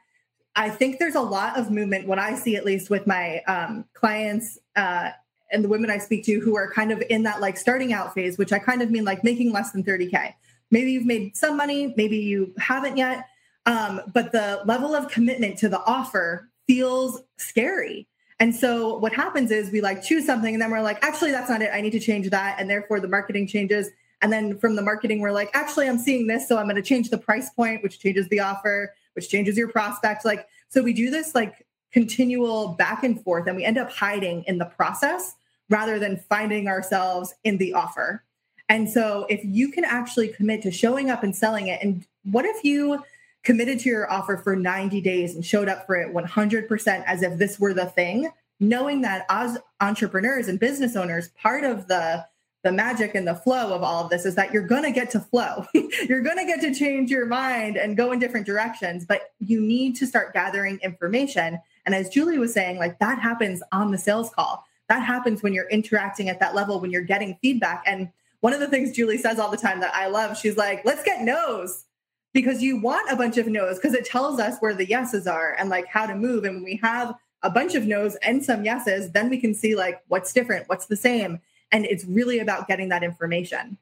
I 0.58 0.72
think 0.72 0.98
there's 0.98 1.16
a 1.16 1.22
lot 1.22 1.58
of 1.58 1.70
movement, 1.70 2.08
what 2.08 2.18
I 2.18 2.34
see 2.34 2.56
at 2.56 2.66
least 2.66 2.90
with 2.90 3.06
my 3.06 3.42
um, 3.44 3.86
clients 3.94 4.58
uh, 4.76 5.12
and 5.52 5.64
the 5.64 5.70
women 5.70 5.92
I 5.92 6.00
speak 6.00 6.26
to 6.26 6.40
who 6.40 6.58
are 6.58 6.70
kind 6.70 6.92
of 6.92 7.02
in 7.12 7.24
that 7.24 7.40
like 7.40 7.58
starting 7.58 7.94
out 7.94 8.16
phase, 8.16 8.40
which 8.40 8.52
I 8.52 8.58
kind 8.58 8.82
of 8.82 8.90
mean 8.90 9.06
like 9.06 9.24
making 9.24 9.52
less 9.52 9.72
than 9.72 9.84
30K. 9.84 10.34
Maybe 10.72 10.92
you've 10.92 11.06
made 11.06 11.38
some 11.38 11.56
money, 11.58 11.94
maybe 11.96 12.18
you 12.18 12.54
haven't 12.58 12.98
yet. 12.98 13.28
Um, 13.68 14.02
but 14.14 14.32
the 14.32 14.62
level 14.66 14.96
of 14.96 15.10
commitment 15.10 15.60
to 15.60 15.70
the 15.70 15.80
offer 15.86 16.50
feels 16.66 17.22
scary. 17.38 18.08
And 18.40 18.56
so 18.56 18.98
what 18.98 19.14
happens 19.14 19.52
is 19.52 19.72
we 19.72 19.82
like 19.82 20.02
choose 20.02 20.26
something 20.26 20.56
and 20.56 20.62
then 20.62 20.72
we're 20.72 20.82
like, 20.82 21.04
actually, 21.06 21.32
that's 21.32 21.50
not 21.50 21.62
it. 21.62 21.70
I 21.72 21.82
need 21.82 21.92
to 21.92 22.00
change 22.00 22.30
that. 22.32 22.60
And 22.60 22.68
therefore 22.68 23.00
the 23.00 23.08
marketing 23.08 23.48
changes. 23.48 23.90
And 24.24 24.34
then 24.34 24.58
from 24.58 24.76
the 24.76 24.82
marketing, 24.82 25.22
we're 25.22 25.32
like, 25.32 25.52
actually, 25.54 25.88
I'm 25.88 26.00
seeing 26.00 26.26
this. 26.26 26.48
So 26.48 26.58
I'm 26.58 26.66
going 26.66 26.78
to 26.78 26.82
change 26.82 27.12
the 27.12 27.18
price 27.20 27.52
point, 27.52 27.84
which 27.84 28.00
changes 28.00 28.28
the 28.30 28.40
offer 28.40 28.94
which 29.18 29.28
changes 29.28 29.58
your 29.58 29.68
prospect. 29.68 30.24
Like, 30.24 30.48
so 30.70 30.82
we 30.82 30.94
do 30.94 31.10
this 31.10 31.36
like 31.36 31.66
continual 31.92 32.70
back 32.70 33.04
and 33.04 33.22
forth, 33.24 33.48
and 33.48 33.58
we 33.58 33.66
end 33.66 33.78
up 33.78 33.92
hiding 33.92 34.44
in 34.44 34.60
the 34.60 34.66
process 34.66 35.36
rather 35.70 36.00
than 36.00 36.24
finding 36.30 36.70
ourselves 36.70 37.34
in 37.44 37.58
the 37.58 37.74
offer. 37.74 38.24
And 38.70 38.90
so 38.90 39.26
if 39.30 39.42
you 39.44 39.72
can 39.72 39.84
actually 39.84 40.30
commit 40.30 40.62
to 40.62 40.72
showing 40.72 41.10
up 41.10 41.24
and 41.24 41.36
selling 41.36 41.68
it, 41.68 41.82
and 41.82 42.06
what 42.24 42.46
if 42.46 42.64
you 42.64 43.04
committed 43.44 43.80
to 43.80 43.90
your 43.90 44.12
offer 44.12 44.38
for 44.38 44.56
90 44.56 45.02
days 45.02 45.34
and 45.34 45.46
showed 45.46 45.68
up 45.68 45.86
for 45.86 45.96
it 45.96 46.14
100% 46.14 47.04
as 47.06 47.24
if 47.24 47.38
this 47.38 47.60
were 47.60 47.74
the 47.74 47.86
thing, 47.86 48.30
knowing 48.60 49.02
that 49.02 49.26
as 49.30 49.58
entrepreneurs 49.80 50.48
and 50.48 50.60
business 50.60 50.96
owners, 50.96 51.30
part 51.30 51.64
of 51.64 51.88
the 51.88 52.26
the 52.68 52.72
magic 52.74 53.16
and 53.16 53.26
the 53.26 53.34
flow 53.34 53.74
of 53.74 53.82
all 53.82 54.04
of 54.04 54.10
this 54.10 54.26
is 54.26 54.36
that 54.36 54.52
you're 54.52 54.68
going 54.68 54.84
to 54.84 54.92
get 54.92 55.10
to 55.12 55.22
flow. 55.22 55.64
you're 56.10 56.22
going 56.22 56.36
to 56.36 56.44
get 56.44 56.60
to 56.60 56.76
change 56.76 57.10
your 57.10 57.26
mind 57.26 57.78
and 57.78 57.96
go 57.96 58.12
in 58.12 58.20
different 58.20 58.46
directions, 58.46 59.06
but 59.06 59.32
you 59.40 59.62
need 59.62 59.96
to 59.96 60.06
start 60.06 60.34
gathering 60.34 60.78
information. 60.84 61.58
And 61.86 61.96
as 61.96 62.10
Julie 62.10 62.38
was 62.38 62.54
saying, 62.54 62.78
like 62.78 63.00
that 63.00 63.20
happens 63.20 63.64
on 63.72 63.92
the 63.92 63.98
sales 63.98 64.30
call. 64.32 64.66
That 64.90 65.00
happens 65.00 65.42
when 65.42 65.54
you're 65.54 65.70
interacting 65.70 66.28
at 66.28 66.42
that 66.42 66.56
level, 66.56 66.82
when 66.82 66.92
you're 66.92 67.04
getting 67.04 67.38
feedback. 67.42 67.84
And 67.86 68.10
one 68.42 68.52
of 68.52 68.60
the 68.60 68.68
things 68.68 68.92
Julie 68.92 69.18
says 69.18 69.40
all 69.40 69.50
the 69.50 69.56
time 69.56 69.80
that 69.80 69.96
I 69.96 70.08
love, 70.08 70.38
she's 70.38 70.58
like, 70.58 70.84
let's 70.84 71.04
get 71.04 71.22
no's 71.22 71.86
because 72.34 72.62
you 72.62 72.82
want 72.82 73.10
a 73.10 73.16
bunch 73.16 73.38
of 73.38 73.48
no's 73.48 73.78
because 73.78 73.94
it 73.94 74.04
tells 74.04 74.42
us 74.42 74.58
where 74.60 74.74
the 74.74 74.86
yeses 74.86 75.26
are 75.26 75.56
and 75.58 75.70
like 75.70 75.88
how 75.88 76.06
to 76.06 76.16
move. 76.16 76.44
And 76.44 76.56
when 76.56 76.64
we 76.66 76.76
have 76.84 77.16
a 77.44 77.50
bunch 77.50 77.76
of 77.76 77.86
no's 77.86 78.16
and 78.18 78.44
some 78.44 78.66
yeses, 78.66 79.14
then 79.14 79.30
we 79.30 79.40
can 79.40 79.54
see 79.54 79.74
like 79.74 80.02
what's 80.10 80.34
different, 80.34 80.68
what's 80.68 80.88
the 80.88 80.98
same 80.98 81.40
and 81.72 81.86
it's 81.86 82.06
really 82.06 82.40
about 82.40 82.68
getting 82.68 82.90
that 82.90 83.04
information. 83.04 83.78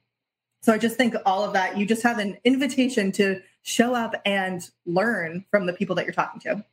So 0.61 0.73
I 0.73 0.77
just 0.77 0.97
think 0.97 1.15
all 1.25 1.43
of 1.43 1.53
that, 1.53 1.77
you 1.77 1.85
just 1.85 2.03
have 2.03 2.17
an 2.17 2.37
invitation 2.43 3.11
to 3.13 3.41
show 3.61 3.93
up 3.93 4.15
and 4.25 4.67
learn 4.85 5.45
from 5.51 5.65
the 5.67 5.73
people 5.73 5.95
that 5.95 6.05
you're 6.05 6.13
talking 6.13 6.41
to. 6.41 6.63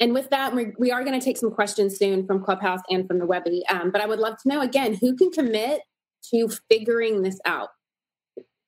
And 0.00 0.12
with 0.12 0.30
that, 0.30 0.54
we 0.54 0.90
are 0.90 1.04
going 1.04 1.18
to 1.18 1.24
take 1.24 1.36
some 1.36 1.52
questions 1.52 1.96
soon 1.96 2.26
from 2.26 2.42
Clubhouse 2.42 2.80
and 2.90 3.06
from 3.06 3.20
the 3.20 3.26
Webby. 3.26 3.62
Um, 3.68 3.92
but 3.92 4.00
I 4.00 4.06
would 4.06 4.18
love 4.18 4.36
to 4.42 4.48
know 4.48 4.60
again 4.60 4.94
who 4.94 5.14
can 5.14 5.30
commit 5.30 5.82
to 6.30 6.48
figuring 6.70 7.22
this 7.22 7.38
out? 7.44 7.70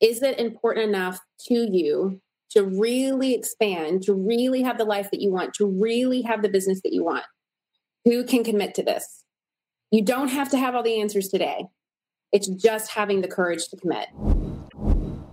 Is 0.01 0.23
it 0.23 0.39
important 0.39 0.89
enough 0.89 1.21
to 1.49 1.55
you 1.55 2.21
to 2.51 2.65
really 2.65 3.35
expand, 3.35 4.03
to 4.03 4.15
really 4.15 4.63
have 4.63 4.79
the 4.79 4.85
life 4.85 5.11
that 5.11 5.21
you 5.21 5.31
want, 5.31 5.55
to 5.55 5.67
really 5.67 6.23
have 6.23 6.43
the 6.43 6.49
business 6.49 6.81
that 6.83 6.93
you 6.93 7.05
want? 7.05 7.25
Who 8.05 8.25
can 8.25 8.45
commit 8.45 8.75
to 8.75 8.83
this? 8.83 9.25
You 9.91 10.03
don't 10.03 10.29
have 10.29 10.51
to 10.51 10.59
have 10.59 10.75
all 10.75 10.83
the 10.83 11.01
answers 11.01 11.29
today. 11.29 11.67
It's 12.33 12.49
just 12.49 12.91
having 12.91 13.21
the 13.21 13.29
courage 13.29 13.69
to 13.69 13.77
commit. 13.77 14.09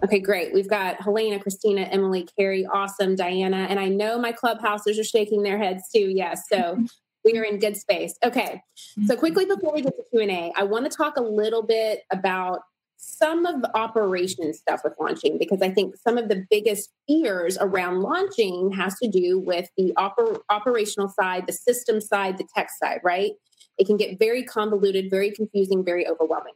Okay, 0.03 0.19
great. 0.19 0.53
We've 0.53 0.69
got 0.69 1.01
Helena, 1.01 1.39
Christina, 1.39 1.81
Emily, 1.83 2.27
Carrie, 2.37 2.65
awesome, 2.65 3.15
Diana, 3.15 3.67
and 3.69 3.79
I 3.79 3.87
know 3.87 4.19
my 4.19 4.31
clubhousers 4.31 4.99
are 4.99 5.03
shaking 5.03 5.43
their 5.43 5.57
heads 5.57 5.83
too. 5.93 6.09
Yes, 6.09 6.43
so 6.51 6.77
we 7.25 7.37
are 7.37 7.43
in 7.43 7.57
good 7.57 7.77
space. 7.77 8.15
Okay, 8.23 8.61
so 8.75 9.01
mm-hmm. 9.01 9.19
quickly 9.19 9.45
before 9.45 9.73
we 9.73 9.81
get 9.81 9.95
to 9.95 10.03
Q 10.11 10.21
and 10.21 10.31
A, 10.31 10.51
I 10.55 10.63
want 10.63 10.89
to 10.89 10.95
talk 10.95 11.17
a 11.17 11.21
little 11.21 11.63
bit 11.63 12.01
about 12.11 12.61
some 12.97 13.45
of 13.45 13.61
the 13.61 13.75
operation 13.75 14.53
stuff 14.53 14.81
with 14.83 14.93
launching 14.99 15.37
because 15.37 15.61
I 15.61 15.69
think 15.69 15.95
some 15.97 16.17
of 16.17 16.29
the 16.29 16.45
biggest 16.49 16.89
fears 17.07 17.57
around 17.59 18.01
launching 18.01 18.71
has 18.71 18.97
to 18.99 19.09
do 19.09 19.39
with 19.39 19.69
the 19.77 19.93
oper- 19.97 20.39
operational 20.49 21.09
side, 21.09 21.45
the 21.47 21.53
system 21.53 21.99
side, 21.99 22.37
the 22.37 22.47
tech 22.55 22.69
side, 22.81 23.01
right? 23.03 23.31
It 23.77 23.87
can 23.87 23.97
get 23.97 24.19
very 24.19 24.43
convoluted, 24.43 25.09
very 25.09 25.31
confusing, 25.31 25.83
very 25.83 26.07
overwhelming. 26.07 26.53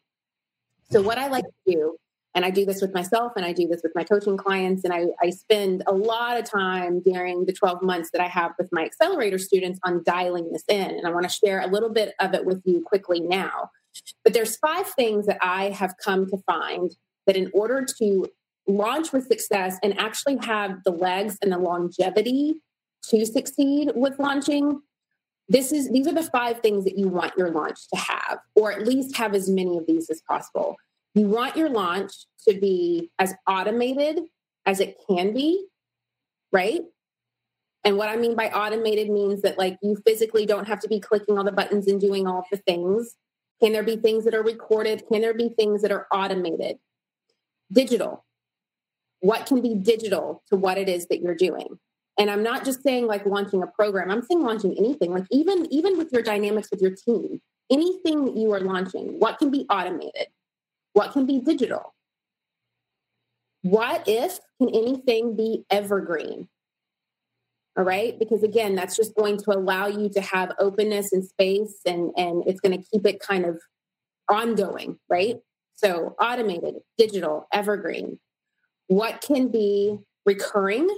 So, 0.92 1.02
what 1.02 1.18
I 1.18 1.28
like 1.28 1.46
to 1.46 1.72
do, 1.72 1.98
and 2.36 2.46
I 2.46 2.50
do 2.50 2.66
this 2.66 2.82
with 2.82 2.94
myself 2.94 3.34
and 3.36 3.46
I 3.46 3.52
do 3.52 3.68
this 3.68 3.82
with 3.84 3.94
my 3.96 4.04
coaching 4.04 4.38
clients, 4.38 4.84
and 4.84 4.94
I, 4.94 5.08
I 5.22 5.32
spend 5.32 5.84
a 5.88 5.94
lot 5.94 6.38
of 6.38 6.46
time 6.46 7.02
during 7.02 7.46
the 7.46 7.54
12 7.54 7.82
months 7.82 8.12
that 8.12 8.22
I 8.22 8.28
have 8.28 8.52
with 8.58 8.70
my 8.72 8.86
accelerator 8.86 9.38
students 9.38 9.80
on 9.84 10.04
dialing 10.06 10.52
this 10.52 10.64
in. 10.68 10.92
And 10.92 11.08
I 11.08 11.10
want 11.10 11.24
to 11.24 11.36
share 11.36 11.62
a 11.62 11.68
little 11.68 11.90
bit 11.90 12.14
of 12.20 12.34
it 12.34 12.46
with 12.46 12.62
you 12.66 12.84
quickly 12.86 13.20
now. 13.20 13.72
But 14.24 14.34
there's 14.34 14.58
five 14.58 14.88
things 14.88 15.26
that 15.26 15.40
I 15.42 15.72
have 15.72 15.96
come 16.04 16.28
to 16.30 16.38
find 16.46 16.96
that 17.26 17.36
in 17.36 17.50
order 17.54 17.86
to 18.00 18.26
launch 18.68 19.12
with 19.12 19.28
success 19.28 19.78
and 19.82 19.98
actually 19.98 20.38
have 20.42 20.84
the 20.84 20.92
legs 20.92 21.38
and 21.42 21.52
the 21.52 21.58
longevity 21.58 22.62
to 23.10 23.26
succeed 23.26 23.92
with 23.96 24.20
launching, 24.20 24.82
this 25.50 25.72
is 25.72 25.90
these 25.92 26.08
are 26.08 26.14
the 26.14 26.24
five 26.24 26.60
things 26.60 26.84
that 26.84 26.98
you 26.98 27.08
want 27.08 27.38
your 27.38 27.52
launch 27.52 27.88
to 27.94 27.98
have 27.98 28.40
or 28.56 28.72
at 28.72 28.86
least 28.86 29.16
have 29.16 29.34
as 29.34 29.50
many 29.50 29.78
of 29.78 29.86
these 29.88 30.10
as 30.10 30.22
possible. 30.22 30.76
You 31.14 31.28
want 31.28 31.56
your 31.56 31.70
launch 31.70 32.14
to 32.48 32.60
be 32.60 33.12
as 33.18 33.34
automated 33.48 34.20
as 34.66 34.80
it 34.80 34.98
can 35.08 35.34
be 35.34 35.68
right? 36.52 36.82
And 37.84 37.98
what 37.98 38.10
i 38.10 38.16
mean 38.16 38.36
by 38.36 38.50
automated 38.50 39.10
means 39.10 39.42
that 39.42 39.58
like 39.58 39.78
you 39.82 39.96
physically 40.06 40.46
don't 40.46 40.68
have 40.68 40.80
to 40.82 40.88
be 40.88 41.00
clicking 41.00 41.38
all 41.38 41.44
the 41.44 41.52
buttons 41.52 41.88
and 41.88 42.00
doing 42.02 42.28
all 42.28 42.46
the 42.52 42.58
things. 42.58 43.16
Can 43.62 43.72
there 43.72 43.84
be 43.84 43.96
things 43.96 44.26
that 44.26 44.36
are 44.36 44.44
recorded? 44.44 45.04
Can 45.12 45.22
there 45.22 45.34
be 45.34 45.50
things 45.50 45.82
that 45.82 45.92
are 45.92 46.08
automated? 46.12 46.78
Digital. 47.72 48.26
What 49.20 49.46
can 49.46 49.62
be 49.62 49.74
digital 49.76 50.44
to 50.50 50.56
what 50.56 50.78
it 50.78 50.88
is 50.90 51.08
that 51.08 51.22
you're 51.22 51.36
doing 51.36 51.80
and 52.18 52.30
i'm 52.30 52.44
not 52.44 52.66
just 52.66 52.84
saying 52.84 53.08
like 53.08 53.26
launching 53.26 53.64
a 53.64 53.68
program. 53.68 54.12
I'm 54.12 54.22
saying 54.24 54.42
launching 54.42 54.76
anything. 54.78 55.12
Like 55.12 55.26
even 55.32 55.72
even 55.72 55.98
with 55.98 56.12
your 56.12 56.22
dynamics 56.22 56.70
with 56.72 56.82
your 56.82 56.92
team 56.92 57.42
anything 57.70 58.26
that 58.26 58.38
you 58.38 58.54
are 58.54 58.62
launching 58.62 59.20
what 59.20 59.40
can 59.40 59.50
be 59.52 59.66
automated? 59.70 60.28
What 60.94 61.12
can 61.12 61.26
be 61.26 61.40
digital? 61.40 61.94
What 63.62 64.08
if 64.08 64.40
can 64.60 64.70
anything 64.70 65.36
be 65.36 65.66
evergreen? 65.70 66.48
All 67.78 67.84
right? 67.84 68.18
Because 68.18 68.44
again 68.44 68.76
that's 68.76 68.96
just 68.96 69.16
going 69.16 69.38
to 69.38 69.52
allow 69.52 69.88
you 69.88 70.10
to 70.10 70.22
have 70.22 70.54
openness 70.60 71.12
and 71.14 71.24
space 71.26 71.82
and 71.86 72.12
and 72.18 72.44
it's 72.48 72.60
going 72.60 72.78
to 72.78 72.86
keep 72.92 73.06
it 73.06 73.20
kind 73.20 73.46
of 73.46 73.60
ongoing 74.30 74.98
right? 75.10 75.38
So 75.76 76.16
automated 76.20 76.76
digital 76.98 77.48
evergreen. 77.54 78.20
What 78.88 79.22
can 79.22 79.50
be 79.50 80.00
recurring 80.26 80.90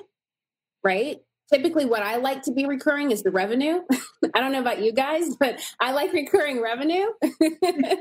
right? 0.84 1.18
Typically, 1.52 1.86
what 1.86 2.04
I 2.04 2.18
like 2.18 2.44
to 2.44 2.52
be 2.52 2.66
recurring 2.66 3.12
is 3.12 3.24
the 3.24 3.32
revenue. 3.32 3.82
I 4.36 4.40
don't 4.40 4.52
know 4.52 4.62
about 4.62 4.84
you 4.84 4.92
guys, 4.92 5.36
but 5.36 5.60
I 5.80 5.92
like 5.94 6.14
recurring 6.14 6.62
revenue. 6.62 7.08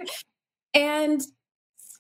And 0.75 1.23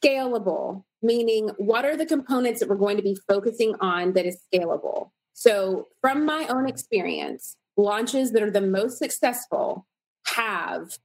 scalable, 0.04 0.84
meaning 1.02 1.50
what 1.56 1.84
are 1.84 1.96
the 1.96 2.06
components 2.06 2.60
that 2.60 2.68
we're 2.68 2.76
going 2.76 2.96
to 2.96 3.02
be 3.02 3.16
focusing 3.28 3.74
on 3.80 4.12
that 4.12 4.26
is 4.26 4.38
scalable? 4.52 5.10
So, 5.32 5.88
from 6.00 6.26
my 6.26 6.46
own 6.48 6.68
experience, 6.68 7.56
launches 7.76 8.32
that 8.32 8.42
are 8.42 8.50
the 8.50 8.60
most 8.60 8.98
successful 8.98 9.86
have 10.26 10.98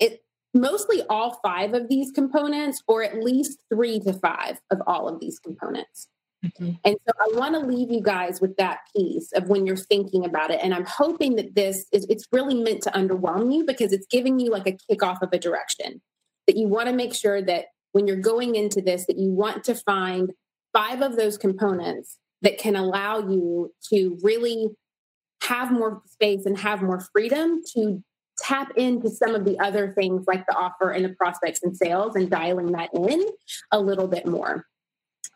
it 0.00 0.24
mostly 0.54 1.02
all 1.08 1.38
five 1.42 1.74
of 1.74 1.88
these 1.88 2.10
components, 2.10 2.82
or 2.88 3.02
at 3.02 3.22
least 3.22 3.58
three 3.72 4.00
to 4.00 4.12
five 4.12 4.60
of 4.70 4.82
all 4.86 5.08
of 5.08 5.20
these 5.20 5.38
components. 5.38 6.08
Mm-hmm. 6.44 6.72
And 6.84 6.96
so 7.06 7.12
I 7.20 7.38
want 7.38 7.54
to 7.54 7.60
leave 7.60 7.90
you 7.90 8.00
guys 8.02 8.40
with 8.40 8.56
that 8.56 8.80
piece 8.94 9.30
of 9.32 9.48
when 9.48 9.66
you're 9.66 9.76
thinking 9.76 10.24
about 10.24 10.50
it. 10.50 10.60
And 10.62 10.74
I'm 10.74 10.84
hoping 10.84 11.36
that 11.36 11.54
this 11.54 11.86
is 11.92 12.06
it's 12.08 12.26
really 12.32 12.54
meant 12.54 12.82
to 12.82 12.90
underwhelm 12.90 13.54
you 13.54 13.64
because 13.64 13.92
it's 13.92 14.06
giving 14.06 14.40
you 14.40 14.50
like 14.50 14.66
a 14.66 14.76
kickoff 14.90 15.22
of 15.22 15.30
a 15.32 15.38
direction 15.38 16.00
that 16.46 16.56
you 16.56 16.66
want 16.66 16.88
to 16.88 16.94
make 16.94 17.14
sure 17.14 17.40
that 17.42 17.66
when 17.92 18.06
you're 18.06 18.16
going 18.16 18.56
into 18.56 18.80
this, 18.80 19.06
that 19.06 19.18
you 19.18 19.30
want 19.30 19.64
to 19.64 19.74
find 19.74 20.32
five 20.72 21.02
of 21.02 21.16
those 21.16 21.38
components 21.38 22.18
that 22.40 22.58
can 22.58 22.74
allow 22.74 23.18
you 23.18 23.72
to 23.90 24.18
really 24.22 24.68
have 25.42 25.70
more 25.70 26.02
space 26.06 26.46
and 26.46 26.58
have 26.58 26.82
more 26.82 27.00
freedom 27.12 27.60
to 27.74 28.02
tap 28.38 28.72
into 28.76 29.10
some 29.10 29.34
of 29.34 29.44
the 29.44 29.58
other 29.60 29.92
things 29.92 30.24
like 30.26 30.44
the 30.46 30.56
offer 30.56 30.90
and 30.90 31.04
the 31.04 31.10
prospects 31.10 31.60
and 31.62 31.76
sales 31.76 32.16
and 32.16 32.30
dialing 32.30 32.72
that 32.72 32.90
in 32.94 33.24
a 33.70 33.78
little 33.78 34.08
bit 34.08 34.26
more. 34.26 34.66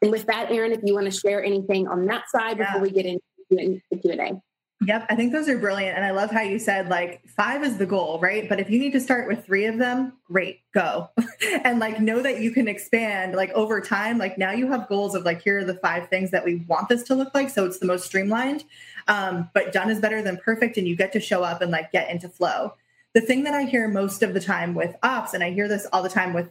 And 0.03 0.11
with 0.11 0.27
that, 0.27 0.51
Erin, 0.51 0.73
if 0.73 0.81
you 0.85 0.95
want 0.95 1.07
to 1.07 1.19
share 1.19 1.43
anything 1.43 1.89
on 1.89 2.07
that 2.07 2.29
side 2.29 2.59
yeah. 2.59 2.73
before 2.73 2.83
we 2.83 2.91
get 2.91 3.07
into 3.07 3.81
the 3.91 3.97
Q&A. 3.97 4.41
Yep, 4.85 5.07
I 5.09 5.17
think 5.17 5.33
those 5.33 5.49
are 5.49 5.57
brilliant. 5.57 5.97
And 5.97 6.05
I 6.05 6.11
love 6.11 6.31
how 6.31 6.43
you 6.43 6.59
said 6.59 6.89
like 6.89 7.27
five 7.29 7.65
is 7.65 7.79
the 7.79 7.87
goal, 7.87 8.19
right? 8.21 8.47
But 8.47 8.61
if 8.61 8.69
you 8.69 8.79
need 8.79 8.93
to 8.93 9.01
start 9.01 9.27
with 9.27 9.45
three 9.45 9.65
of 9.65 9.79
them, 9.79 10.13
great, 10.25 10.61
go. 10.75 11.09
and 11.65 11.79
like 11.79 11.99
know 11.99 12.21
that 12.21 12.41
you 12.41 12.51
can 12.51 12.69
expand 12.69 13.35
like 13.35 13.51
over 13.53 13.81
time. 13.81 14.19
Like 14.19 14.37
now 14.37 14.51
you 14.51 14.71
have 14.71 14.87
goals 14.87 15.15
of 15.15 15.25
like, 15.25 15.41
here 15.41 15.61
are 15.61 15.65
the 15.65 15.77
five 15.77 16.09
things 16.09 16.31
that 16.33 16.45
we 16.45 16.57
want 16.69 16.91
this 16.91 17.05
to 17.05 17.15
look 17.15 17.35
like. 17.35 17.49
So 17.49 17.65
it's 17.65 17.79
the 17.79 17.87
most 17.87 18.05
streamlined. 18.05 18.65
Um, 19.09 19.49
but 19.55 19.73
done 19.73 19.89
is 19.89 19.99
better 19.99 20.21
than 20.21 20.37
perfect. 20.37 20.77
And 20.77 20.87
you 20.87 20.95
get 20.95 21.11
to 21.15 21.21
show 21.21 21.43
up 21.43 21.63
and 21.63 21.71
like 21.71 21.91
get 21.91 22.11
into 22.11 22.29
flow. 22.29 22.75
The 23.15 23.23
thing 23.23 23.45
that 23.45 23.55
I 23.55 23.63
hear 23.63 23.89
most 23.89 24.23
of 24.23 24.35
the 24.35 24.41
time 24.41 24.75
with 24.75 24.95
ops, 25.03 25.33
and 25.33 25.43
I 25.43 25.53
hear 25.53 25.69
this 25.69 25.87
all 25.91 26.03
the 26.03 26.11
time 26.11 26.35
with, 26.35 26.51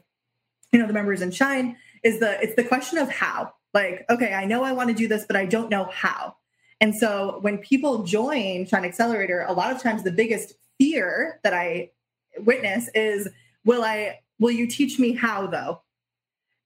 you 0.72 0.80
know, 0.80 0.88
the 0.88 0.94
members 0.94 1.22
in 1.22 1.30
Shine, 1.30 1.78
is 2.06 2.22
the 2.22 2.42
it's 2.42 2.56
the 2.56 2.64
question 2.64 2.98
of 2.98 3.10
how. 3.10 3.54
Like, 3.74 4.06
okay, 4.10 4.34
I 4.34 4.46
know 4.46 4.64
I 4.64 4.72
want 4.72 4.88
to 4.88 4.96
do 4.96 5.10
this, 5.10 5.26
but 5.28 5.36
I 5.36 5.46
don't 5.46 5.70
know 5.70 5.90
how 5.92 6.38
and 6.82 6.94
so 6.96 7.40
when 7.42 7.58
people 7.60 8.04
join 8.04 8.66
Shine 8.66 8.86
Accelerator, 8.86 9.46
a 9.48 9.54
lot 9.54 9.72
of 9.72 9.82
times 9.82 10.04
the 10.04 10.12
biggest 10.12 10.54
fear 10.78 11.40
that 11.44 11.54
I 11.54 11.92
witness 12.40 12.90
is 12.94 13.30
will 13.64 13.84
I 13.84 14.20
will 14.40 14.52
you 14.52 14.68
teach 14.68 15.00
me 15.00 15.14
how 15.14 15.48
though? 15.48 15.82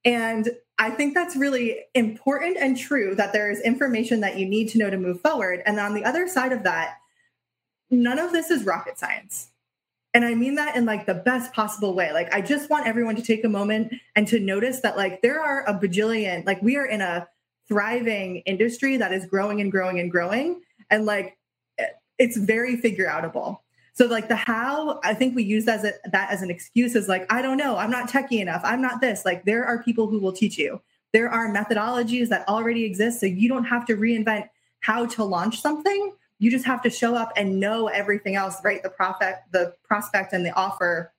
And 0.04 0.50
I 0.78 0.90
think 0.90 1.14
that's 1.14 1.36
really 1.36 1.78
important 1.94 2.56
and 2.56 2.76
true 2.76 3.14
that 3.16 3.32
there 3.32 3.50
is 3.50 3.60
information 3.60 4.20
that 4.20 4.38
you 4.38 4.46
need 4.46 4.68
to 4.70 4.78
know 4.78 4.90
to 4.90 4.96
move 4.96 5.20
forward. 5.20 5.62
And 5.66 5.78
on 5.78 5.94
the 5.94 6.04
other 6.04 6.26
side 6.26 6.52
of 6.52 6.62
that, 6.64 6.96
none 7.90 8.18
of 8.18 8.32
this 8.32 8.50
is 8.50 8.64
rocket 8.64 8.98
science. 8.98 9.49
And 10.12 10.24
I 10.24 10.34
mean 10.34 10.56
that 10.56 10.76
in 10.76 10.86
like 10.86 11.06
the 11.06 11.14
best 11.14 11.52
possible 11.52 11.94
way. 11.94 12.12
Like 12.12 12.32
I 12.34 12.40
just 12.40 12.68
want 12.68 12.86
everyone 12.86 13.16
to 13.16 13.22
take 13.22 13.44
a 13.44 13.48
moment 13.48 13.94
and 14.16 14.26
to 14.28 14.40
notice 14.40 14.80
that 14.80 14.96
like 14.96 15.22
there 15.22 15.40
are 15.40 15.64
a 15.66 15.74
bajillion, 15.74 16.44
like 16.46 16.60
we 16.62 16.76
are 16.76 16.86
in 16.86 17.00
a 17.00 17.28
thriving 17.68 18.38
industry 18.38 18.96
that 18.96 19.12
is 19.12 19.26
growing 19.26 19.60
and 19.60 19.70
growing 19.70 20.00
and 20.00 20.10
growing. 20.10 20.60
And 20.90 21.06
like 21.06 21.38
eh, 21.78 21.86
it's 22.18 22.36
very 22.36 22.76
figure 22.76 23.06
outable. 23.06 23.58
So 23.92 24.06
like 24.06 24.28
the 24.28 24.36
how 24.36 24.98
i 25.04 25.14
think 25.14 25.36
we 25.36 25.42
use 25.44 25.66
that 25.66 25.80
as, 25.80 25.84
a, 25.84 25.92
that 26.10 26.30
as 26.30 26.42
an 26.42 26.50
excuse 26.50 26.96
is 26.96 27.06
like 27.06 27.30
i 27.30 27.42
don't 27.42 27.56
know. 27.56 27.76
I'm 27.76 27.90
not 27.90 28.08
techie 28.08 28.40
enough. 28.40 28.62
I'm 28.64 28.82
not 28.82 29.00
this. 29.00 29.24
Like 29.24 29.44
there 29.44 29.64
are 29.64 29.82
people 29.82 30.08
who 30.08 30.18
will 30.18 30.32
teach 30.32 30.58
you. 30.58 30.80
There 31.12 31.28
are 31.28 31.52
methodologies 31.52 32.28
that 32.28 32.48
already 32.48 32.84
exist 32.84 33.20
so 33.20 33.26
you 33.26 33.48
don't 33.48 33.64
have 33.64 33.84
to 33.86 33.96
reinvent 33.96 34.48
how 34.80 35.06
to 35.06 35.22
launch 35.22 35.60
something 35.60 36.12
you 36.40 36.50
just 36.50 36.66
have 36.66 36.82
to 36.82 36.90
show 36.90 37.14
up 37.14 37.32
and 37.36 37.60
know 37.60 37.86
everything 37.86 38.34
else 38.34 38.56
right 38.64 38.82
the 38.82 38.90
profit 38.90 39.36
the 39.52 39.72
prospect 39.84 40.32
and 40.32 40.44
the 40.44 40.52
offer 40.54 41.12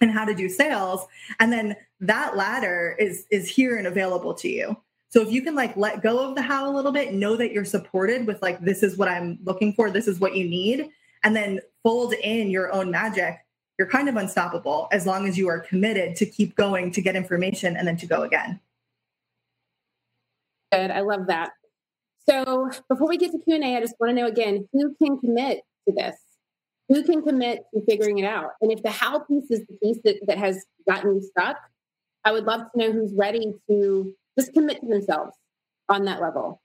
and 0.00 0.12
how 0.12 0.24
to 0.24 0.34
do 0.34 0.48
sales 0.48 1.04
and 1.40 1.52
then 1.52 1.74
that 1.98 2.36
ladder 2.36 2.94
is 2.98 3.26
is 3.30 3.48
here 3.48 3.76
and 3.76 3.88
available 3.88 4.32
to 4.32 4.48
you 4.48 4.76
so 5.08 5.22
if 5.22 5.30
you 5.30 5.40
can 5.42 5.54
like 5.54 5.76
let 5.76 6.02
go 6.02 6.18
of 6.18 6.34
the 6.34 6.42
how 6.42 6.68
a 6.68 6.72
little 6.74 6.92
bit, 6.92 7.14
know 7.14 7.36
that 7.36 7.52
you're 7.52 7.64
supported 7.64 8.26
with 8.26 8.42
like, 8.42 8.60
this 8.60 8.82
is 8.82 8.96
what 8.96 9.08
I'm 9.08 9.38
looking 9.44 9.72
for, 9.72 9.90
this 9.90 10.08
is 10.08 10.20
what 10.20 10.36
you 10.36 10.48
need, 10.48 10.90
and 11.22 11.34
then 11.34 11.60
fold 11.82 12.12
in 12.12 12.50
your 12.50 12.72
own 12.72 12.90
magic, 12.90 13.38
you're 13.78 13.88
kind 13.88 14.08
of 14.08 14.16
unstoppable 14.16 14.88
as 14.92 15.06
long 15.06 15.26
as 15.26 15.38
you 15.38 15.48
are 15.48 15.60
committed 15.60 16.16
to 16.16 16.26
keep 16.26 16.54
going 16.56 16.90
to 16.92 17.00
get 17.00 17.16
information 17.16 17.76
and 17.76 17.88
then 17.88 17.96
to 17.96 18.06
go 18.06 18.24
again. 18.24 18.60
Good. 20.72 20.90
I 20.90 21.00
love 21.00 21.28
that. 21.28 21.52
So 22.28 22.70
before 22.88 23.08
we 23.08 23.16
get 23.16 23.32
to 23.32 23.38
Q&A, 23.38 23.76
I 23.76 23.80
just 23.80 23.94
want 24.00 24.10
to 24.10 24.14
know 24.14 24.26
again, 24.26 24.68
who 24.72 24.94
can 25.00 25.18
commit 25.18 25.60
to 25.88 25.94
this? 25.94 26.16
Who 26.88 27.02
can 27.02 27.22
commit 27.22 27.64
to 27.74 27.84
figuring 27.84 28.18
it 28.18 28.24
out? 28.24 28.50
And 28.60 28.72
if 28.72 28.82
the 28.82 28.90
how 28.90 29.20
piece 29.20 29.50
is 29.50 29.60
the 29.66 29.76
piece 29.82 29.98
that, 30.04 30.16
that 30.26 30.38
has 30.38 30.64
gotten 30.88 31.16
you 31.16 31.22
stuck, 31.22 31.56
I 32.24 32.32
would 32.32 32.44
love 32.44 32.62
to 32.72 32.78
know 32.78 32.92
who's 32.92 33.12
ready 33.14 33.54
to 33.68 34.14
just 34.38 34.52
commit 34.52 34.80
to 34.80 34.86
themselves 34.86 35.32
on 35.88 36.04
that 36.04 36.20
level. 36.20 36.60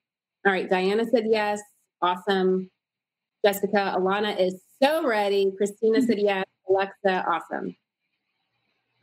All 0.45 0.51
right, 0.51 0.69
Diana 0.69 1.05
said 1.05 1.25
yes. 1.27 1.61
Awesome. 2.01 2.69
Jessica, 3.45 3.95
Alana 3.97 4.39
is 4.39 4.61
so 4.81 5.05
ready. 5.05 5.51
Christina 5.57 6.01
said 6.01 6.17
mm-hmm. 6.17 6.25
yes. 6.25 6.45
Alexa, 6.69 7.25
awesome. 7.27 7.75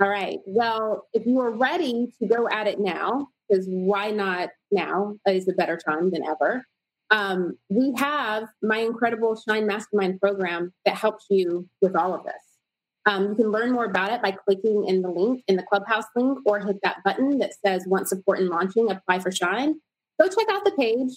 All 0.00 0.08
right. 0.08 0.38
Well, 0.46 1.06
if 1.12 1.26
you 1.26 1.40
are 1.40 1.50
ready 1.50 2.12
to 2.20 2.28
go 2.28 2.48
at 2.48 2.66
it 2.66 2.78
now, 2.78 3.28
because 3.48 3.66
why 3.68 4.10
not 4.10 4.50
now 4.70 5.16
is 5.26 5.48
a 5.48 5.52
better 5.52 5.76
time 5.76 6.10
than 6.10 6.24
ever. 6.26 6.64
Um, 7.10 7.56
we 7.70 7.94
have 7.96 8.48
my 8.62 8.78
incredible 8.78 9.34
Shine 9.36 9.66
Mastermind 9.66 10.20
program 10.20 10.72
that 10.84 10.96
helps 10.96 11.26
you 11.30 11.68
with 11.80 11.96
all 11.96 12.14
of 12.14 12.24
this. 12.24 12.34
Um, 13.06 13.30
you 13.30 13.34
can 13.34 13.50
learn 13.50 13.72
more 13.72 13.86
about 13.86 14.12
it 14.12 14.20
by 14.20 14.32
clicking 14.32 14.86
in 14.86 15.00
the 15.00 15.08
link 15.08 15.42
in 15.48 15.56
the 15.56 15.62
Clubhouse 15.62 16.04
link 16.14 16.38
or 16.44 16.60
hit 16.60 16.76
that 16.82 17.02
button 17.04 17.38
that 17.38 17.52
says 17.64 17.84
Want 17.86 18.08
Support 18.08 18.40
in 18.40 18.48
Launching, 18.48 18.90
Apply 18.90 19.18
for 19.20 19.32
Shine. 19.32 19.80
Go 20.20 20.28
check 20.28 20.48
out 20.50 20.64
the 20.64 20.72
page, 20.72 21.12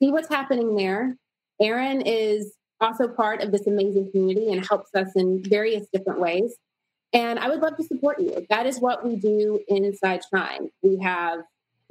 see 0.00 0.12
what's 0.12 0.28
happening 0.28 0.76
there. 0.76 1.16
Erin 1.60 2.02
is 2.02 2.54
also 2.80 3.08
part 3.08 3.40
of 3.40 3.50
this 3.50 3.66
amazing 3.66 4.10
community 4.12 4.52
and 4.52 4.64
helps 4.66 4.90
us 4.94 5.08
in 5.16 5.42
various 5.42 5.86
different 5.92 6.20
ways. 6.20 6.54
And 7.12 7.38
I 7.38 7.48
would 7.48 7.60
love 7.60 7.76
to 7.78 7.84
support 7.84 8.20
you. 8.20 8.46
That 8.50 8.66
is 8.66 8.78
what 8.78 9.04
we 9.04 9.16
do 9.16 9.60
inside 9.68 10.20
Shine. 10.32 10.70
We 10.82 10.98
have 10.98 11.40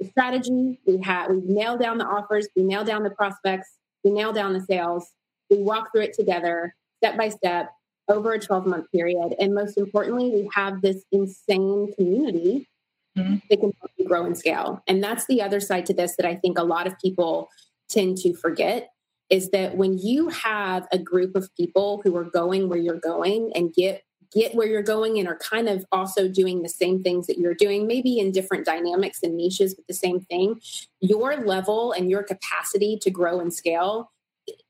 the 0.00 0.08
strategy, 0.08 0.80
we 0.86 1.00
have 1.02 1.30
we 1.30 1.40
nail 1.42 1.76
down 1.78 1.98
the 1.98 2.04
offers, 2.04 2.48
we 2.56 2.62
nail 2.62 2.84
down 2.84 3.02
the 3.02 3.10
prospects, 3.10 3.68
we 4.02 4.10
nail 4.10 4.32
down 4.32 4.52
the 4.52 4.60
sales, 4.60 5.10
we 5.50 5.58
walk 5.58 5.90
through 5.92 6.02
it 6.02 6.14
together 6.14 6.74
step 6.98 7.16
by 7.16 7.28
step 7.28 7.70
over 8.08 8.32
a 8.32 8.38
12 8.38 8.66
month 8.66 8.90
period. 8.92 9.34
And 9.38 9.54
most 9.54 9.78
importantly, 9.78 10.30
we 10.30 10.48
have 10.54 10.82
this 10.82 11.04
insane 11.12 11.92
community 11.94 12.68
mm-hmm. 13.16 13.36
that 13.48 13.60
can 13.60 13.72
help 13.80 13.90
you 13.96 14.06
grow 14.06 14.24
and 14.24 14.36
scale. 14.36 14.82
And 14.86 15.02
that's 15.02 15.26
the 15.26 15.42
other 15.42 15.60
side 15.60 15.86
to 15.86 15.94
this 15.94 16.16
that 16.16 16.26
I 16.26 16.36
think 16.36 16.58
a 16.58 16.64
lot 16.64 16.86
of 16.86 16.98
people 16.98 17.48
tend 17.88 18.18
to 18.18 18.34
forget 18.34 18.90
is 19.30 19.50
that 19.50 19.76
when 19.76 19.98
you 19.98 20.28
have 20.28 20.86
a 20.92 20.98
group 20.98 21.34
of 21.34 21.48
people 21.56 22.02
who 22.04 22.14
are 22.16 22.24
going 22.24 22.68
where 22.68 22.78
you're 22.78 23.00
going 23.00 23.52
and 23.54 23.72
get 23.72 24.02
get 24.34 24.54
where 24.54 24.66
you're 24.66 24.82
going 24.82 25.18
and 25.18 25.28
are 25.28 25.38
kind 25.38 25.68
of 25.68 25.84
also 25.92 26.28
doing 26.28 26.62
the 26.62 26.68
same 26.68 27.02
things 27.02 27.26
that 27.26 27.38
you're 27.38 27.54
doing 27.54 27.86
maybe 27.86 28.18
in 28.18 28.32
different 28.32 28.66
dynamics 28.66 29.20
and 29.22 29.36
niches 29.36 29.74
but 29.74 29.86
the 29.86 29.94
same 29.94 30.20
thing 30.20 30.60
your 31.00 31.36
level 31.44 31.92
and 31.92 32.10
your 32.10 32.22
capacity 32.22 32.98
to 32.98 33.10
grow 33.10 33.40
and 33.40 33.54
scale 33.54 34.10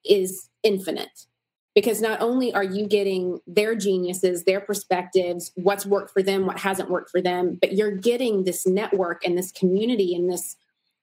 is 0.05 0.49
infinite. 0.63 1.27
Because 1.75 2.01
not 2.01 2.21
only 2.21 2.55
are 2.55 2.63
you 2.63 2.87
getting 2.87 3.41
their 3.49 3.75
geniuses, 3.75 4.45
their 4.45 4.61
perspectives, 4.61 5.51
what's 5.57 5.85
worked 5.85 6.13
for 6.13 6.23
them, 6.23 6.47
what 6.47 6.61
hasn't 6.61 6.89
worked 6.89 7.11
for 7.11 7.21
them, 7.21 7.59
but 7.61 7.73
you're 7.73 7.97
getting 7.97 8.45
this 8.45 8.65
network 8.65 9.25
and 9.25 9.37
this 9.37 9.51
community 9.51 10.15
and 10.15 10.31
this 10.31 10.57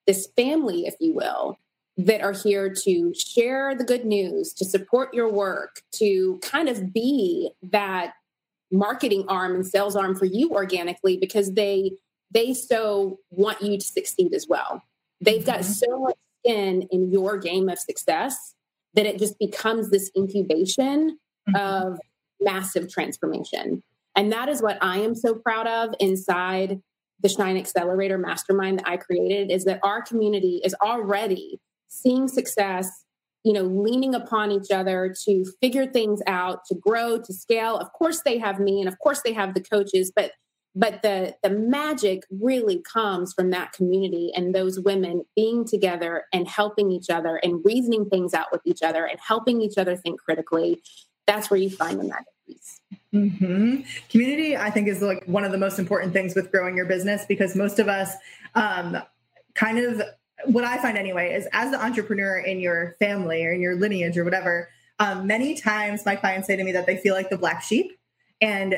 this 0.08 0.30
family, 0.36 0.88
if 0.88 0.96
you 1.00 1.14
will, 1.14 1.60
that 1.96 2.22
are 2.22 2.32
here 2.32 2.74
to 2.74 3.14
share 3.14 3.76
the 3.76 3.84
good 3.84 4.04
news, 4.04 4.52
to 4.54 4.66
support 4.66 5.14
your 5.14 5.32
work, 5.32 5.82
to 5.92 6.40
kind 6.42 6.70
of 6.70 6.92
be 6.92 7.52
that 7.62 8.14
marketing 8.72 9.26
arm 9.28 9.56
and 9.56 9.66
sales 9.66 9.96
arm 9.96 10.16
for 10.16 10.26
you 10.26 10.52
organically 10.52 11.18
because 11.18 11.54
they 11.54 11.92
they 12.34 12.54
so 12.54 13.20
want 13.30 13.62
you 13.62 13.78
to 13.78 13.86
succeed 13.86 14.34
as 14.34 14.48
well. 14.48 14.82
They've 15.20 15.46
got 15.46 15.60
mm-hmm. 15.60 15.72
so 15.72 16.00
much 16.00 16.16
skin 16.40 16.88
in 16.92 17.12
your 17.12 17.38
game 17.38 17.70
of 17.70 17.78
success 17.78 18.56
that 18.94 19.06
it 19.06 19.20
just 19.20 19.38
becomes 19.38 19.90
this 19.90 20.12
incubation 20.18 21.18
mm-hmm. 21.50 21.56
of 21.56 22.00
massive 22.40 22.92
transformation. 22.92 23.84
And 24.16 24.32
that 24.32 24.50
is 24.50 24.62
what 24.62 24.78
I 24.82 25.00
am 25.00 25.16
so 25.16 25.36
proud 25.36 25.68
of 25.68 25.94
inside 26.00 26.82
the 27.22 27.30
Shine 27.30 27.58
Accelerator 27.58 28.18
mastermind 28.18 28.80
that 28.80 28.88
I 28.88 28.98
created 28.98 29.52
is 29.52 29.66
that 29.66 29.80
our 29.84 30.02
community 30.02 30.60
is 30.64 30.76
already 30.82 31.60
seeing 31.88 32.28
success, 32.28 33.06
you 33.44 33.54
know, 33.54 33.64
leaning 33.64 34.14
upon 34.14 34.52
each 34.52 34.72
other 34.72 35.16
to 35.26 35.46
figure 35.62 35.88
things 35.88 36.22
out, 36.28 36.66
to 36.66 36.76
grow, 36.76 37.20
to 37.20 37.34
scale. 37.34 37.78
Of 37.78 37.92
course, 37.94 38.22
they 38.22 38.38
have 38.38 38.60
me 38.60 38.80
and 38.80 38.88
of 38.88 39.00
course, 39.00 39.22
they 39.24 39.34
have 39.34 39.54
the 39.54 39.62
coaches, 39.62 40.12
but 40.16 40.32
but 40.74 41.02
the 41.02 41.36
the 41.44 41.50
magic 41.50 42.24
really 42.30 42.82
comes 42.82 43.34
from 43.34 43.50
that 43.50 43.74
community 43.74 44.32
and 44.36 44.56
those 44.56 44.80
women 44.80 45.24
being 45.36 45.66
together 45.66 46.26
and 46.34 46.48
helping 46.48 46.92
each 46.92 47.10
other 47.10 47.38
and 47.38 47.64
reasoning 47.66 48.06
things 48.10 48.34
out 48.34 48.48
with 48.52 48.62
each 48.66 48.82
other 48.82 49.06
and 49.06 49.20
helping 49.20 49.62
each 49.62 49.78
other 49.78 49.96
think 49.96 50.20
critically 50.22 50.82
that's 51.28 51.50
where 51.50 51.60
you 51.60 51.70
find 51.70 52.00
the 52.00 52.04
magic 52.04 52.26
piece 52.48 52.80
mm-hmm. 53.14 53.82
community 54.10 54.56
i 54.56 54.70
think 54.70 54.88
is 54.88 55.02
like 55.02 55.26
one 55.26 55.44
of 55.44 55.52
the 55.52 55.58
most 55.58 55.78
important 55.78 56.14
things 56.14 56.36
with 56.36 56.52
growing 56.52 56.76
your 56.78 56.86
business 56.86 57.26
because 57.28 57.56
most 57.56 57.80
of 57.80 57.88
us 57.88 58.14
um, 58.56 58.98
kind 59.56 59.78
of 59.78 60.02
what 60.46 60.64
i 60.64 60.78
find 60.78 60.98
anyway 60.98 61.34
is 61.34 61.48
as 61.54 61.72
the 61.72 61.84
entrepreneur 61.84 62.38
in 62.38 62.60
your 62.60 62.96
family 63.00 63.46
or 63.46 63.52
in 63.52 63.62
your 63.62 63.76
lineage 63.76 64.18
or 64.18 64.24
whatever 64.24 64.70
um, 65.00 65.26
many 65.26 65.56
times 65.56 66.06
my 66.06 66.16
clients 66.16 66.48
say 66.48 66.56
to 66.56 66.64
me 66.64 66.72
that 66.72 66.86
they 66.86 66.98
feel 66.98 67.16
like 67.16 67.30
the 67.30 67.38
black 67.38 67.64
sheep 67.64 67.98
and 68.42 68.76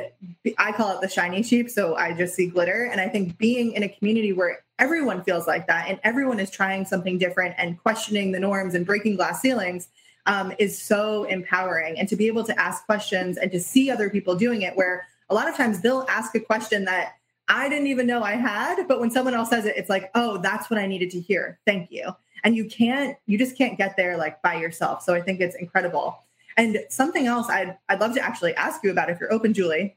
I 0.58 0.74
call 0.74 0.92
it 0.92 1.02
the 1.02 1.08
shiny 1.08 1.42
sheep. 1.42 1.70
So 1.70 1.96
I 1.96 2.14
just 2.14 2.36
see 2.36 2.48
glitter. 2.48 2.90
And 2.92 3.00
I 3.00 3.08
think 3.08 3.38
being 3.38 3.72
in 3.72 3.84
a 3.84 3.90
community 3.90 4.34
where 4.34 4.64
everyone 4.78 5.24
feels 5.24 5.48
like 5.48 5.68
that 5.68 5.88
and 5.88 6.00
everyone 6.04 6.40
is 6.40 6.50
trying 6.50 6.86
something 6.86 7.18
different 7.18 7.56
and 7.58 7.82
questioning 7.82 8.34
the 8.34 8.40
norms 8.40 8.76
and 8.76 8.86
breaking 8.86 9.16
glass 9.16 9.42
ceilings 9.42 9.88
um, 10.26 10.54
is 10.60 10.82
so 10.82 11.24
empowering. 11.26 11.98
And 11.98 12.10
to 12.10 12.18
be 12.18 12.28
able 12.28 12.44
to 12.44 12.60
ask 12.60 12.86
questions 12.86 13.38
and 13.38 13.52
to 13.52 13.60
see 13.60 13.90
other 13.90 14.10
people 14.10 14.36
doing 14.36 14.64
it, 14.64 14.76
where 14.76 15.08
a 15.30 15.34
lot 15.34 15.48
of 15.48 15.56
times 15.56 15.80
they'll 15.80 16.06
ask 16.10 16.36
a 16.36 16.40
question 16.40 16.84
that 16.86 17.14
I 17.48 17.70
didn't 17.70 17.88
even 17.88 18.08
know 18.08 18.24
I 18.24 18.34
had, 18.34 18.88
but 18.88 19.00
when 19.00 19.12
someone 19.12 19.34
else 19.34 19.50
says 19.50 19.66
it, 19.66 19.76
it's 19.76 19.90
like, 19.90 20.12
oh, 20.16 20.38
that's 20.38 20.70
what 20.70 20.80
I 20.80 20.86
needed 20.86 21.12
to 21.12 21.20
hear. 21.20 21.60
Thank 21.66 21.92
you. 21.92 22.16
And 22.44 22.56
you 22.56 22.66
can't, 22.66 23.18
you 23.26 23.38
just 23.38 23.58
can't 23.58 23.78
get 23.78 23.96
there 23.98 24.18
like 24.18 24.42
by 24.42 24.56
yourself. 24.56 25.04
So 25.04 25.14
I 25.14 25.22
think 25.22 25.40
it's 25.40 25.56
incredible. 25.56 26.20
And 26.58 26.80
something 26.90 27.28
else 27.28 27.50
I'd, 27.50 27.78
I'd 27.90 28.00
love 28.00 28.14
to 28.16 28.22
actually 28.22 28.56
ask 28.56 28.84
you 28.84 28.92
about 28.92 29.10
if 29.10 29.20
you're 29.20 29.34
open, 29.34 29.54
Julie, 29.54 29.96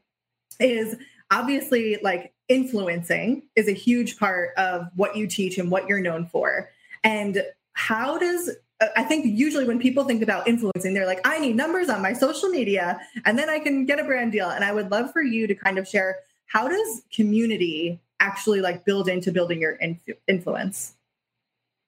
is 0.59 0.95
obviously 1.29 1.99
like 2.01 2.33
influencing 2.47 3.43
is 3.55 3.67
a 3.67 3.73
huge 3.73 4.17
part 4.17 4.51
of 4.57 4.87
what 4.95 5.15
you 5.15 5.27
teach 5.27 5.57
and 5.57 5.69
what 5.69 5.87
you're 5.87 5.99
known 5.99 6.25
for. 6.25 6.69
And 7.03 7.43
how 7.73 8.17
does 8.17 8.49
I 8.95 9.03
think 9.03 9.25
usually 9.25 9.65
when 9.65 9.79
people 9.79 10.03
think 10.03 10.21
about 10.21 10.47
influencing, 10.47 10.93
they're 10.93 11.07
like, 11.07 11.21
I 11.25 11.39
need 11.39 11.55
numbers 11.55 11.89
on 11.89 12.01
my 12.01 12.13
social 12.13 12.49
media 12.49 12.99
and 13.25 13.37
then 13.37 13.49
I 13.49 13.57
can 13.57 13.85
get 13.85 13.99
a 13.99 14.03
brand 14.03 14.31
deal. 14.31 14.49
And 14.49 14.63
I 14.63 14.71
would 14.71 14.91
love 14.91 15.11
for 15.11 15.21
you 15.21 15.47
to 15.47 15.55
kind 15.55 15.79
of 15.79 15.87
share 15.87 16.17
how 16.47 16.67
does 16.67 17.03
community 17.13 17.99
actually 18.19 18.61
like 18.61 18.85
build 18.85 19.07
into 19.07 19.31
building 19.31 19.61
your 19.61 19.77
influence? 20.27 20.95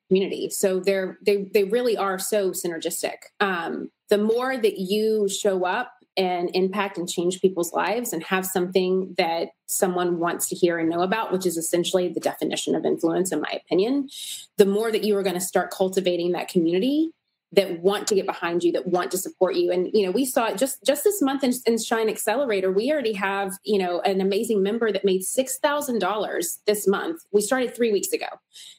Community. 0.10 0.49
So 0.49 0.80
they're 0.80 1.18
they 1.26 1.43
they 1.53 1.66
really 1.66 1.95
are 1.95 2.18
so 2.18 2.51
synergistic. 2.51 3.18
Um, 3.39 3.91
the 4.10 4.18
more 4.18 4.57
that 4.57 4.80
you 4.80 5.30
show 5.30 5.66
up 5.66 5.93
and 6.18 6.49
impact 6.53 6.97
and 6.97 7.07
change 7.07 7.39
people's 7.39 7.72
lives 7.72 8.12
and 8.12 8.24
have 8.24 8.45
something 8.45 9.14
that 9.18 9.49
someone 9.68 10.20
wants 10.20 10.49
to 10.49 10.55
hear 10.55 10.78
and 10.78 10.89
know 10.89 11.01
about, 11.01 11.32
which 11.32 11.45
is 11.45 11.57
essentially 11.57 12.10
the 12.10 12.20
definition 12.20 12.76
of 12.76 12.86
influence, 12.86 13.32
in 13.32 13.39
my 13.39 13.62
opinion, 13.64 14.10
the 14.57 14.66
more 14.66 14.91
that 14.91 15.03
you 15.03 15.16
are 15.16 15.24
going 15.24 15.36
to 15.36 15.39
start 15.39 15.72
cultivating 15.72 16.32
that 16.32 16.49
community 16.49 17.12
that 17.52 17.82
want 17.82 18.08
to 18.08 18.16
get 18.16 18.26
behind 18.26 18.64
you 18.64 18.72
that 18.72 18.88
want 18.88 19.12
to 19.12 19.18
support 19.18 19.56
you. 19.56 19.72
And 19.72 19.89
you 19.93 20.06
know 20.06 20.12
we 20.12 20.26
saw 20.26 20.54
just 20.54 20.84
just 20.86 21.04
this 21.04 21.22
month 21.22 21.43
in, 21.43 21.54
in 21.66 21.78
shine 21.82 22.10
accelerator 22.10 22.72
we 22.72 22.91
already 22.91 23.14
have 23.14 23.54
you 23.64 23.80
know 23.80 24.02
an 24.02 24.22
amazing 24.22 24.62
member 24.62 24.91
that 24.91 25.06
made 25.06 25.22
$6000 25.22 26.58
this 26.68 26.88
month. 26.88 27.22
We 27.32 27.41
started 27.41 27.76
three 27.76 27.91
weeks 27.91 28.12
ago 28.12 28.28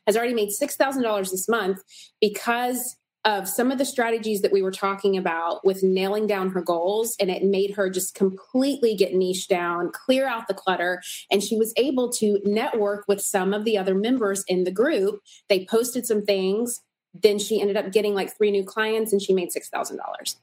has 0.06 0.16
already 0.16 0.34
made 0.34 0.50
$6000 0.50 1.30
this 1.30 1.48
month 1.48 1.82
because 2.20 2.96
of 3.24 3.46
some 3.46 3.70
of 3.70 3.78
the 3.78 3.84
strategies 3.84 4.40
that 4.40 4.52
we 4.52 4.62
were 4.62 4.70
talking 4.70 5.16
about 5.16 5.64
with 5.64 5.82
nailing 5.82 6.26
down 6.26 6.50
her 6.50 6.62
goals 6.62 7.14
and 7.20 7.30
it 7.30 7.44
made 7.44 7.74
her 7.74 7.90
just 7.90 8.14
completely 8.14 8.94
get 8.94 9.14
niche 9.14 9.46
down 9.46 9.90
clear 9.92 10.26
out 10.26 10.48
the 10.48 10.54
clutter. 10.54 11.02
And 11.30 11.42
she 11.42 11.56
was 11.56 11.74
able 11.76 12.10
to 12.12 12.40
network 12.44 13.04
with 13.08 13.20
some 13.20 13.52
of 13.52 13.64
the 13.64 13.76
other 13.76 13.94
members 13.94 14.42
in 14.48 14.64
the 14.64 14.70
group. 14.70 15.20
They 15.48 15.66
posted 15.66 16.06
some 16.06 16.24
things 16.24 16.80
then 17.14 17.38
she 17.38 17.60
ended 17.60 17.76
up 17.76 17.90
getting 17.92 18.14
like 18.14 18.36
three 18.36 18.50
new 18.50 18.64
clients 18.64 19.12
and 19.12 19.20
she 19.20 19.32
made 19.32 19.52
six 19.52 19.68
thousand 19.68 19.98
uh, 20.00 20.04
dollars 20.04 20.36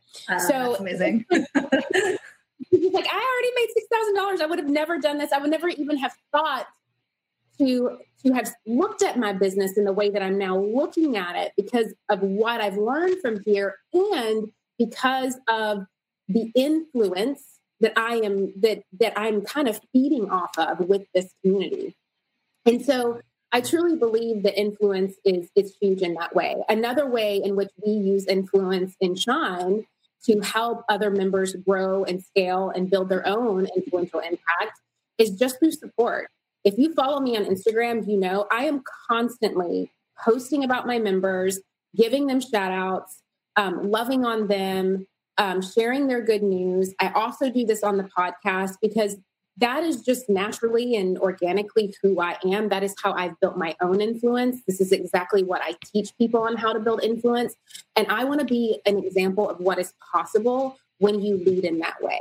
so 0.48 0.76
amazing. 0.76 1.26
Like 2.72 3.08
i 3.10 3.16
already 3.16 3.52
made 3.56 3.68
six 3.74 3.88
thousand 3.92 4.16
dollars. 4.16 4.42
I 4.42 4.46
would 4.46 4.60
have 4.60 4.70
never 4.70 4.98
done 4.98 5.18
this. 5.18 5.32
I 5.32 5.38
would 5.38 5.52
never 5.52 5.70
even 5.70 5.98
have 5.98 6.14
thought 6.32 6.68
to 7.60 7.98
to 8.26 8.34
have 8.34 8.52
looked 8.66 9.04
at 9.04 9.18
my 9.18 9.34
business 9.34 9.78
in 9.78 9.86
the 9.86 9.94
way 9.94 10.10
that 10.10 10.22
I'm 10.22 10.38
now 10.38 10.58
looking 10.58 11.18
at 11.18 11.36
it 11.36 11.54
because 11.56 11.94
of 12.10 12.22
what 12.22 12.60
I've 12.60 12.78
learned 12.78 13.22
from 13.22 13.42
here 13.46 13.76
and 13.94 14.52
because 14.78 15.38
of 15.48 15.86
the 16.28 16.52
influence 16.56 17.60
that 17.80 17.94
I 17.96 18.16
am 18.18 18.54
that 18.62 18.84
that 19.00 19.14
I'm 19.16 19.42
kind 19.42 19.68
of 19.68 19.80
feeding 19.94 20.30
off 20.30 20.58
of 20.58 20.80
with 20.80 21.04
this 21.14 21.34
community. 21.44 21.96
And 22.66 22.84
so 22.84 23.22
I 23.52 23.62
truly 23.62 23.96
believe 23.96 24.44
that 24.44 24.60
influence 24.60 25.16
is 25.24 25.50
is 25.56 25.76
huge 25.82 26.02
in 26.02 26.16
that 26.16 26.36
way. 26.36 26.56
Another 26.68 27.10
way 27.10 27.42
in 27.44 27.56
which 27.56 27.70
we 27.84 27.92
use 27.92 28.26
influence 28.26 28.96
in 29.00 29.16
Shine 29.16 29.86
to 30.26 30.40
help 30.42 30.84
other 30.90 31.10
members 31.10 31.56
grow 31.56 32.04
and 32.04 32.22
scale 32.22 32.72
and 32.76 32.90
build 32.90 33.10
their 33.10 33.26
own 33.26 33.68
influential 33.76 34.20
impact 34.20 34.80
is 35.18 35.32
just 35.32 35.60
through 35.60 35.72
support. 35.72 36.28
If 36.64 36.78
you 36.78 36.94
follow 36.94 37.22
me 37.22 37.38
on 37.38 37.46
Instagram, 37.46 38.08
you 38.08 38.18
know 38.18 38.48
I 38.52 38.66
am 38.66 38.84
constantly 39.10 39.92
posting 40.20 40.64
about 40.64 40.86
my 40.86 41.00
members, 41.00 41.60
giving 41.96 42.28
them 42.28 42.42
shout 42.42 42.72
outs, 42.72 43.22
um, 43.56 43.90
loving 43.90 44.26
on 44.26 44.48
them, 44.48 45.08
um, 45.38 45.62
sharing 45.62 46.08
their 46.08 46.22
good 46.22 46.44
news. 46.44 46.94
I 47.00 47.10
also 47.10 47.50
do 47.50 47.66
this 47.66 47.84
on 47.84 47.98
the 47.98 48.04
podcast 48.04 48.76
because 48.82 49.16
that 49.58 49.84
is 49.84 50.02
just 50.02 50.30
naturally 50.30 50.96
and 50.96 51.18
organically 51.18 51.94
who 52.02 52.22
I 52.22 52.38
am. 52.46 52.70
That 52.70 52.84
is 52.84 52.96
how 53.02 53.14
I've 53.14 53.40
built 53.40 53.58
my 53.58 53.76
own 53.82 54.02
influence. 54.02 54.62
This 54.68 54.80
is 54.80 54.92
exactly 54.92 55.44
what 55.44 55.62
I 55.64 55.76
teach 55.84 56.16
people 56.18 56.42
on 56.42 56.56
how 56.56 56.74
to 56.74 56.80
build 56.80 57.04
influence. 57.04 57.56
And 57.96 58.08
I 58.08 58.24
want 58.24 58.40
to 58.40 58.46
be 58.46 58.80
an 58.86 59.04
example 59.04 59.50
of 59.50 59.60
what 59.60 59.80
is 59.80 59.94
possible 60.12 60.78
when 61.00 61.22
you 61.22 61.38
lead 61.38 61.66
in 61.66 61.80
that 61.80 62.02
way. 62.02 62.20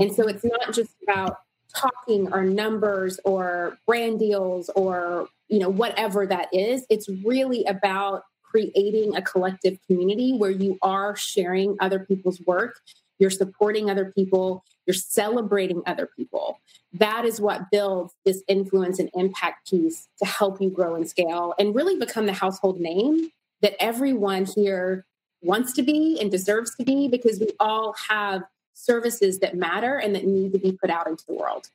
And 0.00 0.14
so 0.14 0.28
it's 0.28 0.44
not 0.44 0.72
just 0.72 0.92
about 1.02 1.38
talking 1.74 2.32
or 2.32 2.44
numbers 2.44 3.18
or 3.24 3.78
brand 3.86 4.18
deals 4.18 4.70
or 4.74 5.28
you 5.48 5.58
know 5.58 5.68
whatever 5.68 6.26
that 6.26 6.48
is 6.52 6.86
it's 6.88 7.08
really 7.24 7.64
about 7.64 8.22
creating 8.42 9.14
a 9.16 9.22
collective 9.22 9.78
community 9.86 10.32
where 10.32 10.50
you 10.50 10.78
are 10.80 11.14
sharing 11.14 11.76
other 11.80 11.98
people's 11.98 12.40
work 12.46 12.80
you're 13.18 13.30
supporting 13.30 13.90
other 13.90 14.12
people 14.14 14.64
you're 14.88 14.94
celebrating 14.94 15.82
other 15.86 16.08
people 16.16 16.58
that 16.94 17.24
is 17.24 17.40
what 17.40 17.70
builds 17.70 18.14
this 18.24 18.42
influence 18.48 18.98
and 18.98 19.10
impact 19.14 19.70
piece 19.70 20.08
to 20.18 20.24
help 20.24 20.60
you 20.60 20.70
grow 20.70 20.94
and 20.94 21.08
scale 21.08 21.54
and 21.58 21.74
really 21.74 21.96
become 21.96 22.26
the 22.26 22.32
household 22.32 22.80
name 22.80 23.30
that 23.60 23.74
everyone 23.80 24.46
here 24.46 25.04
wants 25.42 25.72
to 25.74 25.82
be 25.82 26.18
and 26.20 26.30
deserves 26.30 26.74
to 26.76 26.84
be 26.84 27.08
because 27.08 27.38
we 27.38 27.50
all 27.60 27.94
have 28.08 28.42
services 28.74 29.38
that 29.40 29.54
matter 29.54 29.98
and 29.98 30.14
that 30.14 30.24
need 30.24 30.52
to 30.52 30.58
be 30.58 30.72
put 30.72 30.90
out 30.90 31.06
into 31.06 31.24
the 31.26 31.34
world. 31.34 31.68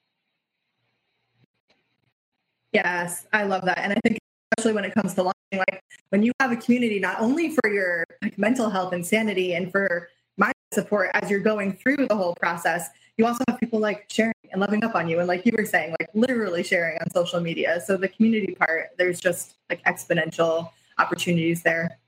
Yes, 2.71 3.27
I 3.31 3.43
love 3.43 3.65
that. 3.65 3.77
And 3.77 3.93
I 3.93 3.97
think 4.03 4.17
especially 4.51 4.73
when 4.73 4.85
it 4.85 4.95
comes 4.95 5.13
to 5.13 5.23
launching, 5.23 5.63
like 5.69 5.83
when 6.09 6.23
you 6.23 6.31
have 6.39 6.51
a 6.51 6.55
community, 6.55 6.99
not 6.99 7.19
only 7.19 7.51
for 7.51 7.69
your 7.71 8.05
like, 8.21 8.37
mental 8.37 8.69
health 8.69 8.93
and 8.93 9.05
sanity 9.05 9.53
and 9.53 9.71
for 9.71 10.09
my 10.37 10.51
support 10.73 11.11
as 11.13 11.29
you're 11.29 11.39
going 11.39 11.73
through 11.73 12.07
the 12.07 12.15
whole 12.15 12.35
process, 12.35 12.89
you 13.17 13.25
also 13.25 13.43
have 13.47 13.59
people 13.59 13.79
like 13.79 14.05
sharing 14.09 14.33
and 14.51 14.61
loving 14.61 14.83
up 14.83 14.95
on 14.95 15.07
you. 15.07 15.19
And 15.19 15.27
like 15.27 15.45
you 15.45 15.53
were 15.57 15.65
saying, 15.65 15.95
like 15.99 16.09
literally 16.13 16.63
sharing 16.63 16.97
on 16.99 17.09
social 17.11 17.39
media. 17.39 17.81
So 17.85 17.97
the 17.97 18.07
community 18.07 18.55
part, 18.55 18.91
there's 18.97 19.19
just 19.19 19.55
like 19.69 19.83
exponential 19.83 20.71
opportunities 20.97 21.61
there. 21.63 21.99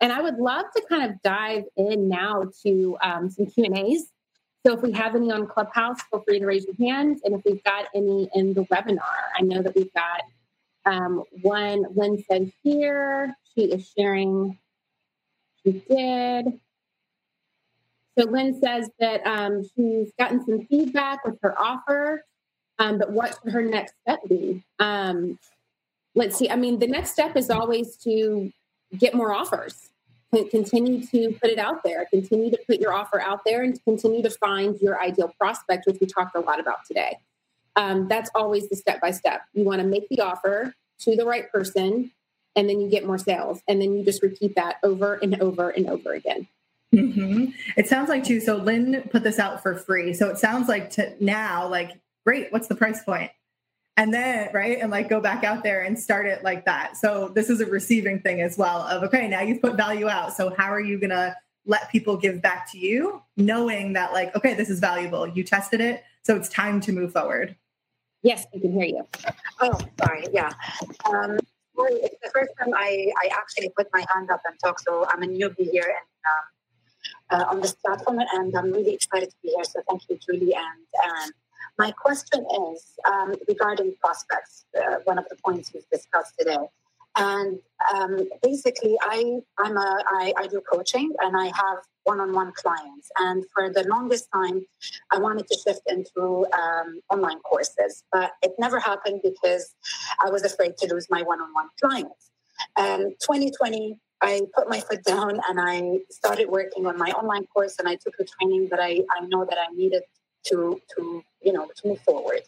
And 0.00 0.12
I 0.12 0.20
would 0.20 0.36
love 0.36 0.66
to 0.76 0.82
kind 0.88 1.10
of 1.10 1.22
dive 1.22 1.64
in 1.76 2.08
now 2.08 2.50
to 2.62 2.96
um, 3.02 3.30
some 3.30 3.46
Q 3.46 3.64
and 3.64 3.78
A's. 3.78 4.06
So 4.66 4.72
if 4.74 4.82
we 4.82 4.92
have 4.92 5.14
any 5.14 5.30
on 5.30 5.46
Clubhouse, 5.46 6.00
feel 6.10 6.22
free 6.26 6.40
to 6.40 6.46
raise 6.46 6.66
your 6.66 6.76
hands. 6.88 7.20
And 7.24 7.34
if 7.34 7.42
we've 7.44 7.62
got 7.64 7.86
any 7.94 8.28
in 8.34 8.54
the 8.54 8.64
webinar, 8.64 9.00
I 9.38 9.42
know 9.42 9.62
that 9.62 9.74
we've 9.74 9.92
got 9.92 10.22
um, 10.86 11.22
one. 11.42 11.84
Lynn 11.94 12.22
said 12.30 12.52
here 12.62 13.34
she 13.54 13.64
is 13.64 13.90
sharing. 13.96 14.58
She 15.62 15.72
did. 15.88 16.60
So 18.18 18.26
Lynn 18.26 18.60
says 18.60 18.88
that 19.00 19.26
um, 19.26 19.62
she's 19.74 20.12
gotten 20.18 20.44
some 20.44 20.66
feedback 20.66 21.24
with 21.24 21.38
her 21.42 21.60
offer, 21.60 22.24
um, 22.78 22.98
but 22.98 23.10
what 23.10 23.36
should 23.42 23.52
her 23.52 23.62
next 23.62 23.94
step 24.02 24.20
be? 24.28 24.62
Um, 24.78 25.38
let's 26.14 26.36
see. 26.36 26.48
I 26.48 26.56
mean, 26.56 26.78
the 26.78 26.86
next 26.86 27.10
step 27.10 27.36
is 27.36 27.50
always 27.50 27.96
to 27.98 28.52
get 28.96 29.14
more 29.14 29.32
offers 29.32 29.90
continue 30.42 31.06
to 31.06 31.36
put 31.40 31.50
it 31.50 31.58
out 31.58 31.84
there, 31.84 32.06
continue 32.06 32.50
to 32.50 32.58
put 32.66 32.80
your 32.80 32.92
offer 32.92 33.20
out 33.20 33.42
there, 33.46 33.62
and 33.62 33.82
continue 33.84 34.22
to 34.22 34.30
find 34.30 34.80
your 34.80 35.00
ideal 35.00 35.32
prospect, 35.38 35.86
which 35.86 35.98
we 36.00 36.06
talked 36.06 36.34
a 36.34 36.40
lot 36.40 36.58
about 36.58 36.78
today. 36.86 37.18
Um, 37.76 38.08
that's 38.08 38.30
always 38.34 38.68
the 38.68 38.76
step 38.76 39.00
by 39.00 39.12
step. 39.12 39.42
You 39.52 39.64
want 39.64 39.80
to 39.80 39.86
make 39.86 40.08
the 40.08 40.20
offer 40.20 40.74
to 41.00 41.16
the 41.16 41.24
right 41.24 41.50
person, 41.52 42.10
and 42.56 42.68
then 42.68 42.80
you 42.80 42.88
get 42.88 43.06
more 43.06 43.18
sales, 43.18 43.60
and 43.68 43.80
then 43.80 43.96
you 43.96 44.04
just 44.04 44.22
repeat 44.22 44.56
that 44.56 44.76
over 44.82 45.14
and 45.14 45.40
over 45.40 45.70
and 45.70 45.88
over 45.88 46.12
again. 46.12 46.48
Mm-hmm. 46.94 47.46
It 47.76 47.88
sounds 47.88 48.08
like 48.08 48.24
too. 48.24 48.40
So 48.40 48.56
Lynn 48.56 49.08
put 49.10 49.22
this 49.22 49.38
out 49.38 49.62
for 49.62 49.74
free. 49.74 50.14
So 50.14 50.28
it 50.28 50.38
sounds 50.38 50.68
like 50.68 50.90
to 50.90 51.14
now, 51.22 51.68
like, 51.68 52.00
great. 52.24 52.52
What's 52.52 52.68
the 52.68 52.74
price 52.74 53.02
point? 53.02 53.30
And 53.96 54.12
then 54.12 54.50
right, 54.52 54.78
and 54.80 54.90
like 54.90 55.08
go 55.08 55.20
back 55.20 55.44
out 55.44 55.62
there 55.62 55.82
and 55.82 55.96
start 55.96 56.26
it 56.26 56.42
like 56.42 56.64
that. 56.64 56.96
So 56.96 57.28
this 57.28 57.48
is 57.48 57.60
a 57.60 57.66
receiving 57.66 58.20
thing 58.20 58.40
as 58.40 58.58
well. 58.58 58.80
Of 58.80 59.04
okay, 59.04 59.28
now 59.28 59.40
you've 59.42 59.62
put 59.62 59.76
value 59.76 60.08
out. 60.08 60.36
So 60.36 60.52
how 60.56 60.72
are 60.72 60.80
you 60.80 60.98
gonna 60.98 61.36
let 61.64 61.90
people 61.90 62.16
give 62.16 62.42
back 62.42 62.70
to 62.72 62.78
you, 62.78 63.22
knowing 63.36 63.92
that 63.92 64.12
like 64.12 64.34
okay, 64.34 64.54
this 64.54 64.68
is 64.68 64.80
valuable. 64.80 65.28
You 65.28 65.44
tested 65.44 65.80
it, 65.80 66.02
so 66.24 66.34
it's 66.34 66.48
time 66.48 66.80
to 66.80 66.92
move 66.92 67.12
forward. 67.12 67.56
Yes, 68.24 68.46
I 68.54 68.58
can 68.58 68.72
hear 68.72 68.86
you. 68.86 69.06
Oh, 69.60 69.78
sorry. 70.02 70.26
Yeah. 70.32 70.50
Um, 71.04 71.38
it's 71.76 72.16
the 72.22 72.30
first 72.32 72.50
time 72.58 72.72
I, 72.74 73.12
I 73.22 73.28
actually 73.32 73.68
put 73.76 73.88
my 73.92 74.04
hand 74.12 74.30
up 74.30 74.40
and 74.46 74.58
talk. 74.58 74.80
So 74.80 75.06
I'm 75.10 75.22
a 75.22 75.26
newbie 75.26 75.70
here 75.70 75.84
and 75.84 76.08
um, 76.24 76.44
uh, 77.30 77.44
on 77.50 77.60
this 77.60 77.74
platform, 77.74 78.18
and 78.34 78.56
I'm 78.56 78.72
really 78.72 78.94
excited 78.94 79.30
to 79.30 79.36
be 79.42 79.50
here. 79.50 79.64
So 79.64 79.80
thank 79.88 80.02
you, 80.08 80.18
Julie 80.24 80.54
and 80.54 80.86
Erin. 81.04 81.30
My 81.78 81.90
question 81.90 82.46
is 82.72 82.84
um, 83.10 83.34
regarding 83.48 83.94
prospects, 84.00 84.64
uh, 84.78 84.96
one 85.04 85.18
of 85.18 85.28
the 85.28 85.36
points 85.44 85.72
we've 85.72 85.88
discussed 85.90 86.34
today. 86.38 86.58
And 87.16 87.58
um, 87.94 88.28
basically, 88.42 88.96
I 89.00 89.40
I'm 89.58 89.76
a 89.76 90.04
I, 90.08 90.32
I 90.36 90.46
do 90.48 90.60
coaching 90.60 91.12
and 91.20 91.36
I 91.36 91.46
have 91.46 91.78
one-on-one 92.04 92.52
clients. 92.54 93.10
And 93.18 93.44
for 93.54 93.70
the 93.70 93.84
longest 93.84 94.28
time, 94.32 94.66
I 95.10 95.18
wanted 95.18 95.46
to 95.48 95.58
shift 95.64 95.80
into 95.86 96.46
um, 96.52 97.00
online 97.10 97.38
courses, 97.40 98.04
but 98.12 98.32
it 98.42 98.52
never 98.58 98.78
happened 98.78 99.20
because 99.22 99.74
I 100.24 100.30
was 100.30 100.44
afraid 100.44 100.76
to 100.78 100.92
lose 100.92 101.08
my 101.08 101.22
one-on-one 101.22 101.68
clients. 101.80 102.30
And 102.76 103.14
2020, 103.20 103.98
I 104.24 104.40
put 104.54 104.68
my 104.68 104.80
foot 104.80 105.04
down 105.04 105.38
and 105.48 105.60
I 105.60 106.00
started 106.10 106.48
working 106.48 106.86
on 106.86 106.96
my 106.98 107.10
online 107.10 107.46
course, 107.46 107.76
and 107.78 107.88
I 107.88 107.96
took 107.96 108.16
the 108.16 108.24
training 108.24 108.68
that 108.70 108.80
I, 108.80 109.02
I 109.16 109.26
know 109.26 109.44
that 109.44 109.58
I 109.58 109.72
needed 109.74 110.02
to 110.48 110.80
to 110.96 111.22
you 111.42 111.52
know 111.52 111.68
to 111.76 111.88
move 111.88 112.00
forward. 112.00 112.42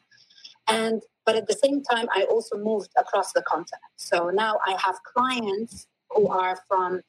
And 0.68 1.02
but 1.24 1.36
at 1.36 1.46
the 1.46 1.58
same 1.64 1.82
time, 1.82 2.06
I 2.14 2.22
also 2.24 2.56
moved 2.56 2.90
across 2.96 3.32
the 3.32 3.42
continent. 3.42 3.92
So 3.96 4.30
now 4.30 4.58
I 4.66 4.76
have 4.84 4.96
clients 5.02 5.86
who 6.10 6.28
are 6.28 6.58
from 6.68 7.02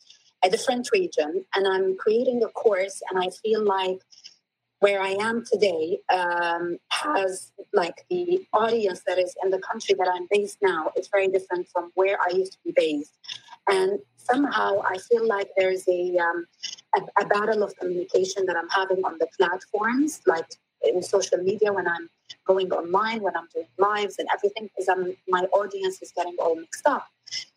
a 0.43 0.49
different 0.49 0.89
region, 0.91 1.45
and 1.55 1.67
I'm 1.67 1.95
creating 1.97 2.43
a 2.43 2.49
course, 2.49 3.01
and 3.09 3.17
I 3.23 3.29
feel 3.43 3.63
like 3.63 3.99
where 4.79 5.01
I 5.01 5.15
am 5.19 5.43
today 5.51 5.99
um, 6.13 6.77
has 6.89 7.51
like 7.73 8.05
the 8.09 8.45
audience 8.53 9.01
that 9.07 9.17
is 9.17 9.35
in 9.43 9.49
the 9.49 9.59
country 9.59 9.95
that 9.95 10.07
I'm 10.13 10.27
based 10.29 10.59
now 10.61 10.91
is 10.95 11.07
very 11.07 11.27
different 11.27 11.67
from 11.69 11.91
where 11.95 12.17
I 12.21 12.35
used 12.35 12.53
to 12.53 12.59
be 12.63 12.73
based, 12.75 13.13
and 13.67 13.99
somehow 14.17 14.81
I 14.81 14.97
feel 14.97 15.27
like 15.27 15.49
there's 15.57 15.87
a, 15.87 16.17
um, 16.17 16.45
a, 16.95 17.23
a 17.23 17.25
battle 17.27 17.63
of 17.63 17.75
communication 17.77 18.45
that 18.45 18.55
I'm 18.55 18.69
having 18.69 19.03
on 19.05 19.17
the 19.19 19.27
platforms, 19.37 20.21
like 20.25 20.45
in 20.83 21.01
social 21.01 21.37
media 21.39 21.73
when 21.73 21.87
I'm 21.87 22.09
going 22.45 22.71
online, 22.71 23.21
when 23.21 23.35
I'm 23.35 23.47
doing 23.53 23.67
lives 23.77 24.19
and 24.19 24.27
everything, 24.33 24.69
because 24.69 24.89
I'm 24.89 25.15
my 25.27 25.43
audience 25.53 26.01
is 26.01 26.11
getting 26.15 26.35
all 26.39 26.55
mixed 26.55 26.87
up. 26.87 27.07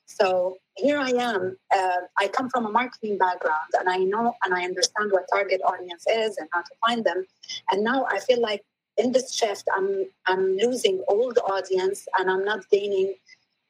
So 0.06 0.58
here 0.76 0.98
I 0.98 1.10
am. 1.10 1.56
Uh, 1.74 2.00
I 2.18 2.28
come 2.28 2.48
from 2.50 2.66
a 2.66 2.70
marketing 2.70 3.16
background, 3.18 3.70
and 3.78 3.88
I 3.88 3.98
know 3.98 4.34
and 4.44 4.54
I 4.54 4.64
understand 4.64 5.12
what 5.12 5.24
target 5.32 5.60
audience 5.64 6.04
is 6.10 6.36
and 6.38 6.48
how 6.52 6.62
to 6.62 6.74
find 6.84 7.04
them. 7.04 7.24
And 7.70 7.84
now 7.84 8.06
I 8.10 8.18
feel 8.20 8.40
like 8.40 8.62
in 8.96 9.12
this 9.12 9.32
shift, 9.32 9.64
I'm 9.76 10.06
I'm 10.26 10.56
losing 10.56 11.02
old 11.08 11.38
audience, 11.38 12.06
and 12.18 12.30
I'm 12.30 12.44
not 12.44 12.68
gaining 12.70 13.14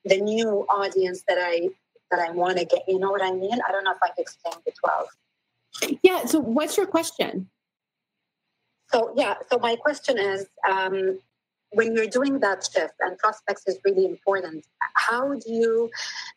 the 0.04 0.20
new 0.20 0.64
audience 0.70 1.22
that 1.28 1.38
I 1.38 1.68
that 2.10 2.20
I 2.20 2.30
want 2.30 2.58
to 2.58 2.64
get. 2.64 2.82
You 2.88 2.98
know 2.98 3.10
what 3.10 3.22
I 3.22 3.32
mean? 3.32 3.58
I 3.66 3.72
don't 3.72 3.84
know 3.84 3.92
if 3.92 3.98
I've 4.02 4.18
explained 4.18 4.62
it 4.66 4.74
well. 4.82 5.08
Yeah. 6.02 6.24
So, 6.26 6.40
what's 6.40 6.76
your 6.76 6.86
question? 6.86 7.48
So 8.92 9.12
yeah, 9.16 9.34
so 9.50 9.58
my 9.58 9.76
question 9.76 10.18
is, 10.18 10.46
um, 10.68 11.20
when 11.72 11.94
you're 11.94 12.08
doing 12.08 12.40
that 12.40 12.68
shift 12.72 12.94
and 12.98 13.16
prospects 13.18 13.62
is 13.68 13.78
really 13.84 14.04
important, 14.04 14.64
how 14.94 15.34
do 15.34 15.52
you, 15.52 15.90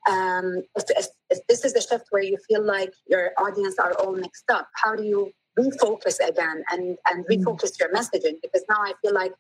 um, 0.08 0.62
if, 0.76 0.84
if, 0.90 1.08
if 1.32 1.48
this 1.48 1.66
is 1.66 1.74
the 1.74 1.82
shift 1.82 2.06
where 2.12 2.22
you 2.22 2.38
feel 2.48 2.64
like 2.64 2.94
your 3.08 3.32
audience 3.40 3.80
are 3.80 3.94
all 3.94 4.16
mixed 4.16 4.50
up, 4.52 4.68
how 4.76 4.96
do 4.96 5.04
you 5.04 5.32
refocus 5.58 6.18
again 6.28 6.64
and 6.72 6.98
and 7.08 7.26
mm. 7.26 7.30
refocus 7.30 7.80
your 7.80 7.92
messaging? 7.92 8.36
Because 8.44 8.64
now 8.70 8.78
I 8.78 8.94
feel 9.02 9.14
like 9.14 9.34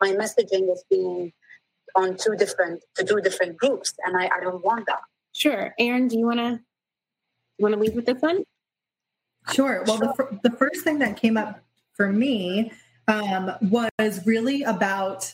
my 0.00 0.10
messaging 0.10 0.70
is 0.70 0.84
being 0.90 1.32
on 1.96 2.18
two 2.18 2.36
different 2.36 2.84
to 2.96 3.04
two 3.04 3.20
different 3.22 3.56
groups, 3.56 3.94
and 4.04 4.14
I, 4.14 4.28
I 4.36 4.40
don't 4.40 4.62
want 4.62 4.84
that. 4.86 5.00
Sure, 5.32 5.74
Erin, 5.78 6.08
do 6.08 6.18
you 6.18 6.26
want 6.26 6.38
to 6.38 6.60
want 7.58 7.74
to 7.74 7.80
lead 7.80 7.94
with 7.94 8.06
this 8.06 8.20
one? 8.20 8.44
Sure. 9.52 9.84
Well, 9.86 9.98
the, 9.98 10.40
the 10.42 10.56
first 10.56 10.82
thing 10.84 10.98
that 10.98 11.16
came 11.16 11.36
up 11.36 11.60
for 11.94 12.12
me 12.12 12.72
um, 13.08 13.52
was 13.62 14.26
really 14.26 14.62
about 14.62 15.32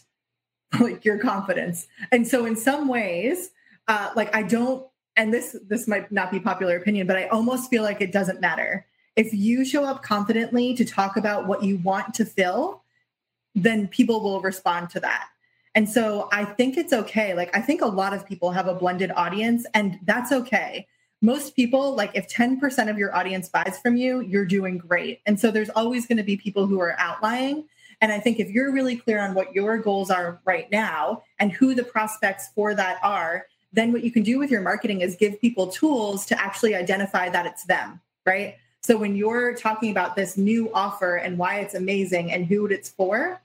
like 0.81 1.05
your 1.05 1.19
confidence. 1.19 1.87
And 2.13 2.27
so 2.27 2.47
in 2.47 2.57
some 2.57 2.89
ways, 2.89 3.51
uh, 3.89 4.11
like 4.17 4.35
I 4.35 4.43
don't, 4.43 4.87
and 5.17 5.33
this 5.33 5.57
this 5.69 5.87
might 5.87 6.11
not 6.11 6.31
be 6.31 6.41
popular 6.41 6.77
opinion, 6.77 7.07
but 7.07 7.17
I 7.17 7.29
almost 7.29 7.71
feel 7.71 7.83
like 7.83 8.01
it 8.01 8.13
doesn't 8.13 8.41
matter. 8.41 8.87
If 9.17 9.33
you 9.33 9.65
show 9.65 9.85
up 9.85 10.03
confidently 10.03 10.75
to 10.75 10.85
talk 10.85 11.17
about 11.17 11.47
what 11.47 11.63
you 11.63 11.79
want 11.79 12.15
to 12.15 12.25
fill, 12.25 12.83
then 13.55 13.87
people 13.87 14.21
will 14.21 14.41
respond 14.41 14.91
to 14.91 15.01
that. 15.01 15.29
And 15.75 15.89
so 15.89 16.29
I 16.33 16.45
think 16.45 16.77
it's 16.77 16.93
okay. 16.93 17.35
Like 17.35 17.55
I 17.57 17.61
think 17.61 17.83
a 17.83 17.87
lot 17.87 18.15
of 18.15 18.27
people 18.27 18.53
have 18.53 18.69
a 18.69 18.75
blended 18.75 19.11
audience, 19.11 19.67
and 19.75 19.99
that's 20.05 20.33
okay 20.33 20.87
most 21.25 21.57
people, 21.57 21.95
like 21.95 22.11
if 22.13 22.29
10% 22.29 22.91
of 22.91 22.99
your 22.99 23.17
audience 23.17 23.49
buys 23.49 23.79
from 23.83 23.97
you, 23.97 24.21
you're 24.21 24.45
doing 24.45 24.77
great. 24.77 25.23
And 25.25 25.41
so 25.41 25.51
there's 25.51 25.71
always 25.71 26.07
going 26.07 26.19
to 26.19 26.23
be 26.23 26.37
people 26.37 26.67
who 26.67 26.79
are 26.81 26.95
outlying. 26.99 27.65
And 28.03 28.13
I 28.13 28.21
think 28.21 28.39
if 28.39 28.51
you're 28.51 28.71
really 28.73 28.95
clear 28.95 29.21
on 29.21 29.33
what 29.33 29.55
your 29.55 29.79
goals 29.79 30.11
are 30.11 30.43
right 30.45 30.71
now 30.71 31.23
and 31.39 31.51
who 31.51 31.75
the 31.75 31.83
prospects 31.83 32.51
for 32.55 32.75
that 32.75 32.99
are, 33.03 33.47
then 33.73 33.91
what 33.91 34.05
you 34.05 34.11
can 34.11 34.23
do 34.23 34.39
with 34.39 34.51
your 34.51 34.61
marketing 34.61 35.01
is 35.01 35.17
give 35.17 35.41
people 35.41 35.69
tools 35.69 36.27
to 36.27 36.39
actually 36.39 36.75
identify 36.75 37.31
that 37.31 37.47
it's 37.47 37.65
them, 37.65 38.03
right? 38.27 38.57
So 38.83 38.99
when 38.99 39.17
you're 39.17 39.55
talking 39.55 39.91
about 39.91 40.17
this 40.17 40.37
new 40.37 40.71
offer 40.75 41.17
and 41.17 41.39
why 41.39 41.61
it's 41.61 41.75
amazing 41.75 42.33
and 42.33 42.45
who 42.45 42.67
it's 42.67 42.91
for, 42.91 43.41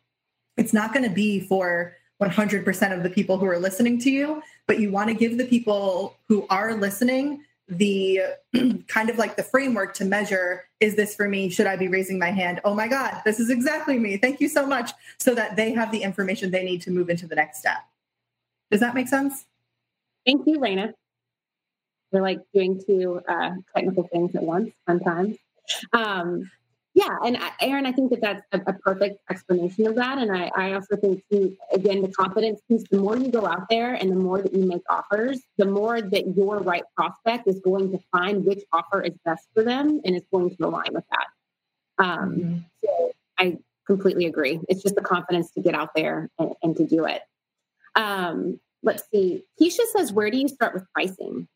it's 0.57 0.73
not 0.73 0.93
going 0.93 1.07
to 1.07 1.15
be 1.15 1.39
for 1.39 1.95
100% 2.21 2.95
of 2.95 3.03
the 3.03 3.09
people 3.09 3.37
who 3.37 3.45
are 3.45 3.59
listening 3.59 3.99
to 3.99 4.11
you, 4.11 4.41
but 4.67 4.79
you 4.79 4.91
want 4.91 5.07
to 5.09 5.13
give 5.13 5.37
the 5.37 5.45
people 5.45 6.17
who 6.27 6.45
are 6.49 6.75
listening 6.75 7.43
the 7.69 8.21
kind 8.87 9.09
of 9.09 9.17
like 9.17 9.35
the 9.35 9.43
framework 9.43 9.93
to 9.93 10.05
measure 10.05 10.65
is 10.79 10.95
this 10.95 11.15
for 11.15 11.29
me? 11.29 11.49
Should 11.49 11.67
i 11.67 11.75
be 11.75 11.87
raising 11.87 12.17
my 12.17 12.31
hand? 12.31 12.59
Oh 12.63 12.73
my 12.73 12.87
god 12.87 13.21
this 13.25 13.39
is 13.39 13.49
exactly 13.49 13.99
me. 13.99 14.17
Thank 14.17 14.41
you 14.41 14.49
so 14.49 14.65
much. 14.65 14.91
So 15.19 15.35
that 15.35 15.55
they 15.55 15.71
have 15.73 15.91
the 15.91 16.01
information 16.01 16.49
they 16.51 16.63
need 16.63 16.81
to 16.83 16.91
move 16.91 17.09
into 17.09 17.27
the 17.27 17.35
next 17.35 17.59
step. 17.59 17.77
Does 18.71 18.79
that 18.79 18.95
make 18.95 19.07
sense? 19.07 19.45
Thank 20.25 20.47
you 20.47 20.59
Raina. 20.59 20.93
we're 22.11 22.21
like 22.21 22.39
doing 22.53 22.81
two 22.85 23.21
uh, 23.27 23.51
technical 23.75 24.07
things 24.07 24.35
at 24.35 24.43
once 24.43 24.71
sometimes 24.87 25.37
um, 25.93 26.49
yeah, 26.99 27.15
and 27.23 27.37
Erin, 27.61 27.85
I 27.85 27.93
think 27.93 28.09
that 28.11 28.19
that's 28.21 28.43
a, 28.51 28.73
perfect 28.73 29.19
explanation 29.29 29.87
of 29.87 29.95
that. 29.95 30.17
And 30.17 30.35
I, 30.35 30.51
I 30.53 30.73
also 30.73 30.97
think, 30.97 31.23
too, 31.31 31.55
again, 31.71 32.01
the 32.01 32.09
confidence 32.09 32.59
piece. 32.67 32.83
The 32.91 32.97
more 32.97 33.15
you 33.15 33.31
go 33.31 33.45
out 33.45 33.69
there, 33.69 33.93
and 33.93 34.11
the 34.11 34.17
more 34.17 34.41
that 34.41 34.53
you 34.53 34.65
make 34.65 34.81
offers, 34.89 35.39
the 35.57 35.65
more 35.65 36.01
that 36.01 36.35
your 36.35 36.59
right 36.59 36.83
prospect 36.97 37.47
is 37.47 37.61
going 37.61 37.91
to 37.91 37.99
find 38.11 38.43
which 38.43 38.63
offer 38.73 39.01
is 39.01 39.13
best 39.23 39.47
for 39.53 39.63
them, 39.63 40.01
and 40.03 40.13
is 40.13 40.25
going 40.29 40.53
to 40.53 40.65
align 40.65 40.89
with 40.91 41.05
that. 41.11 42.03
Um, 42.03 42.35
mm-hmm. 42.35 42.57
So 42.83 43.11
I 43.37 43.57
completely 43.87 44.25
agree. 44.25 44.59
It's 44.67 44.83
just 44.83 44.95
the 44.95 45.01
confidence 45.01 45.51
to 45.51 45.61
get 45.61 45.75
out 45.75 45.91
there 45.95 46.29
and, 46.37 46.51
and 46.61 46.75
to 46.75 46.85
do 46.85 47.05
it. 47.05 47.21
Um, 47.95 48.59
let's 48.83 49.03
see. 49.09 49.45
Keisha 49.61 49.85
says, 49.95 50.11
"Where 50.11 50.29
do 50.29 50.37
you 50.37 50.49
start 50.49 50.73
with 50.73 50.83
pricing?" 50.93 51.47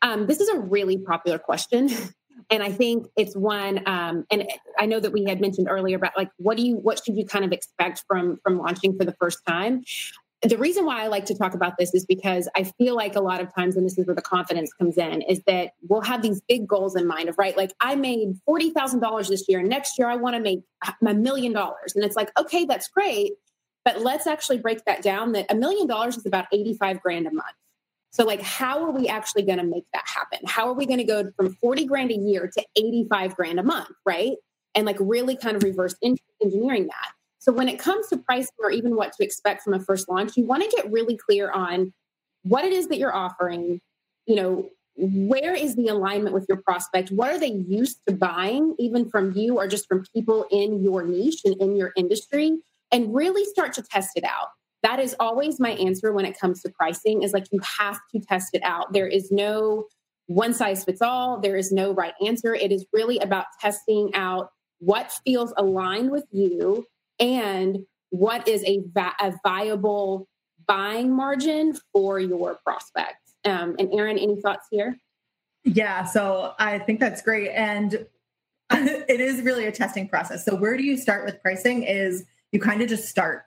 Um, 0.00 0.26
this 0.26 0.40
is 0.40 0.48
a 0.48 0.58
really 0.58 0.96
popular 0.96 1.38
question. 1.38 1.90
and 2.50 2.62
I 2.62 2.70
think 2.70 3.08
it's 3.16 3.36
one. 3.36 3.82
Um, 3.86 4.24
and 4.30 4.48
I 4.78 4.86
know 4.86 5.00
that 5.00 5.12
we 5.12 5.24
had 5.24 5.40
mentioned 5.40 5.68
earlier 5.70 5.96
about 5.96 6.16
like 6.16 6.30
what 6.36 6.56
do 6.56 6.62
you 6.62 6.76
what 6.76 7.02
should 7.04 7.16
you 7.16 7.24
kind 7.24 7.44
of 7.44 7.52
expect 7.52 8.04
from 8.06 8.38
from 8.42 8.58
launching 8.58 8.96
for 8.96 9.04
the 9.04 9.14
first 9.20 9.38
time. 9.46 9.84
The 10.42 10.56
reason 10.56 10.86
why 10.86 11.02
I 11.02 11.08
like 11.08 11.24
to 11.26 11.34
talk 11.34 11.52
about 11.52 11.78
this 11.78 11.92
is 11.94 12.06
because 12.06 12.48
I 12.54 12.62
feel 12.62 12.94
like 12.94 13.16
a 13.16 13.20
lot 13.20 13.40
of 13.40 13.52
times, 13.52 13.76
and 13.76 13.84
this 13.84 13.98
is 13.98 14.06
where 14.06 14.14
the 14.14 14.22
confidence 14.22 14.72
comes 14.72 14.96
in, 14.96 15.22
is 15.22 15.42
that 15.48 15.72
we'll 15.88 16.02
have 16.02 16.22
these 16.22 16.40
big 16.46 16.68
goals 16.68 16.94
in 16.94 17.08
mind 17.08 17.28
of 17.28 17.36
right, 17.38 17.56
like 17.56 17.72
I 17.80 17.96
made 17.96 18.34
forty 18.46 18.70
thousand 18.70 19.00
dollars 19.00 19.28
this 19.28 19.48
year, 19.48 19.58
and 19.58 19.68
next 19.68 19.98
year 19.98 20.08
I 20.08 20.16
want 20.16 20.36
to 20.36 20.40
make 20.40 20.60
a 21.04 21.14
million 21.14 21.52
dollars, 21.52 21.94
and 21.94 22.04
it's 22.04 22.16
like 22.16 22.30
okay, 22.38 22.64
that's 22.64 22.88
great, 22.88 23.32
but 23.84 24.00
let's 24.00 24.26
actually 24.26 24.58
break 24.58 24.84
that 24.84 25.02
down. 25.02 25.32
That 25.32 25.46
a 25.50 25.54
million 25.56 25.86
dollars 25.86 26.16
is 26.16 26.26
about 26.26 26.46
eighty 26.52 26.74
five 26.74 27.00
grand 27.00 27.26
a 27.26 27.32
month 27.32 27.56
so, 28.10 28.24
like, 28.24 28.40
how 28.40 28.82
are 28.84 28.90
we 28.90 29.08
actually 29.08 29.42
going 29.42 29.58
to 29.58 29.64
make 29.64 29.84
that 29.92 30.04
happen? 30.06 30.40
How 30.46 30.66
are 30.68 30.72
we 30.72 30.86
going 30.86 30.98
to 30.98 31.04
go 31.04 31.30
from 31.36 31.54
40 31.54 31.84
grand 31.84 32.10
a 32.10 32.16
year 32.16 32.50
to 32.52 32.64
85 32.76 33.36
grand 33.36 33.60
a 33.60 33.62
month, 33.62 33.90
right? 34.06 34.36
And 34.74 34.86
like 34.86 34.96
really 35.00 35.36
kind 35.36 35.56
of 35.56 35.62
reverse 35.62 35.94
engineering 36.02 36.86
that. 36.86 37.12
So, 37.38 37.52
when 37.52 37.68
it 37.68 37.78
comes 37.78 38.08
to 38.08 38.18
pricing 38.18 38.54
or 38.58 38.70
even 38.70 38.96
what 38.96 39.12
to 39.14 39.24
expect 39.24 39.62
from 39.62 39.74
a 39.74 39.80
first 39.80 40.08
launch, 40.08 40.36
you 40.36 40.44
want 40.44 40.62
to 40.62 40.76
get 40.76 40.90
really 40.90 41.16
clear 41.16 41.50
on 41.50 41.92
what 42.42 42.64
it 42.64 42.72
is 42.72 42.88
that 42.88 42.98
you're 42.98 43.14
offering, 43.14 43.80
you 44.26 44.36
know, 44.36 44.68
where 44.96 45.54
is 45.54 45.76
the 45.76 45.88
alignment 45.88 46.34
with 46.34 46.46
your 46.48 46.58
prospect? 46.58 47.10
What 47.10 47.30
are 47.30 47.38
they 47.38 47.52
used 47.52 48.00
to 48.08 48.14
buying, 48.14 48.74
even 48.78 49.08
from 49.08 49.32
you 49.32 49.58
or 49.58 49.68
just 49.68 49.86
from 49.86 50.04
people 50.14 50.46
in 50.50 50.82
your 50.82 51.04
niche 51.04 51.42
and 51.44 51.54
in 51.60 51.76
your 51.76 51.92
industry? 51.96 52.58
And 52.90 53.14
really 53.14 53.44
start 53.44 53.74
to 53.74 53.82
test 53.82 54.12
it 54.16 54.24
out. 54.24 54.48
That 54.82 55.00
is 55.00 55.14
always 55.18 55.58
my 55.58 55.70
answer 55.70 56.12
when 56.12 56.24
it 56.24 56.38
comes 56.38 56.62
to 56.62 56.70
pricing 56.70 57.22
is 57.22 57.32
like 57.32 57.46
you 57.50 57.60
have 57.78 57.98
to 58.12 58.20
test 58.20 58.50
it 58.52 58.62
out. 58.64 58.92
There 58.92 59.08
is 59.08 59.30
no 59.30 59.86
one 60.26 60.52
size 60.52 60.84
fits 60.84 61.02
all, 61.02 61.40
there 61.40 61.56
is 61.56 61.72
no 61.72 61.92
right 61.92 62.14
answer. 62.24 62.54
It 62.54 62.70
is 62.70 62.86
really 62.92 63.18
about 63.18 63.46
testing 63.60 64.14
out 64.14 64.50
what 64.78 65.12
feels 65.24 65.52
aligned 65.56 66.10
with 66.10 66.24
you 66.30 66.86
and 67.18 67.78
what 68.10 68.46
is 68.46 68.62
a, 68.64 68.82
va- 68.92 69.16
a 69.20 69.34
viable 69.42 70.28
buying 70.66 71.14
margin 71.14 71.76
for 71.92 72.20
your 72.20 72.58
prospect. 72.64 73.16
Um, 73.44 73.76
and 73.78 73.92
Erin, 73.92 74.18
any 74.18 74.40
thoughts 74.40 74.66
here? 74.70 74.96
Yeah, 75.64 76.04
so 76.04 76.54
I 76.58 76.78
think 76.78 77.00
that's 77.00 77.22
great. 77.22 77.50
And 77.50 78.06
it 78.70 79.20
is 79.20 79.42
really 79.42 79.66
a 79.66 79.72
testing 79.72 80.08
process. 80.08 80.44
So, 80.44 80.54
where 80.54 80.76
do 80.76 80.84
you 80.84 80.96
start 80.96 81.24
with 81.24 81.40
pricing? 81.42 81.82
Is 81.82 82.24
you 82.52 82.60
kind 82.60 82.82
of 82.82 82.88
just 82.88 83.08
start. 83.08 83.42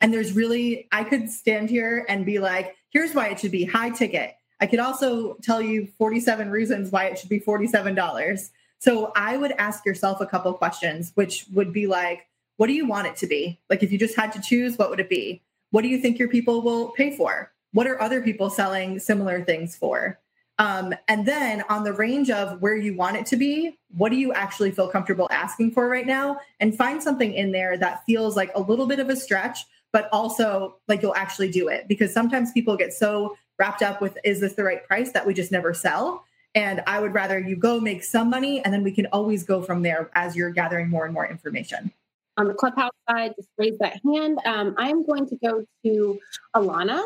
And 0.00 0.12
there's 0.12 0.32
really, 0.32 0.88
I 0.92 1.04
could 1.04 1.30
stand 1.30 1.70
here 1.70 2.04
and 2.08 2.26
be 2.26 2.38
like, 2.38 2.76
here's 2.90 3.14
why 3.14 3.28
it 3.28 3.40
should 3.40 3.50
be 3.52 3.64
high 3.64 3.90
ticket. 3.90 4.34
I 4.60 4.66
could 4.66 4.78
also 4.78 5.34
tell 5.42 5.60
you 5.60 5.88
47 5.98 6.50
reasons 6.50 6.90
why 6.90 7.06
it 7.06 7.18
should 7.18 7.28
be 7.28 7.40
$47. 7.40 8.50
So, 8.78 9.12
I 9.16 9.36
would 9.36 9.52
ask 9.52 9.86
yourself 9.86 10.20
a 10.20 10.26
couple 10.26 10.52
questions, 10.54 11.12
which 11.14 11.46
would 11.52 11.72
be 11.72 11.86
like, 11.86 12.26
what 12.56 12.66
do 12.66 12.72
you 12.72 12.86
want 12.86 13.06
it 13.06 13.16
to 13.16 13.26
be? 13.26 13.58
Like, 13.70 13.82
if 13.82 13.90
you 13.90 13.98
just 13.98 14.16
had 14.16 14.32
to 14.32 14.40
choose, 14.40 14.76
what 14.76 14.90
would 14.90 15.00
it 15.00 15.08
be? 15.08 15.42
What 15.70 15.82
do 15.82 15.88
you 15.88 15.98
think 15.98 16.18
your 16.18 16.28
people 16.28 16.62
will 16.62 16.90
pay 16.90 17.16
for? 17.16 17.52
What 17.72 17.86
are 17.86 18.00
other 18.00 18.22
people 18.22 18.48
selling 18.50 18.98
similar 18.98 19.44
things 19.44 19.76
for? 19.76 20.18
Um, 20.58 20.94
and 21.08 21.26
then 21.26 21.64
on 21.68 21.84
the 21.84 21.92
range 21.92 22.30
of 22.30 22.62
where 22.62 22.76
you 22.76 22.96
want 22.96 23.16
it 23.16 23.26
to 23.26 23.36
be, 23.36 23.78
what 23.96 24.08
do 24.08 24.16
you 24.16 24.32
actually 24.32 24.70
feel 24.70 24.88
comfortable 24.88 25.28
asking 25.30 25.72
for 25.72 25.88
right 25.88 26.06
now? 26.06 26.38
And 26.60 26.76
find 26.76 27.02
something 27.02 27.34
in 27.34 27.52
there 27.52 27.76
that 27.76 28.04
feels 28.06 28.36
like 28.36 28.52
a 28.54 28.60
little 28.60 28.86
bit 28.86 28.98
of 28.98 29.10
a 29.10 29.16
stretch, 29.16 29.66
but 29.92 30.08
also 30.12 30.76
like 30.88 31.02
you'll 31.02 31.14
actually 31.14 31.50
do 31.50 31.68
it. 31.68 31.88
Because 31.88 32.12
sometimes 32.12 32.52
people 32.52 32.76
get 32.76 32.92
so 32.92 33.36
wrapped 33.58 33.82
up 33.82 34.00
with, 34.00 34.18
is 34.24 34.40
this 34.40 34.54
the 34.54 34.64
right 34.64 34.86
price 34.86 35.12
that 35.12 35.26
we 35.26 35.34
just 35.34 35.52
never 35.52 35.72
sell? 35.72 36.24
And 36.54 36.82
I 36.86 37.00
would 37.00 37.12
rather 37.12 37.38
you 37.38 37.56
go 37.56 37.80
make 37.80 38.02
some 38.02 38.30
money 38.30 38.64
and 38.64 38.72
then 38.72 38.82
we 38.82 38.92
can 38.92 39.06
always 39.06 39.44
go 39.44 39.62
from 39.62 39.82
there 39.82 40.10
as 40.14 40.34
you're 40.34 40.50
gathering 40.50 40.88
more 40.88 41.04
and 41.04 41.12
more 41.12 41.26
information. 41.26 41.92
On 42.38 42.48
the 42.48 42.54
clubhouse 42.54 42.92
side, 43.08 43.34
just 43.36 43.48
raise 43.56 43.78
that 43.78 44.00
hand. 44.04 44.38
Um, 44.44 44.74
I'm 44.76 45.04
going 45.04 45.26
to 45.28 45.36
go 45.36 45.64
to 45.84 46.20
Alana 46.54 47.02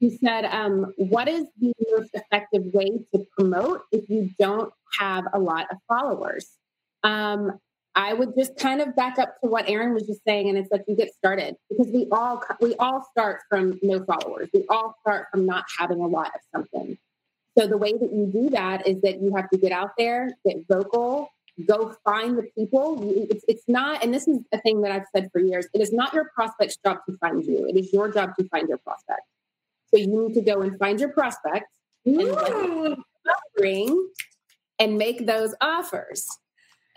who 0.00 0.10
said, 0.10 0.44
um, 0.46 0.92
What 0.96 1.28
is 1.28 1.46
the 1.60 1.72
most 1.92 2.10
effective 2.12 2.64
way 2.74 2.90
to 3.14 3.26
promote 3.38 3.82
if 3.92 4.08
you 4.10 4.30
don't 4.38 4.72
have 4.98 5.24
a 5.32 5.38
lot 5.38 5.68
of 5.70 5.78
followers? 5.88 6.48
Um, 7.04 7.58
I 7.94 8.14
would 8.14 8.34
just 8.36 8.56
kind 8.56 8.80
of 8.80 8.96
back 8.96 9.18
up 9.18 9.40
to 9.42 9.50
what 9.50 9.68
Erin 9.68 9.92
was 9.92 10.06
just 10.06 10.22
saying, 10.26 10.48
and 10.48 10.56
it's 10.56 10.70
like 10.70 10.84
you 10.88 10.96
get 10.96 11.12
started 11.14 11.56
because 11.68 11.92
we 11.92 12.08
all 12.10 12.42
we 12.60 12.74
all 12.76 13.06
start 13.10 13.40
from 13.50 13.78
no 13.82 14.04
followers. 14.04 14.48
We 14.54 14.64
all 14.68 14.94
start 15.02 15.26
from 15.30 15.44
not 15.44 15.64
having 15.78 16.00
a 16.00 16.06
lot 16.06 16.28
of 16.34 16.40
something. 16.54 16.96
So 17.58 17.66
the 17.66 17.76
way 17.76 17.92
that 17.92 18.12
you 18.12 18.26
do 18.26 18.50
that 18.50 18.88
is 18.88 19.02
that 19.02 19.20
you 19.20 19.34
have 19.36 19.50
to 19.50 19.58
get 19.58 19.72
out 19.72 19.90
there, 19.98 20.30
get 20.46 20.66
vocal, 20.68 21.28
go 21.66 21.94
find 22.04 22.38
the 22.38 22.44
people. 22.56 22.98
It's, 23.30 23.44
it's 23.46 23.64
not, 23.68 24.02
and 24.02 24.12
this 24.12 24.26
is 24.26 24.38
a 24.52 24.60
thing 24.60 24.80
that 24.82 24.92
I've 24.92 25.06
said 25.14 25.28
for 25.32 25.38
years. 25.40 25.66
It 25.74 25.80
is 25.82 25.92
not 25.92 26.14
your 26.14 26.30
prospect's 26.34 26.78
job 26.84 26.98
to 27.08 27.16
find 27.18 27.44
you. 27.44 27.66
It 27.68 27.76
is 27.76 27.92
your 27.92 28.10
job 28.10 28.34
to 28.38 28.48
find 28.48 28.68
your 28.68 28.78
prospect. 28.78 29.22
So 29.90 30.00
you 30.00 30.06
need 30.06 30.34
to 30.34 30.40
go 30.40 30.62
and 30.62 30.78
find 30.78 30.98
your 30.98 31.10
prospect 31.10 31.66
and 32.06 32.96
ring 33.60 34.08
and 34.78 34.96
make 34.96 35.26
those 35.26 35.54
offers. 35.60 36.26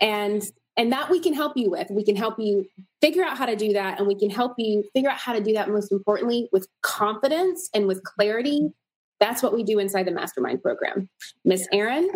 And 0.00 0.42
and 0.76 0.92
that 0.92 1.10
we 1.10 1.20
can 1.20 1.32
help 1.32 1.56
you 1.56 1.70
with. 1.70 1.90
We 1.90 2.04
can 2.04 2.16
help 2.16 2.38
you 2.38 2.68
figure 3.00 3.24
out 3.24 3.38
how 3.38 3.46
to 3.46 3.56
do 3.56 3.72
that 3.72 3.98
and 3.98 4.06
we 4.06 4.14
can 4.14 4.30
help 4.30 4.54
you 4.58 4.84
figure 4.92 5.10
out 5.10 5.18
how 5.18 5.32
to 5.32 5.40
do 5.40 5.52
that 5.54 5.68
most 5.68 5.90
importantly 5.90 6.48
with 6.52 6.68
confidence 6.82 7.70
and 7.74 7.86
with 7.86 8.02
clarity. 8.04 8.72
That's 9.18 9.42
what 9.42 9.54
we 9.54 9.64
do 9.64 9.78
inside 9.78 10.06
the 10.06 10.10
mastermind 10.10 10.62
program. 10.62 11.08
Miss 11.44 11.66
Erin? 11.72 12.10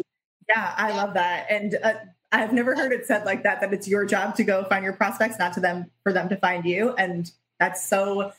Yeah, 0.48 0.74
I 0.76 0.94
love 0.96 1.14
that. 1.14 1.46
And 1.48 1.78
uh, 1.82 1.94
I've 2.32 2.52
never 2.52 2.74
heard 2.74 2.92
it 2.92 3.06
said 3.06 3.24
like 3.24 3.42
that 3.44 3.60
that 3.60 3.72
it's 3.72 3.88
your 3.88 4.04
job 4.04 4.34
to 4.36 4.44
go 4.44 4.64
find 4.64 4.84
your 4.84 4.92
prospects, 4.92 5.38
not 5.38 5.54
to 5.54 5.60
them 5.60 5.90
for 6.02 6.12
them 6.12 6.28
to 6.28 6.36
find 6.36 6.64
you. 6.64 6.94
And 6.96 7.30
that's 7.58 7.88
so 7.88 8.32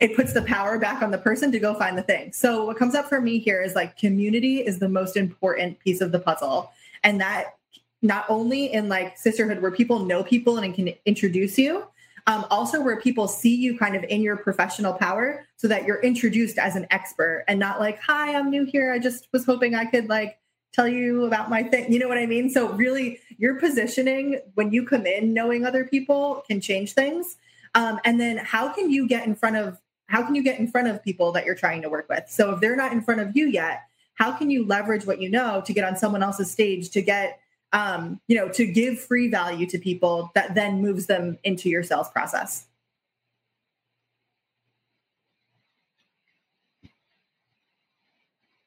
it 0.00 0.16
puts 0.16 0.32
the 0.32 0.42
power 0.42 0.78
back 0.78 1.00
on 1.00 1.12
the 1.12 1.18
person 1.18 1.52
to 1.52 1.58
go 1.58 1.74
find 1.74 1.96
the 1.96 2.02
thing. 2.02 2.32
So 2.32 2.64
what 2.64 2.76
comes 2.76 2.94
up 2.94 3.08
for 3.08 3.20
me 3.20 3.38
here 3.38 3.62
is 3.62 3.74
like 3.74 3.96
community 3.96 4.58
is 4.58 4.80
the 4.80 4.88
most 4.88 5.16
important 5.16 5.78
piece 5.78 6.00
of 6.00 6.12
the 6.12 6.18
puzzle. 6.18 6.72
And 7.04 7.20
that 7.20 7.54
not 8.02 8.26
only 8.28 8.72
in 8.72 8.88
like 8.88 9.16
sisterhood 9.16 9.62
where 9.62 9.70
people 9.70 10.00
know 10.00 10.22
people 10.22 10.58
and 10.58 10.74
can 10.74 10.92
introduce 11.06 11.56
you, 11.56 11.86
um, 12.26 12.44
also 12.50 12.80
where 12.80 13.00
people 13.00 13.26
see 13.26 13.54
you 13.54 13.76
kind 13.78 13.96
of 13.96 14.04
in 14.04 14.20
your 14.22 14.36
professional 14.36 14.92
power 14.92 15.46
so 15.56 15.66
that 15.68 15.86
you're 15.86 16.00
introduced 16.02 16.58
as 16.58 16.76
an 16.76 16.86
expert 16.90 17.44
and 17.48 17.58
not 17.58 17.80
like, 17.80 18.00
hi, 18.00 18.34
I'm 18.34 18.50
new 18.50 18.64
here. 18.64 18.92
I 18.92 18.98
just 18.98 19.28
was 19.32 19.44
hoping 19.44 19.74
I 19.74 19.84
could 19.86 20.08
like 20.08 20.38
tell 20.72 20.88
you 20.88 21.24
about 21.26 21.50
my 21.50 21.62
thing. 21.62 21.92
You 21.92 21.98
know 21.98 22.08
what 22.08 22.18
I 22.18 22.26
mean? 22.26 22.48
So 22.48 22.68
really 22.72 23.20
your 23.38 23.56
positioning 23.56 24.40
when 24.54 24.72
you 24.72 24.86
come 24.86 25.06
in 25.06 25.34
knowing 25.34 25.64
other 25.64 25.84
people 25.84 26.44
can 26.46 26.60
change 26.60 26.92
things. 26.92 27.36
Um, 27.74 28.00
and 28.04 28.20
then 28.20 28.36
how 28.36 28.68
can 28.68 28.90
you 28.90 29.08
get 29.08 29.26
in 29.26 29.34
front 29.34 29.56
of 29.56 29.78
how 30.06 30.22
can 30.22 30.34
you 30.34 30.42
get 30.42 30.58
in 30.58 30.68
front 30.68 30.88
of 30.88 31.02
people 31.02 31.32
that 31.32 31.46
you're 31.46 31.54
trying 31.54 31.80
to 31.82 31.88
work 31.88 32.06
with? 32.08 32.24
So 32.28 32.52
if 32.52 32.60
they're 32.60 32.76
not 32.76 32.92
in 32.92 33.00
front 33.00 33.20
of 33.20 33.34
you 33.34 33.46
yet, 33.46 33.84
how 34.14 34.32
can 34.32 34.50
you 34.50 34.66
leverage 34.66 35.06
what 35.06 35.22
you 35.22 35.30
know 35.30 35.62
to 35.64 35.72
get 35.72 35.84
on 35.84 35.96
someone 35.96 36.22
else's 36.22 36.50
stage 36.50 36.90
to 36.90 37.00
get 37.00 37.40
um, 37.72 38.20
you 38.28 38.36
know, 38.36 38.48
to 38.50 38.66
give 38.66 39.00
free 39.00 39.28
value 39.28 39.66
to 39.66 39.78
people 39.78 40.30
that 40.34 40.54
then 40.54 40.82
moves 40.82 41.06
them 41.06 41.38
into 41.44 41.68
your 41.68 41.82
sales 41.82 42.10
process? 42.10 42.66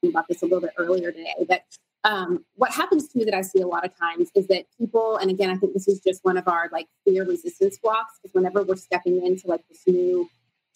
About 0.04 0.28
this 0.28 0.42
a 0.42 0.46
little 0.46 0.62
bit 0.62 0.72
earlier 0.78 1.12
today, 1.12 1.34
that 1.50 1.66
um, 2.04 2.46
what 2.56 2.72
happens 2.72 3.08
to 3.08 3.18
me 3.18 3.26
that 3.26 3.34
I 3.34 3.42
see 3.42 3.62
a 3.62 3.68
lot 3.68 3.84
of 3.84 3.98
times 3.98 4.30
is 4.36 4.46
that 4.48 4.66
people, 4.78 5.18
and 5.18 5.32
again, 5.32 5.50
I 5.50 5.56
think 5.56 5.74
this 5.74 5.88
is 5.88 6.00
just 6.00 6.24
one 6.24 6.38
of 6.38 6.48
our 6.48 6.70
like 6.72 6.88
fear 7.04 7.26
resistance 7.26 7.80
blocks, 7.80 8.20
is 8.24 8.32
whenever 8.34 8.62
we're 8.62 8.76
stepping 8.76 9.26
into 9.26 9.48
like 9.48 9.68
this 9.68 9.82
new 9.88 10.30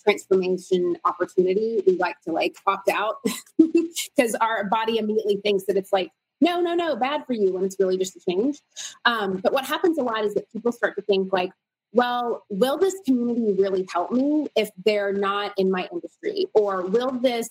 transformation 0.04 0.98
opportunity, 1.06 1.84
we 1.86 1.98
like 1.98 2.20
to 2.22 2.32
like 2.32 2.56
opt 2.66 2.90
out 2.90 3.18
because 3.58 4.34
our 4.36 4.64
body 4.66 4.98
immediately 4.98 5.38
thinks 5.44 5.66
that 5.66 5.78
it's 5.78 5.94
like, 5.94 6.12
no, 6.42 6.62
no, 6.62 6.74
no, 6.74 6.96
bad 6.96 7.26
for 7.26 7.34
you 7.34 7.54
when 7.54 7.64
it's 7.64 7.76
really 7.80 7.98
just 7.98 8.16
a 8.16 8.20
change. 8.20 8.60
Um, 9.06 9.38
but 9.38 9.54
what 9.54 9.66
happens 9.66 9.98
a 9.98 10.04
lot 10.04 10.24
is 10.24 10.34
that 10.36 10.52
people 10.52 10.72
start 10.72 10.96
to 10.96 11.02
think 11.02 11.34
like, 11.34 11.52
well, 11.92 12.46
will 12.50 12.78
this 12.78 12.96
community 13.06 13.54
really 13.62 13.88
help 13.92 14.12
me 14.12 14.48
if 14.56 14.70
they're 14.86 15.14
not 15.14 15.54
in 15.58 15.72
my 15.72 15.88
industry? 15.92 16.46
Or 16.54 16.86
will 16.86 17.12
this 17.12 17.50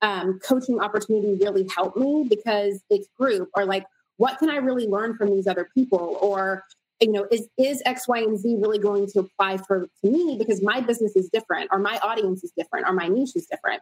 um, 0.00 0.38
coaching 0.38 0.80
opportunity 0.80 1.38
really 1.42 1.68
help 1.74 1.96
me 1.96 2.26
because 2.28 2.82
it's 2.88 3.08
group? 3.18 3.50
Or 3.54 3.64
like, 3.64 3.84
what 4.16 4.38
can 4.38 4.48
I 4.48 4.56
really 4.56 4.86
learn 4.86 5.16
from 5.16 5.30
these 5.30 5.46
other 5.46 5.68
people? 5.74 6.18
Or 6.20 6.64
you 7.00 7.12
know 7.12 7.26
is 7.30 7.48
is 7.58 7.82
x 7.86 8.06
y 8.06 8.18
and 8.18 8.38
z 8.38 8.56
really 8.60 8.78
going 8.78 9.06
to 9.06 9.20
apply 9.20 9.56
for 9.56 9.88
to 10.04 10.10
me 10.10 10.36
because 10.38 10.62
my 10.62 10.80
business 10.80 11.16
is 11.16 11.28
different 11.30 11.68
or 11.72 11.78
my 11.78 11.98
audience 12.02 12.44
is 12.44 12.52
different 12.56 12.86
or 12.86 12.92
my 12.92 13.08
niche 13.08 13.34
is 13.34 13.46
different 13.46 13.80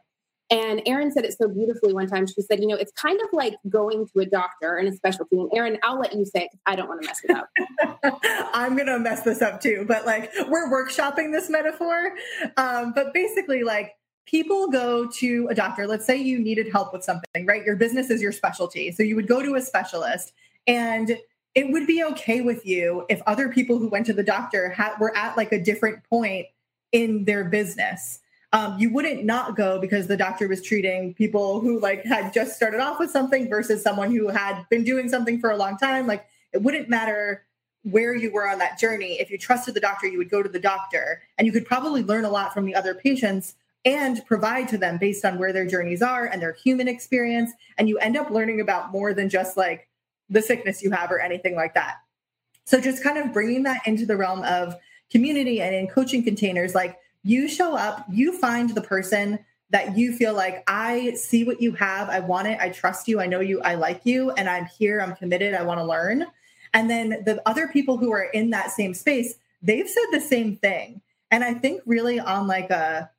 and 0.50 0.80
Erin 0.86 1.12
said 1.12 1.24
it 1.24 1.36
so 1.36 1.48
beautifully 1.48 1.92
one 1.92 2.06
time. 2.06 2.26
She 2.26 2.40
said, 2.40 2.60
you 2.60 2.66
know, 2.66 2.76
it's 2.76 2.92
kind 2.92 3.20
of 3.20 3.28
like 3.32 3.54
going 3.68 4.06
to 4.08 4.20
a 4.20 4.26
doctor 4.26 4.76
and 4.76 4.88
a 4.88 4.92
specialty. 4.92 5.36
And 5.36 5.50
Erin, 5.54 5.78
I'll 5.82 5.98
let 5.98 6.14
you 6.14 6.24
say 6.24 6.44
it 6.44 6.58
I 6.64 6.74
don't 6.74 6.88
want 6.88 7.02
to 7.02 7.06
mess 7.06 7.20
it 7.24 7.30
up. 7.30 8.20
I'm 8.54 8.74
going 8.74 8.86
to 8.86 8.98
mess 8.98 9.22
this 9.22 9.42
up 9.42 9.60
too. 9.60 9.84
But 9.86 10.06
like, 10.06 10.30
we're 10.48 10.70
workshopping 10.70 11.32
this 11.32 11.50
metaphor. 11.50 12.12
Um, 12.56 12.92
but 12.94 13.12
basically, 13.12 13.62
like, 13.62 13.92
people 14.24 14.68
go 14.68 15.06
to 15.06 15.48
a 15.50 15.54
doctor. 15.54 15.86
Let's 15.86 16.06
say 16.06 16.16
you 16.16 16.38
needed 16.38 16.70
help 16.70 16.92
with 16.92 17.04
something, 17.04 17.46
right? 17.46 17.64
Your 17.64 17.76
business 17.76 18.10
is 18.10 18.22
your 18.22 18.32
specialty. 18.32 18.92
So 18.92 19.02
you 19.02 19.16
would 19.16 19.28
go 19.28 19.42
to 19.42 19.54
a 19.54 19.60
specialist 19.60 20.32
and 20.66 21.18
it 21.54 21.72
would 21.72 21.86
be 21.86 22.04
okay 22.04 22.40
with 22.40 22.64
you 22.66 23.04
if 23.08 23.22
other 23.26 23.48
people 23.48 23.78
who 23.78 23.88
went 23.88 24.06
to 24.06 24.12
the 24.12 24.22
doctor 24.22 24.74
were 25.00 25.16
at 25.16 25.36
like 25.36 25.52
a 25.52 25.60
different 25.60 26.04
point 26.04 26.46
in 26.92 27.24
their 27.24 27.44
business. 27.44 28.20
Um, 28.52 28.78
you 28.78 28.90
wouldn't 28.92 29.24
not 29.24 29.56
go 29.56 29.78
because 29.78 30.06
the 30.06 30.16
doctor 30.16 30.48
was 30.48 30.62
treating 30.62 31.12
people 31.12 31.60
who 31.60 31.78
like 31.80 32.04
had 32.04 32.32
just 32.32 32.56
started 32.56 32.80
off 32.80 32.98
with 32.98 33.10
something 33.10 33.48
versus 33.48 33.82
someone 33.82 34.10
who 34.10 34.28
had 34.28 34.64
been 34.70 34.84
doing 34.84 35.08
something 35.08 35.38
for 35.38 35.50
a 35.50 35.56
long 35.56 35.76
time. 35.76 36.06
Like 36.06 36.26
it 36.52 36.62
wouldn't 36.62 36.88
matter 36.88 37.44
where 37.82 38.14
you 38.14 38.32
were 38.32 38.48
on 38.48 38.58
that 38.58 38.78
journey. 38.78 39.20
If 39.20 39.30
you 39.30 39.38
trusted 39.38 39.74
the 39.74 39.80
doctor, 39.80 40.06
you 40.06 40.18
would 40.18 40.30
go 40.30 40.42
to 40.42 40.48
the 40.48 40.58
doctor 40.58 41.22
and 41.36 41.46
you 41.46 41.52
could 41.52 41.66
probably 41.66 42.02
learn 42.02 42.24
a 42.24 42.30
lot 42.30 42.54
from 42.54 42.64
the 42.64 42.74
other 42.74 42.94
patients 42.94 43.54
and 43.84 44.24
provide 44.26 44.68
to 44.68 44.78
them 44.78 44.98
based 44.98 45.24
on 45.24 45.38
where 45.38 45.52
their 45.52 45.66
journeys 45.66 46.02
are 46.02 46.26
and 46.26 46.42
their 46.42 46.52
human 46.52 46.88
experience. 46.88 47.52
And 47.76 47.88
you 47.88 47.98
end 47.98 48.16
up 48.16 48.30
learning 48.30 48.60
about 48.60 48.92
more 48.92 49.14
than 49.14 49.28
just 49.28 49.56
like 49.56 49.88
the 50.28 50.42
sickness 50.42 50.82
you 50.82 50.90
have 50.90 51.10
or 51.10 51.20
anything 51.20 51.54
like 51.54 51.74
that. 51.74 51.96
So 52.64 52.80
just 52.80 53.02
kind 53.02 53.16
of 53.16 53.32
bringing 53.32 53.62
that 53.62 53.80
into 53.86 54.04
the 54.04 54.16
realm 54.16 54.42
of 54.42 54.76
community 55.10 55.60
and 55.62 55.74
in 55.74 55.86
coaching 55.86 56.22
containers, 56.22 56.74
like 56.74 56.98
you 57.28 57.46
show 57.46 57.76
up, 57.76 58.06
you 58.10 58.36
find 58.38 58.70
the 58.70 58.80
person 58.80 59.38
that 59.70 59.98
you 59.98 60.16
feel 60.16 60.34
like 60.34 60.64
I 60.66 61.12
see 61.12 61.44
what 61.44 61.60
you 61.60 61.72
have, 61.72 62.08
I 62.08 62.20
want 62.20 62.48
it, 62.48 62.58
I 62.58 62.70
trust 62.70 63.06
you, 63.06 63.20
I 63.20 63.26
know 63.26 63.40
you, 63.40 63.60
I 63.60 63.74
like 63.74 64.00
you, 64.04 64.30
and 64.30 64.48
I'm 64.48 64.64
here, 64.64 65.00
I'm 65.00 65.14
committed, 65.14 65.52
I 65.52 65.62
want 65.62 65.78
to 65.78 65.84
learn. 65.84 66.26
And 66.72 66.88
then 66.88 67.10
the 67.26 67.42
other 67.44 67.68
people 67.68 67.98
who 67.98 68.10
are 68.12 68.22
in 68.22 68.48
that 68.50 68.70
same 68.70 68.94
space, 68.94 69.34
they've 69.60 69.88
said 69.88 70.06
the 70.10 70.22
same 70.22 70.56
thing. 70.56 71.02
And 71.30 71.44
I 71.44 71.52
think 71.52 71.82
really 71.84 72.18
on 72.18 72.46
like 72.46 72.70
a 72.70 73.10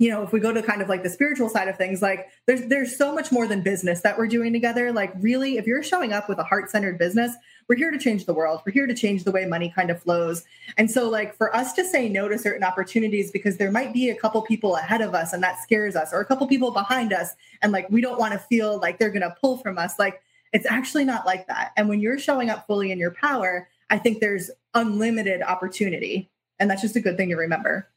you 0.00 0.08
know, 0.08 0.22
if 0.22 0.32
we 0.32 0.40
go 0.40 0.50
to 0.50 0.62
kind 0.62 0.80
of 0.80 0.88
like 0.88 1.02
the 1.02 1.10
spiritual 1.10 1.50
side 1.50 1.68
of 1.68 1.76
things, 1.76 2.00
like 2.00 2.26
there's 2.46 2.62
there's 2.68 2.96
so 2.96 3.14
much 3.14 3.30
more 3.30 3.46
than 3.46 3.60
business 3.60 4.00
that 4.00 4.16
we're 4.16 4.28
doing 4.28 4.50
together. 4.50 4.92
Like 4.92 5.12
really, 5.20 5.58
if 5.58 5.66
you're 5.66 5.82
showing 5.82 6.14
up 6.14 6.26
with 6.26 6.38
a 6.38 6.42
heart-centered 6.42 6.96
business, 6.96 7.34
we're 7.68 7.76
here 7.76 7.90
to 7.90 7.98
change 7.98 8.24
the 8.24 8.34
world. 8.34 8.60
We're 8.64 8.72
here 8.72 8.86
to 8.86 8.94
change 8.94 9.24
the 9.24 9.30
way 9.30 9.44
money 9.46 9.72
kind 9.74 9.90
of 9.90 10.02
flows. 10.02 10.44
And 10.76 10.90
so 10.90 11.08
like 11.08 11.34
for 11.36 11.54
us 11.54 11.72
to 11.74 11.84
say 11.84 12.08
no 12.08 12.28
to 12.28 12.38
certain 12.38 12.64
opportunities 12.64 13.30
because 13.30 13.56
there 13.56 13.70
might 13.70 13.92
be 13.92 14.10
a 14.10 14.14
couple 14.14 14.42
people 14.42 14.76
ahead 14.76 15.00
of 15.00 15.14
us 15.14 15.32
and 15.32 15.42
that 15.42 15.60
scares 15.62 15.96
us 15.96 16.12
or 16.12 16.20
a 16.20 16.24
couple 16.24 16.46
people 16.46 16.70
behind 16.70 17.12
us 17.12 17.30
and 17.62 17.72
like 17.72 17.88
we 17.90 18.00
don't 18.00 18.18
want 18.18 18.32
to 18.32 18.38
feel 18.38 18.78
like 18.80 18.98
they're 18.98 19.10
going 19.10 19.22
to 19.22 19.34
pull 19.40 19.58
from 19.58 19.78
us. 19.78 19.98
Like 19.98 20.22
it's 20.52 20.66
actually 20.66 21.04
not 21.04 21.26
like 21.26 21.46
that. 21.46 21.72
And 21.76 21.88
when 21.88 22.00
you're 22.00 22.18
showing 22.18 22.50
up 22.50 22.66
fully 22.66 22.90
in 22.90 22.98
your 22.98 23.12
power, 23.12 23.68
I 23.88 23.98
think 23.98 24.20
there's 24.20 24.50
unlimited 24.74 25.42
opportunity. 25.42 26.30
And 26.58 26.70
that's 26.70 26.82
just 26.82 26.96
a 26.96 27.00
good 27.00 27.16
thing 27.16 27.30
to 27.30 27.36
remember. 27.36 27.88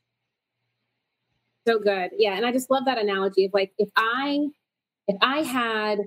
So 1.68 1.80
good. 1.80 2.12
Yeah. 2.18 2.36
And 2.36 2.46
I 2.46 2.52
just 2.52 2.70
love 2.70 2.86
that 2.86 2.98
analogy 2.98 3.46
of 3.46 3.54
like 3.54 3.72
if 3.78 3.90
I 3.96 4.48
if 5.08 5.18
I 5.22 5.40
had 5.40 6.00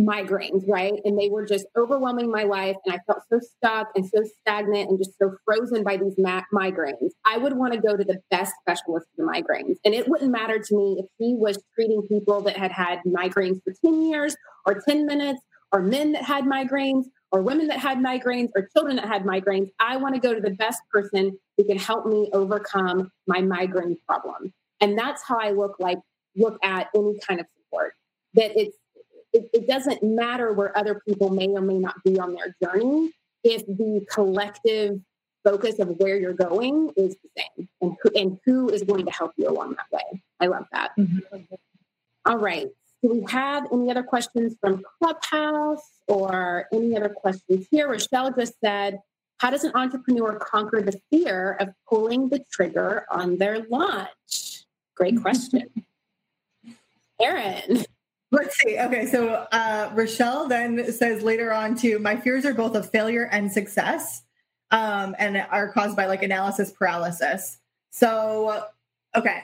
migraines, 0.00 0.64
right? 0.66 0.94
And 1.04 1.18
they 1.18 1.28
were 1.28 1.44
just 1.44 1.66
overwhelming 1.76 2.30
my 2.30 2.44
life 2.44 2.76
and 2.84 2.94
I 2.94 2.98
felt 3.06 3.22
so 3.30 3.40
stuck 3.40 3.88
and 3.94 4.06
so 4.06 4.22
stagnant 4.40 4.90
and 4.90 4.98
just 4.98 5.18
so 5.18 5.36
frozen 5.44 5.84
by 5.84 5.96
these 5.96 6.14
ma- 6.18 6.42
migraines. 6.52 7.10
I 7.24 7.38
would 7.38 7.54
want 7.54 7.74
to 7.74 7.80
go 7.80 7.96
to 7.96 8.04
the 8.04 8.20
best 8.30 8.52
specialist 8.60 9.06
for 9.14 9.24
the 9.24 9.30
migraines. 9.30 9.76
And 9.84 9.94
it 9.94 10.08
wouldn't 10.08 10.30
matter 10.30 10.58
to 10.58 10.76
me 10.76 10.96
if 11.00 11.06
he 11.18 11.34
was 11.34 11.62
treating 11.74 12.02
people 12.02 12.40
that 12.42 12.56
had 12.56 12.72
had 12.72 13.00
migraines 13.06 13.62
for 13.62 13.72
10 13.84 14.02
years 14.02 14.36
or 14.66 14.80
10 14.86 15.06
minutes 15.06 15.40
or 15.72 15.80
men 15.80 16.12
that 16.12 16.24
had 16.24 16.44
migraines 16.44 17.04
or 17.32 17.42
women 17.42 17.68
that 17.68 17.78
had 17.78 17.98
migraines 17.98 18.48
or 18.56 18.68
children 18.76 18.96
that 18.96 19.06
had 19.06 19.22
migraines. 19.22 19.70
I 19.78 19.96
want 19.96 20.14
to 20.14 20.20
go 20.20 20.34
to 20.34 20.40
the 20.40 20.50
best 20.50 20.80
person 20.92 21.38
who 21.56 21.64
can 21.64 21.78
help 21.78 22.06
me 22.06 22.28
overcome 22.32 23.10
my 23.26 23.40
migraine 23.40 23.96
problem. 24.06 24.52
And 24.80 24.98
that's 24.98 25.22
how 25.22 25.38
I 25.38 25.50
look 25.50 25.76
like 25.78 25.98
look 26.36 26.58
at 26.62 26.88
any 26.94 27.18
kind 27.26 27.40
of 27.40 27.46
support. 27.56 27.94
That 28.34 28.58
it's 28.58 28.76
it, 29.32 29.48
it 29.52 29.66
doesn't 29.66 30.02
matter 30.02 30.52
where 30.52 30.76
other 30.76 31.00
people 31.06 31.30
may 31.30 31.48
or 31.48 31.60
may 31.60 31.78
not 31.78 32.02
be 32.04 32.18
on 32.18 32.34
their 32.34 32.54
journey 32.62 33.12
if 33.44 33.64
the 33.66 34.04
collective 34.10 35.00
focus 35.44 35.78
of 35.78 35.88
where 35.98 36.18
you're 36.18 36.32
going 36.32 36.90
is 36.96 37.16
the 37.22 37.28
same 37.38 37.68
and 37.80 37.96
who, 38.02 38.10
and 38.14 38.38
who 38.44 38.68
is 38.68 38.82
going 38.82 39.06
to 39.06 39.12
help 39.12 39.32
you 39.36 39.48
along 39.48 39.74
that 39.76 39.86
way. 39.90 40.22
I 40.38 40.46
love 40.46 40.66
that. 40.72 40.90
Mm-hmm. 40.98 41.40
All 42.26 42.38
right. 42.38 42.68
Do 43.02 43.10
we 43.10 43.24
have 43.30 43.66
any 43.72 43.90
other 43.90 44.02
questions 44.02 44.56
from 44.60 44.82
Clubhouse 44.98 45.88
or 46.06 46.66
any 46.72 46.96
other 46.96 47.08
questions 47.08 47.66
here? 47.70 47.88
Rochelle 47.88 48.32
just 48.32 48.60
said, 48.62 49.00
How 49.38 49.50
does 49.50 49.64
an 49.64 49.72
entrepreneur 49.74 50.38
conquer 50.38 50.82
the 50.82 51.00
fear 51.10 51.56
of 51.58 51.70
pulling 51.88 52.28
the 52.28 52.44
trigger 52.52 53.06
on 53.10 53.38
their 53.38 53.60
launch? 53.70 54.64
Great 54.94 55.20
question. 55.22 55.70
Erin. 57.20 57.84
Let's 58.32 58.56
see. 58.58 58.78
Okay, 58.78 59.06
so 59.06 59.46
uh, 59.50 59.90
Rochelle 59.92 60.46
then 60.46 60.92
says 60.92 61.22
later 61.22 61.52
on 61.52 61.74
too, 61.74 61.98
my 61.98 62.16
fears 62.16 62.44
are 62.44 62.54
both 62.54 62.76
of 62.76 62.88
failure 62.90 63.28
and 63.32 63.50
success, 63.50 64.22
um, 64.70 65.16
and 65.18 65.36
are 65.50 65.72
caused 65.72 65.96
by 65.96 66.06
like 66.06 66.22
analysis 66.22 66.70
paralysis. 66.70 67.58
So, 67.90 68.66
okay, 69.16 69.42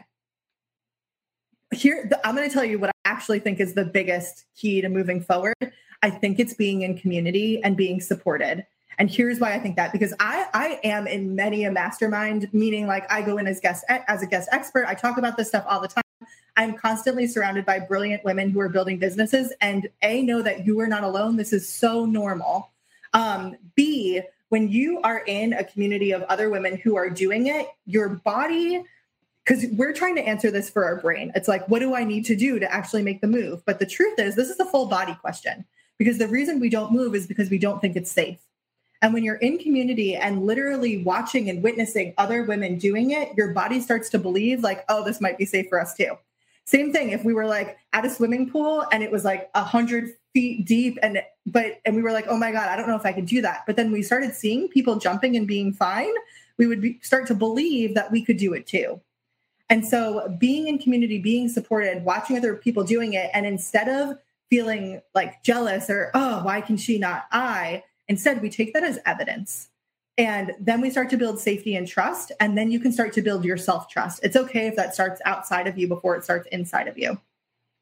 here 1.72 2.08
I'm 2.24 2.36
going 2.36 2.48
to 2.48 2.52
tell 2.52 2.64
you 2.64 2.78
what 2.78 2.90
I 2.90 2.92
actually 3.04 3.40
think 3.40 3.58
is 3.58 3.74
the 3.74 3.84
biggest 3.84 4.44
key 4.56 4.80
to 4.80 4.88
moving 4.88 5.20
forward. 5.20 5.54
I 6.02 6.10
think 6.10 6.38
it's 6.38 6.54
being 6.54 6.82
in 6.82 6.96
community 6.96 7.60
and 7.62 7.76
being 7.76 8.00
supported. 8.00 8.64
And 8.98 9.10
here's 9.10 9.40
why 9.40 9.52
I 9.52 9.58
think 9.58 9.76
that 9.76 9.92
because 9.92 10.14
I 10.20 10.46
I 10.54 10.80
am 10.84 11.06
in 11.06 11.34
many 11.34 11.64
a 11.64 11.72
mastermind, 11.72 12.48
meaning 12.52 12.86
like 12.86 13.10
I 13.10 13.20
go 13.22 13.36
in 13.36 13.46
as 13.46 13.60
guest 13.60 13.84
as 13.88 14.22
a 14.22 14.26
guest 14.26 14.48
expert. 14.52 14.86
I 14.86 14.94
talk 14.94 15.18
about 15.18 15.36
this 15.36 15.48
stuff 15.48 15.64
all 15.68 15.80
the 15.80 15.88
time. 15.88 16.05
I'm 16.56 16.74
constantly 16.74 17.26
surrounded 17.26 17.66
by 17.66 17.80
brilliant 17.80 18.24
women 18.24 18.50
who 18.50 18.60
are 18.60 18.68
building 18.68 18.98
businesses, 18.98 19.52
and 19.60 19.88
a 20.02 20.22
know 20.22 20.42
that 20.42 20.66
you 20.66 20.80
are 20.80 20.86
not 20.86 21.04
alone. 21.04 21.36
This 21.36 21.52
is 21.52 21.68
so 21.68 22.04
normal. 22.04 22.70
Um, 23.12 23.56
B 23.74 24.22
when 24.48 24.68
you 24.68 25.00
are 25.02 25.24
in 25.26 25.52
a 25.54 25.64
community 25.64 26.12
of 26.12 26.22
other 26.24 26.50
women 26.50 26.76
who 26.76 26.96
are 26.96 27.10
doing 27.10 27.46
it, 27.46 27.66
your 27.86 28.08
body 28.08 28.84
because 29.44 29.64
we're 29.72 29.92
trying 29.92 30.16
to 30.16 30.26
answer 30.26 30.50
this 30.50 30.68
for 30.68 30.84
our 30.84 30.96
brain. 30.96 31.30
It's 31.36 31.46
like, 31.46 31.68
what 31.68 31.78
do 31.78 31.94
I 31.94 32.02
need 32.02 32.24
to 32.24 32.34
do 32.34 32.58
to 32.58 32.72
actually 32.72 33.02
make 33.02 33.20
the 33.20 33.28
move? 33.28 33.64
But 33.64 33.78
the 33.78 33.86
truth 33.86 34.18
is, 34.18 34.34
this 34.34 34.50
is 34.50 34.58
a 34.58 34.64
full 34.64 34.86
body 34.86 35.16
question 35.20 35.64
because 35.98 36.18
the 36.18 36.26
reason 36.26 36.58
we 36.58 36.68
don't 36.68 36.92
move 36.92 37.14
is 37.14 37.28
because 37.28 37.48
we 37.48 37.58
don't 37.58 37.80
think 37.80 37.94
it's 37.94 38.10
safe. 38.10 38.38
And 39.02 39.14
when 39.14 39.22
you're 39.22 39.36
in 39.36 39.58
community 39.58 40.16
and 40.16 40.44
literally 40.44 41.04
watching 41.04 41.48
and 41.48 41.62
witnessing 41.62 42.12
other 42.18 42.42
women 42.42 42.76
doing 42.76 43.12
it, 43.12 43.36
your 43.36 43.52
body 43.52 43.80
starts 43.80 44.08
to 44.10 44.18
believe, 44.18 44.64
like, 44.64 44.84
oh, 44.88 45.04
this 45.04 45.20
might 45.20 45.38
be 45.38 45.44
safe 45.44 45.68
for 45.68 45.80
us 45.80 45.94
too. 45.94 46.18
Same 46.66 46.92
thing 46.92 47.10
if 47.10 47.24
we 47.24 47.32
were 47.32 47.46
like 47.46 47.78
at 47.92 48.04
a 48.04 48.10
swimming 48.10 48.50
pool 48.50 48.84
and 48.92 49.02
it 49.02 49.10
was 49.10 49.24
like 49.24 49.48
a 49.54 49.62
hundred 49.62 50.14
feet 50.34 50.66
deep 50.66 50.98
and 51.02 51.22
but 51.46 51.80
and 51.84 51.94
we 51.94 52.02
were 52.02 52.12
like, 52.12 52.26
oh 52.28 52.36
my 52.36 52.50
God, 52.50 52.68
I 52.68 52.76
don't 52.76 52.88
know 52.88 52.96
if 52.96 53.06
I 53.06 53.12
could 53.12 53.26
do 53.26 53.40
that. 53.42 53.62
But 53.66 53.76
then 53.76 53.92
we 53.92 54.02
started 54.02 54.34
seeing 54.34 54.68
people 54.68 54.96
jumping 54.96 55.36
and 55.36 55.46
being 55.46 55.72
fine, 55.72 56.12
we 56.58 56.66
would 56.66 56.80
be, 56.80 56.98
start 57.02 57.26
to 57.28 57.34
believe 57.34 57.94
that 57.94 58.10
we 58.10 58.24
could 58.24 58.36
do 58.36 58.52
it 58.52 58.66
too. 58.66 59.00
And 59.70 59.86
so 59.86 60.36
being 60.38 60.68
in 60.68 60.78
community, 60.78 61.18
being 61.18 61.48
supported, 61.48 62.04
watching 62.04 62.36
other 62.36 62.54
people 62.54 62.84
doing 62.84 63.14
it, 63.14 63.30
and 63.32 63.46
instead 63.46 63.88
of 63.88 64.18
feeling 64.50 65.00
like 65.14 65.42
jealous 65.42 65.90
or, 65.90 66.10
oh, 66.14 66.42
why 66.44 66.60
can 66.60 66.76
she 66.76 66.98
not 66.98 67.26
I? 67.32 67.82
Instead, 68.08 68.42
we 68.42 68.50
take 68.50 68.72
that 68.74 68.84
as 68.84 68.98
evidence. 69.06 69.68
And 70.18 70.54
then 70.58 70.80
we 70.80 70.90
start 70.90 71.10
to 71.10 71.16
build 71.16 71.38
safety 71.38 71.76
and 71.76 71.86
trust. 71.86 72.32
And 72.40 72.56
then 72.56 72.70
you 72.70 72.80
can 72.80 72.90
start 72.90 73.12
to 73.14 73.22
build 73.22 73.44
your 73.44 73.58
self 73.58 73.88
trust. 73.88 74.20
It's 74.22 74.36
okay 74.36 74.66
if 74.66 74.76
that 74.76 74.94
starts 74.94 75.20
outside 75.24 75.66
of 75.66 75.76
you 75.76 75.88
before 75.88 76.16
it 76.16 76.24
starts 76.24 76.48
inside 76.50 76.88
of 76.88 76.96
you. 76.96 77.20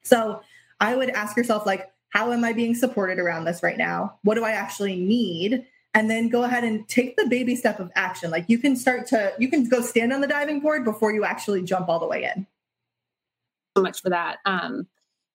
So 0.02 0.40
I 0.80 0.96
would 0.96 1.10
ask 1.10 1.36
yourself, 1.36 1.64
like, 1.64 1.92
how 2.10 2.32
am 2.32 2.44
I 2.44 2.52
being 2.52 2.74
supported 2.74 3.18
around 3.18 3.44
this 3.44 3.62
right 3.62 3.78
now? 3.78 4.18
What 4.22 4.34
do 4.34 4.44
I 4.44 4.52
actually 4.52 4.96
need? 4.96 5.64
And 5.94 6.10
then 6.10 6.28
go 6.28 6.42
ahead 6.42 6.64
and 6.64 6.88
take 6.88 7.16
the 7.16 7.26
baby 7.26 7.54
step 7.54 7.78
of 7.78 7.90
action. 7.94 8.30
Like 8.30 8.46
you 8.48 8.58
can 8.58 8.76
start 8.76 9.06
to, 9.08 9.32
you 9.38 9.48
can 9.48 9.68
go 9.68 9.80
stand 9.80 10.12
on 10.12 10.20
the 10.20 10.26
diving 10.26 10.60
board 10.60 10.84
before 10.84 11.12
you 11.12 11.24
actually 11.24 11.62
jump 11.62 11.88
all 11.88 12.00
the 12.00 12.06
way 12.06 12.24
in. 12.24 12.46
So 13.76 13.82
much 13.82 14.02
for 14.02 14.10
that. 14.10 14.38
Um, 14.44 14.88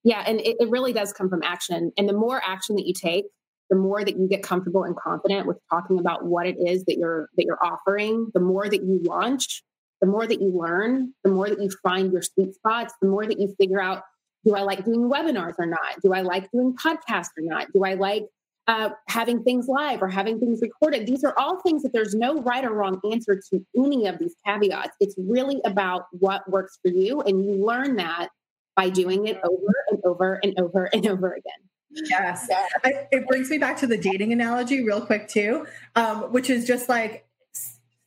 yeah, 0.03 0.23
and 0.25 0.39
it, 0.39 0.57
it 0.59 0.69
really 0.69 0.93
does 0.93 1.13
come 1.13 1.29
from 1.29 1.43
action. 1.43 1.91
And 1.97 2.07
the 2.07 2.13
more 2.13 2.41
action 2.45 2.75
that 2.75 2.85
you 2.85 2.93
take, 2.93 3.25
the 3.69 3.75
more 3.75 4.03
that 4.03 4.17
you 4.17 4.27
get 4.27 4.43
comfortable 4.43 4.83
and 4.83 4.95
confident 4.95 5.47
with 5.47 5.57
talking 5.69 5.99
about 5.99 6.25
what 6.25 6.47
it 6.47 6.57
is 6.59 6.83
that 6.85 6.97
you're 6.97 7.29
that 7.37 7.45
you're 7.45 7.63
offering 7.63 8.29
the 8.33 8.39
more 8.39 8.67
that 8.67 8.83
you 8.83 8.99
launch 9.03 9.63
the 10.01 10.07
more 10.07 10.25
that 10.25 10.41
you 10.41 10.49
learn 10.49 11.13
the 11.23 11.29
more 11.29 11.49
that 11.49 11.61
you 11.61 11.69
find 11.83 12.11
your 12.11 12.21
sweet 12.21 12.53
spots 12.53 12.93
the 13.01 13.07
more 13.07 13.25
that 13.25 13.39
you 13.39 13.53
figure 13.59 13.81
out 13.81 14.03
do 14.45 14.55
i 14.55 14.61
like 14.61 14.85
doing 14.85 15.09
webinars 15.09 15.55
or 15.57 15.65
not? 15.65 16.01
Do 16.01 16.13
i 16.13 16.21
like 16.21 16.51
doing 16.51 16.75
podcasts 16.75 17.29
or 17.37 17.43
not? 17.43 17.71
Do 17.73 17.83
i 17.83 17.95
like 17.95 18.25
uh, 18.67 18.91
having 19.07 19.43
things 19.43 19.67
live 19.67 20.01
or 20.01 20.07
having 20.07 20.39
things 20.39 20.61
recorded? 20.61 21.07
These 21.07 21.23
are 21.23 21.33
all 21.37 21.59
things 21.61 21.81
that 21.83 21.91
there's 21.91 22.13
no 22.13 22.41
right 22.41 22.63
or 22.63 22.71
wrong 22.71 22.99
answer 23.11 23.41
to 23.49 23.65
any 23.75 24.05
of 24.05 24.19
these 24.19 24.35
caveats. 24.45 24.95
It's 24.99 25.15
really 25.17 25.59
about 25.65 26.05
what 26.11 26.47
works 26.49 26.77
for 26.83 26.91
you 26.91 27.21
and 27.21 27.43
you 27.43 27.65
learn 27.65 27.95
that 27.95 28.29
by 28.75 28.89
doing 28.89 29.27
it 29.27 29.39
over 29.43 29.73
and 29.89 29.99
over 30.05 30.39
and 30.43 30.59
over 30.59 30.85
and 30.85 31.07
over 31.07 31.33
again 31.33 31.68
Yes. 31.91 32.47
I, 32.83 33.07
it 33.11 33.27
brings 33.27 33.49
me 33.49 33.57
back 33.57 33.77
to 33.77 33.87
the 33.87 33.97
dating 33.97 34.31
analogy 34.31 34.83
real 34.83 35.01
quick 35.01 35.27
too, 35.27 35.65
um, 35.95 36.31
which 36.31 36.49
is 36.49 36.65
just 36.65 36.87
like 36.89 37.25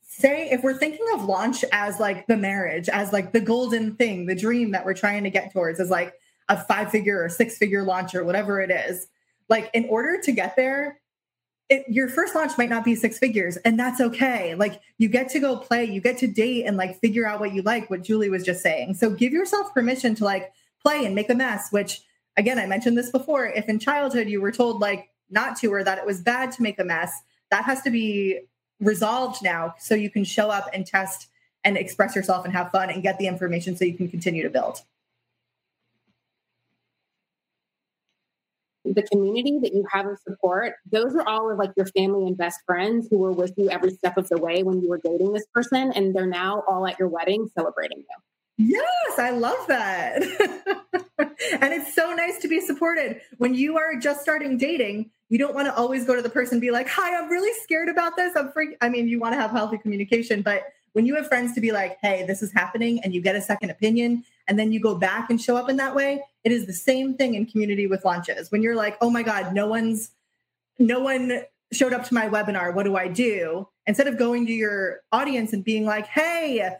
say 0.05 0.49
if 0.51 0.63
we're 0.63 0.77
thinking 0.77 1.05
of 1.13 1.25
launch 1.25 1.65
as 1.71 1.99
like 1.99 2.27
the 2.27 2.37
marriage, 2.37 2.87
as 2.89 3.11
like 3.11 3.33
the 3.33 3.41
golden 3.41 3.95
thing, 3.95 4.25
the 4.25 4.35
dream 4.35 4.71
that 4.71 4.85
we're 4.85 4.93
trying 4.93 5.23
to 5.23 5.29
get 5.29 5.51
towards 5.51 5.79
is 5.79 5.89
like 5.89 6.13
a 6.49 6.63
five 6.65 6.91
figure 6.91 7.23
or 7.23 7.29
six 7.29 7.57
figure 7.57 7.83
launch 7.83 8.15
or 8.15 8.23
whatever 8.23 8.61
it 8.61 8.71
is. 8.71 9.07
Like 9.49 9.69
in 9.73 9.85
order 9.89 10.21
to 10.21 10.31
get 10.31 10.55
there, 10.55 10.99
it, 11.69 11.85
your 11.87 12.07
first 12.07 12.35
launch 12.35 12.57
might 12.57 12.69
not 12.69 12.85
be 12.85 12.93
six 12.95 13.17
figures 13.17 13.55
and 13.57 13.79
that's 13.79 14.01
okay 14.01 14.53
like 14.53 14.81
you 14.97 15.07
get 15.07 15.29
to 15.29 15.39
go 15.39 15.55
play 15.55 15.85
you 15.85 16.01
get 16.01 16.17
to 16.17 16.27
date 16.27 16.65
and 16.65 16.75
like 16.75 16.99
figure 16.99 17.25
out 17.25 17.39
what 17.39 17.53
you 17.53 17.61
like 17.61 17.89
what 17.89 18.03
julie 18.03 18.29
was 18.29 18.43
just 18.43 18.61
saying 18.61 18.93
so 18.93 19.09
give 19.09 19.31
yourself 19.31 19.73
permission 19.73 20.13
to 20.13 20.25
like 20.25 20.51
play 20.81 21.05
and 21.05 21.15
make 21.15 21.29
a 21.29 21.33
mess 21.33 21.71
which 21.71 22.01
again, 22.37 22.59
I 22.59 22.65
mentioned 22.65 22.97
this 22.97 23.11
before. 23.11 23.45
If 23.45 23.69
in 23.69 23.79
childhood 23.79 24.27
you 24.27 24.41
were 24.41 24.51
told 24.51 24.81
like 24.81 25.09
not 25.29 25.57
to 25.57 25.73
or 25.73 25.83
that 25.83 25.97
it 25.97 26.05
was 26.05 26.21
bad 26.21 26.51
to 26.53 26.61
make 26.61 26.79
a 26.79 26.83
mess, 26.83 27.13
that 27.51 27.65
has 27.65 27.81
to 27.83 27.91
be 27.91 28.41
resolved 28.79 29.43
now 29.43 29.75
so 29.79 29.95
you 29.95 30.09
can 30.09 30.23
show 30.23 30.49
up 30.49 30.69
and 30.73 30.85
test 30.85 31.29
and 31.63 31.77
express 31.77 32.15
yourself 32.15 32.43
and 32.45 32.53
have 32.53 32.71
fun 32.71 32.89
and 32.89 33.01
get 33.01 33.17
the 33.17 33.27
information 33.27 33.75
so 33.75 33.85
you 33.85 33.95
can 33.95 34.09
continue 34.09 34.43
to 34.43 34.49
build. 34.49 34.81
the 38.85 39.03
community 39.03 39.59
that 39.59 39.73
you 39.73 39.85
have 39.91 40.05
of 40.05 40.19
support, 40.19 40.75
those 40.91 41.15
are 41.15 41.27
all 41.27 41.49
of 41.49 41.57
like 41.57 41.71
your 41.75 41.85
family 41.87 42.27
and 42.27 42.37
best 42.37 42.59
friends 42.65 43.07
who 43.09 43.17
were 43.17 43.31
with 43.31 43.53
you 43.57 43.69
every 43.69 43.91
step 43.91 44.17
of 44.17 44.27
the 44.29 44.37
way 44.37 44.63
when 44.63 44.81
you 44.81 44.89
were 44.89 44.99
dating 45.03 45.33
this 45.33 45.45
person. 45.53 45.91
And 45.95 46.13
they're 46.15 46.25
now 46.25 46.63
all 46.67 46.85
at 46.87 46.99
your 46.99 47.07
wedding 47.07 47.49
celebrating 47.57 47.99
you. 47.99 48.32
Yes, 48.57 49.17
I 49.17 49.31
love 49.31 49.67
that. 49.67 50.21
and 51.17 51.73
it's 51.73 51.93
so 51.95 52.13
nice 52.13 52.39
to 52.39 52.47
be 52.47 52.61
supported. 52.61 53.21
When 53.37 53.55
you 53.55 53.77
are 53.77 53.95
just 53.95 54.21
starting 54.21 54.57
dating, 54.57 55.09
you 55.29 55.39
don't 55.39 55.55
want 55.55 55.67
to 55.67 55.75
always 55.75 56.05
go 56.05 56.15
to 56.15 56.21
the 56.21 56.29
person 56.29 56.59
be 56.59 56.69
like, 56.69 56.87
"Hi, 56.87 57.17
I'm 57.17 57.29
really 57.29 57.51
scared 57.63 57.89
about 57.89 58.15
this. 58.15 58.35
I'm 58.35 58.51
freak." 58.51 58.77
I 58.81 58.89
mean, 58.89 59.07
you 59.07 59.19
want 59.19 59.33
to 59.33 59.39
have 59.39 59.51
healthy 59.51 59.77
communication, 59.79 60.43
but 60.43 60.63
when 60.93 61.07
you 61.07 61.15
have 61.15 61.27
friends 61.27 61.55
to 61.55 61.61
be 61.61 61.71
like, 61.71 61.97
"Hey, 62.01 62.23
this 62.27 62.43
is 62.43 62.51
happening," 62.53 62.99
and 63.03 63.13
you 63.15 63.21
get 63.21 63.35
a 63.35 63.41
second 63.41 63.71
opinion, 63.71 64.23
and 64.47 64.59
then 64.59 64.71
you 64.71 64.79
go 64.79 64.93
back 64.93 65.31
and 65.31 65.41
show 65.41 65.57
up 65.57 65.69
in 65.69 65.77
that 65.77 65.95
way, 65.95 66.21
it 66.43 66.51
is 66.51 66.67
the 66.67 66.73
same 66.73 67.15
thing 67.15 67.33
in 67.33 67.47
community 67.47 67.87
with 67.87 68.05
launches. 68.05 68.51
When 68.51 68.61
you're 68.61 68.75
like, 68.75 68.97
"Oh 69.01 69.09
my 69.09 69.23
god, 69.23 69.53
no 69.55 69.65
one's 69.65 70.11
no 70.77 70.99
one 70.99 71.43
showed 71.71 71.93
up 71.93 72.05
to 72.05 72.13
my 72.13 72.29
webinar. 72.29 72.73
What 72.75 72.83
do 72.83 72.95
I 72.95 73.07
do?" 73.07 73.67
Instead 73.87 74.07
of 74.07 74.17
going 74.17 74.45
to 74.45 74.53
your 74.53 75.01
audience 75.11 75.53
and 75.53 75.63
being 75.63 75.85
like, 75.85 76.05
"Hey, 76.05 76.77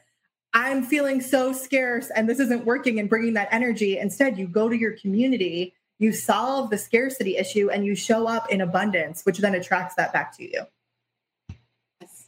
I'm 0.53 0.83
feeling 0.83 1.19
so 1.21 1.51
scarce 1.51 2.09
and 2.11 2.29
this 2.29 2.39
isn't 2.39 2.65
working 2.65 2.99
and 2.99 3.09
bringing 3.09 3.33
that 3.33 3.49
energy. 3.51 3.97
Instead, 3.97 4.37
you 4.37 4.47
go 4.47 4.69
to 4.69 4.77
your 4.77 4.93
community, 4.93 5.73
you 5.99 6.11
solve 6.11 6.69
the 6.69 6.77
scarcity 6.77 7.37
issue, 7.37 7.69
and 7.69 7.85
you 7.85 7.95
show 7.95 8.27
up 8.27 8.51
in 8.51 8.61
abundance, 8.61 9.23
which 9.23 9.39
then 9.39 9.55
attracts 9.55 9.95
that 9.95 10.13
back 10.13 10.35
to 10.37 10.43
you. 10.43 10.63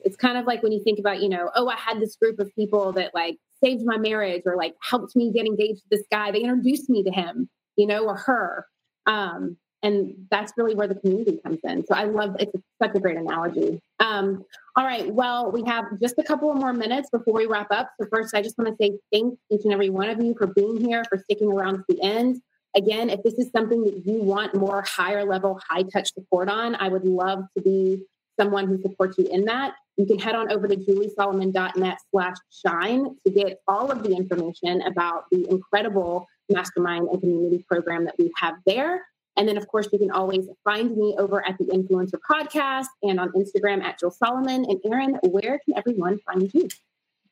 It's 0.03 0.15
kind 0.15 0.37
of 0.37 0.45
like 0.45 0.63
when 0.63 0.71
you 0.71 0.83
think 0.83 0.99
about, 0.99 1.21
you 1.21 1.29
know, 1.29 1.51
oh, 1.55 1.67
I 1.67 1.75
had 1.75 1.99
this 1.99 2.15
group 2.15 2.39
of 2.39 2.53
people 2.55 2.91
that 2.93 3.13
like 3.13 3.37
saved 3.63 3.83
my 3.85 3.97
marriage 3.97 4.43
or 4.45 4.55
like 4.55 4.75
helped 4.81 5.15
me 5.15 5.31
get 5.31 5.45
engaged 5.45 5.81
to 5.81 5.89
this 5.89 6.05
guy. 6.11 6.31
They 6.31 6.41
introduced 6.41 6.89
me 6.89 7.03
to 7.03 7.11
him, 7.11 7.49
you 7.75 7.87
know, 7.87 8.05
or 8.05 8.15
her. 8.15 8.67
Um, 9.05 9.57
and 9.85 10.15
that's 10.31 10.51
really 10.57 10.73
where 10.73 10.87
the 10.87 10.95
community 10.95 11.39
comes 11.43 11.59
in. 11.63 11.85
So 11.85 11.93
I 11.93 12.05
love 12.05 12.35
it's 12.39 12.51
such 12.81 12.95
a 12.95 12.99
great 12.99 13.17
analogy. 13.17 13.79
Um, 13.99 14.43
all 14.75 14.83
right, 14.83 15.13
well, 15.13 15.51
we 15.51 15.63
have 15.67 15.85
just 16.01 16.15
a 16.17 16.23
couple 16.23 16.49
of 16.49 16.57
more 16.57 16.73
minutes 16.73 17.09
before 17.11 17.35
we 17.35 17.45
wrap 17.45 17.67
up. 17.71 17.91
So 18.01 18.07
first, 18.11 18.33
I 18.33 18.41
just 18.41 18.57
want 18.57 18.69
to 18.69 18.75
say 18.83 18.97
thank 19.13 19.37
each 19.51 19.63
and 19.63 19.71
every 19.71 19.91
one 19.91 20.09
of 20.09 20.21
you 20.21 20.33
for 20.37 20.47
being 20.47 20.77
here, 20.77 21.03
for 21.07 21.19
sticking 21.19 21.51
around 21.51 21.77
to 21.77 21.83
the 21.87 22.01
end. 22.01 22.41
Again, 22.75 23.11
if 23.11 23.21
this 23.23 23.35
is 23.35 23.51
something 23.55 23.83
that 23.83 24.05
you 24.05 24.23
want 24.23 24.55
more 24.55 24.81
higher 24.81 25.23
level, 25.23 25.61
high 25.69 25.83
touch 25.83 26.11
support 26.13 26.49
on, 26.49 26.75
I 26.75 26.89
would 26.89 27.05
love 27.05 27.43
to 27.55 27.63
be 27.63 28.03
someone 28.39 28.67
who 28.67 28.81
supports 28.81 29.17
you 29.19 29.27
in 29.27 29.45
that. 29.45 29.75
You 29.97 30.05
can 30.05 30.19
head 30.19 30.35
on 30.35 30.51
over 30.51 30.67
to 30.67 30.75
juliesolomon.net 30.75 31.97
slash 32.11 32.35
shine 32.49 33.15
to 33.25 33.31
get 33.31 33.59
all 33.67 33.91
of 33.91 34.03
the 34.03 34.13
information 34.13 34.81
about 34.81 35.25
the 35.31 35.49
incredible 35.49 36.27
mastermind 36.49 37.07
and 37.09 37.21
community 37.21 37.63
program 37.69 38.05
that 38.05 38.15
we 38.19 38.31
have 38.37 38.55
there. 38.65 39.05
And 39.37 39.47
then, 39.47 39.57
of 39.57 39.67
course, 39.67 39.89
you 39.91 39.99
can 39.99 40.11
always 40.11 40.47
find 40.63 40.95
me 40.95 41.15
over 41.17 41.45
at 41.45 41.57
the 41.57 41.65
Influencer 41.65 42.19
Podcast 42.29 42.87
and 43.03 43.19
on 43.19 43.31
Instagram 43.33 43.83
at 43.83 43.99
Juls 43.99 44.17
Solomon. 44.17 44.65
And 44.65 44.79
Erin, 44.85 45.19
where 45.23 45.59
can 45.65 45.77
everyone 45.77 46.19
find 46.19 46.53
you? 46.53 46.69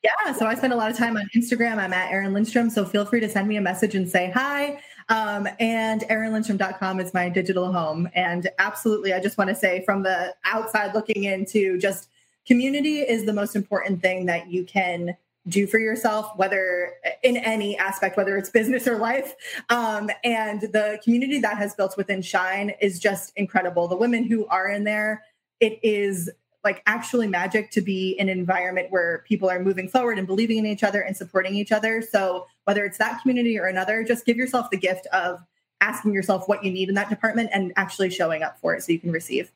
Yeah, 0.03 0.33
so 0.33 0.45
I 0.45 0.55
spend 0.55 0.73
a 0.73 0.75
lot 0.75 0.91
of 0.91 0.97
time 0.97 1.15
on 1.15 1.29
Instagram. 1.33 1.77
I'm 1.77 1.93
at 1.93 2.11
Erin 2.11 2.33
Lindstrom, 2.33 2.69
so 2.69 2.83
feel 2.83 3.05
free 3.05 3.21
to 3.21 3.29
send 3.29 3.47
me 3.47 3.55
a 3.55 3.61
message 3.61 3.95
and 3.95 4.09
say 4.09 4.29
hi. 4.31 4.81
Um, 5.07 5.47
and 5.59 6.01
erinlindstrom.com 6.01 6.99
is 6.99 7.13
my 7.13 7.29
digital 7.29 7.71
home. 7.71 8.09
And 8.13 8.49
absolutely, 8.59 9.13
I 9.13 9.21
just 9.21 9.37
want 9.37 9.49
to 9.49 9.55
say 9.55 9.83
from 9.85 10.03
the 10.03 10.35
outside 10.43 10.93
looking 10.93 11.23
into 11.23 11.77
just 11.77 12.09
community 12.45 12.99
is 12.99 13.25
the 13.25 13.31
most 13.31 13.55
important 13.55 14.01
thing 14.01 14.25
that 14.25 14.47
you 14.47 14.65
can 14.65 15.15
do 15.47 15.67
for 15.67 15.77
yourself, 15.77 16.31
whether 16.37 16.93
in 17.21 17.37
any 17.37 17.77
aspect, 17.77 18.15
whether 18.15 18.37
it's 18.37 18.49
business 18.49 18.87
or 18.87 18.97
life. 18.97 19.35
Um, 19.69 20.09
and 20.23 20.61
the 20.61 20.99
community 21.03 21.39
that 21.39 21.57
has 21.57 21.75
built 21.75 21.97
within 21.97 22.21
Shine 22.21 22.73
is 22.81 22.99
just 22.99 23.33
incredible. 23.35 23.87
The 23.87 23.97
women 23.97 24.23
who 24.23 24.45
are 24.47 24.69
in 24.69 24.83
there, 24.83 25.23
it 25.59 25.79
is 25.83 26.29
like 26.63 26.81
actually 26.85 27.27
magic 27.27 27.71
to 27.71 27.81
be 27.81 28.11
in 28.11 28.29
an 28.29 28.39
environment 28.39 28.87
where 28.89 29.23
people 29.27 29.49
are 29.49 29.59
moving 29.59 29.89
forward 29.89 30.17
and 30.17 30.25
believing 30.25 30.59
in 30.59 30.65
each 30.65 30.83
other 30.83 31.01
and 31.01 31.15
supporting 31.15 31.55
each 31.55 31.73
other. 31.73 32.01
So 32.01 32.47
whether 32.63 32.85
it's 32.85 32.97
that 32.99 33.21
community 33.21 33.59
or 33.59 33.65
another, 33.65 34.03
just 34.03 34.25
give 34.25 34.37
yourself 34.37 34.69
the 34.69 34.77
gift 34.77 35.05
of 35.07 35.43
asking 35.81 36.13
yourself 36.13 36.47
what 36.47 36.63
you 36.63 36.71
need 36.71 36.87
in 36.87 36.95
that 36.95 37.09
department 37.09 37.49
and 37.51 37.73
actually 37.75 38.09
showing 38.09 38.43
up 38.43 38.57
for 38.61 38.73
it 38.73 38.81
so 38.81 38.93
you 38.93 38.99
can 38.99 39.11
receive. 39.11 39.51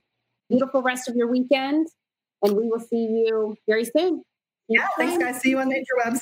Beautiful 0.49 0.81
rest 0.81 1.07
of 1.07 1.15
your 1.15 1.27
weekend. 1.27 1.87
And 2.41 2.55
we 2.55 2.67
will 2.67 2.81
see 2.81 2.97
you 2.97 3.55
very 3.67 3.85
soon. 3.85 4.21
Yeah, 4.67 4.87
thanks, 4.97 5.17
guys. 5.17 5.41
See 5.41 5.49
you 5.49 5.59
on 5.59 5.69
the 5.69 5.75
interwebs. 5.75 6.19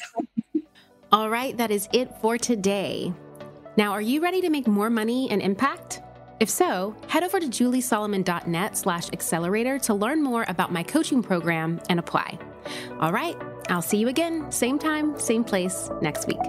All 1.12 1.30
right, 1.30 1.56
that 1.58 1.72
is 1.72 1.88
it 1.94 2.14
for 2.22 2.38
today. 2.38 3.14
Now, 3.78 3.92
are 3.92 4.02
you 4.02 4.22
ready 4.22 4.42
to 4.42 4.50
make 4.50 4.68
more 4.68 4.90
money 4.90 5.30
and 5.30 5.42
impact? 5.42 6.02
If 6.40 6.50
so, 6.50 6.96
head 7.08 7.24
over 7.24 7.40
to 7.40 7.48
juliesolomon.net 7.48 8.78
slash 8.78 9.10
accelerator 9.14 9.80
to 9.80 9.94
learn 9.94 10.22
more 10.22 10.46
about 10.48 10.72
my 10.72 10.84
coaching 10.84 11.24
program 11.24 11.80
and 11.90 12.00
apply. 12.00 12.38
All 13.00 13.14
right, 13.14 13.38
I'll 13.70 13.82
see 13.82 13.98
you 13.98 14.10
again, 14.10 14.52
same 14.52 14.78
time, 14.78 15.18
same 15.20 15.44
place 15.44 15.90
next 16.02 16.28
week. 16.28 16.42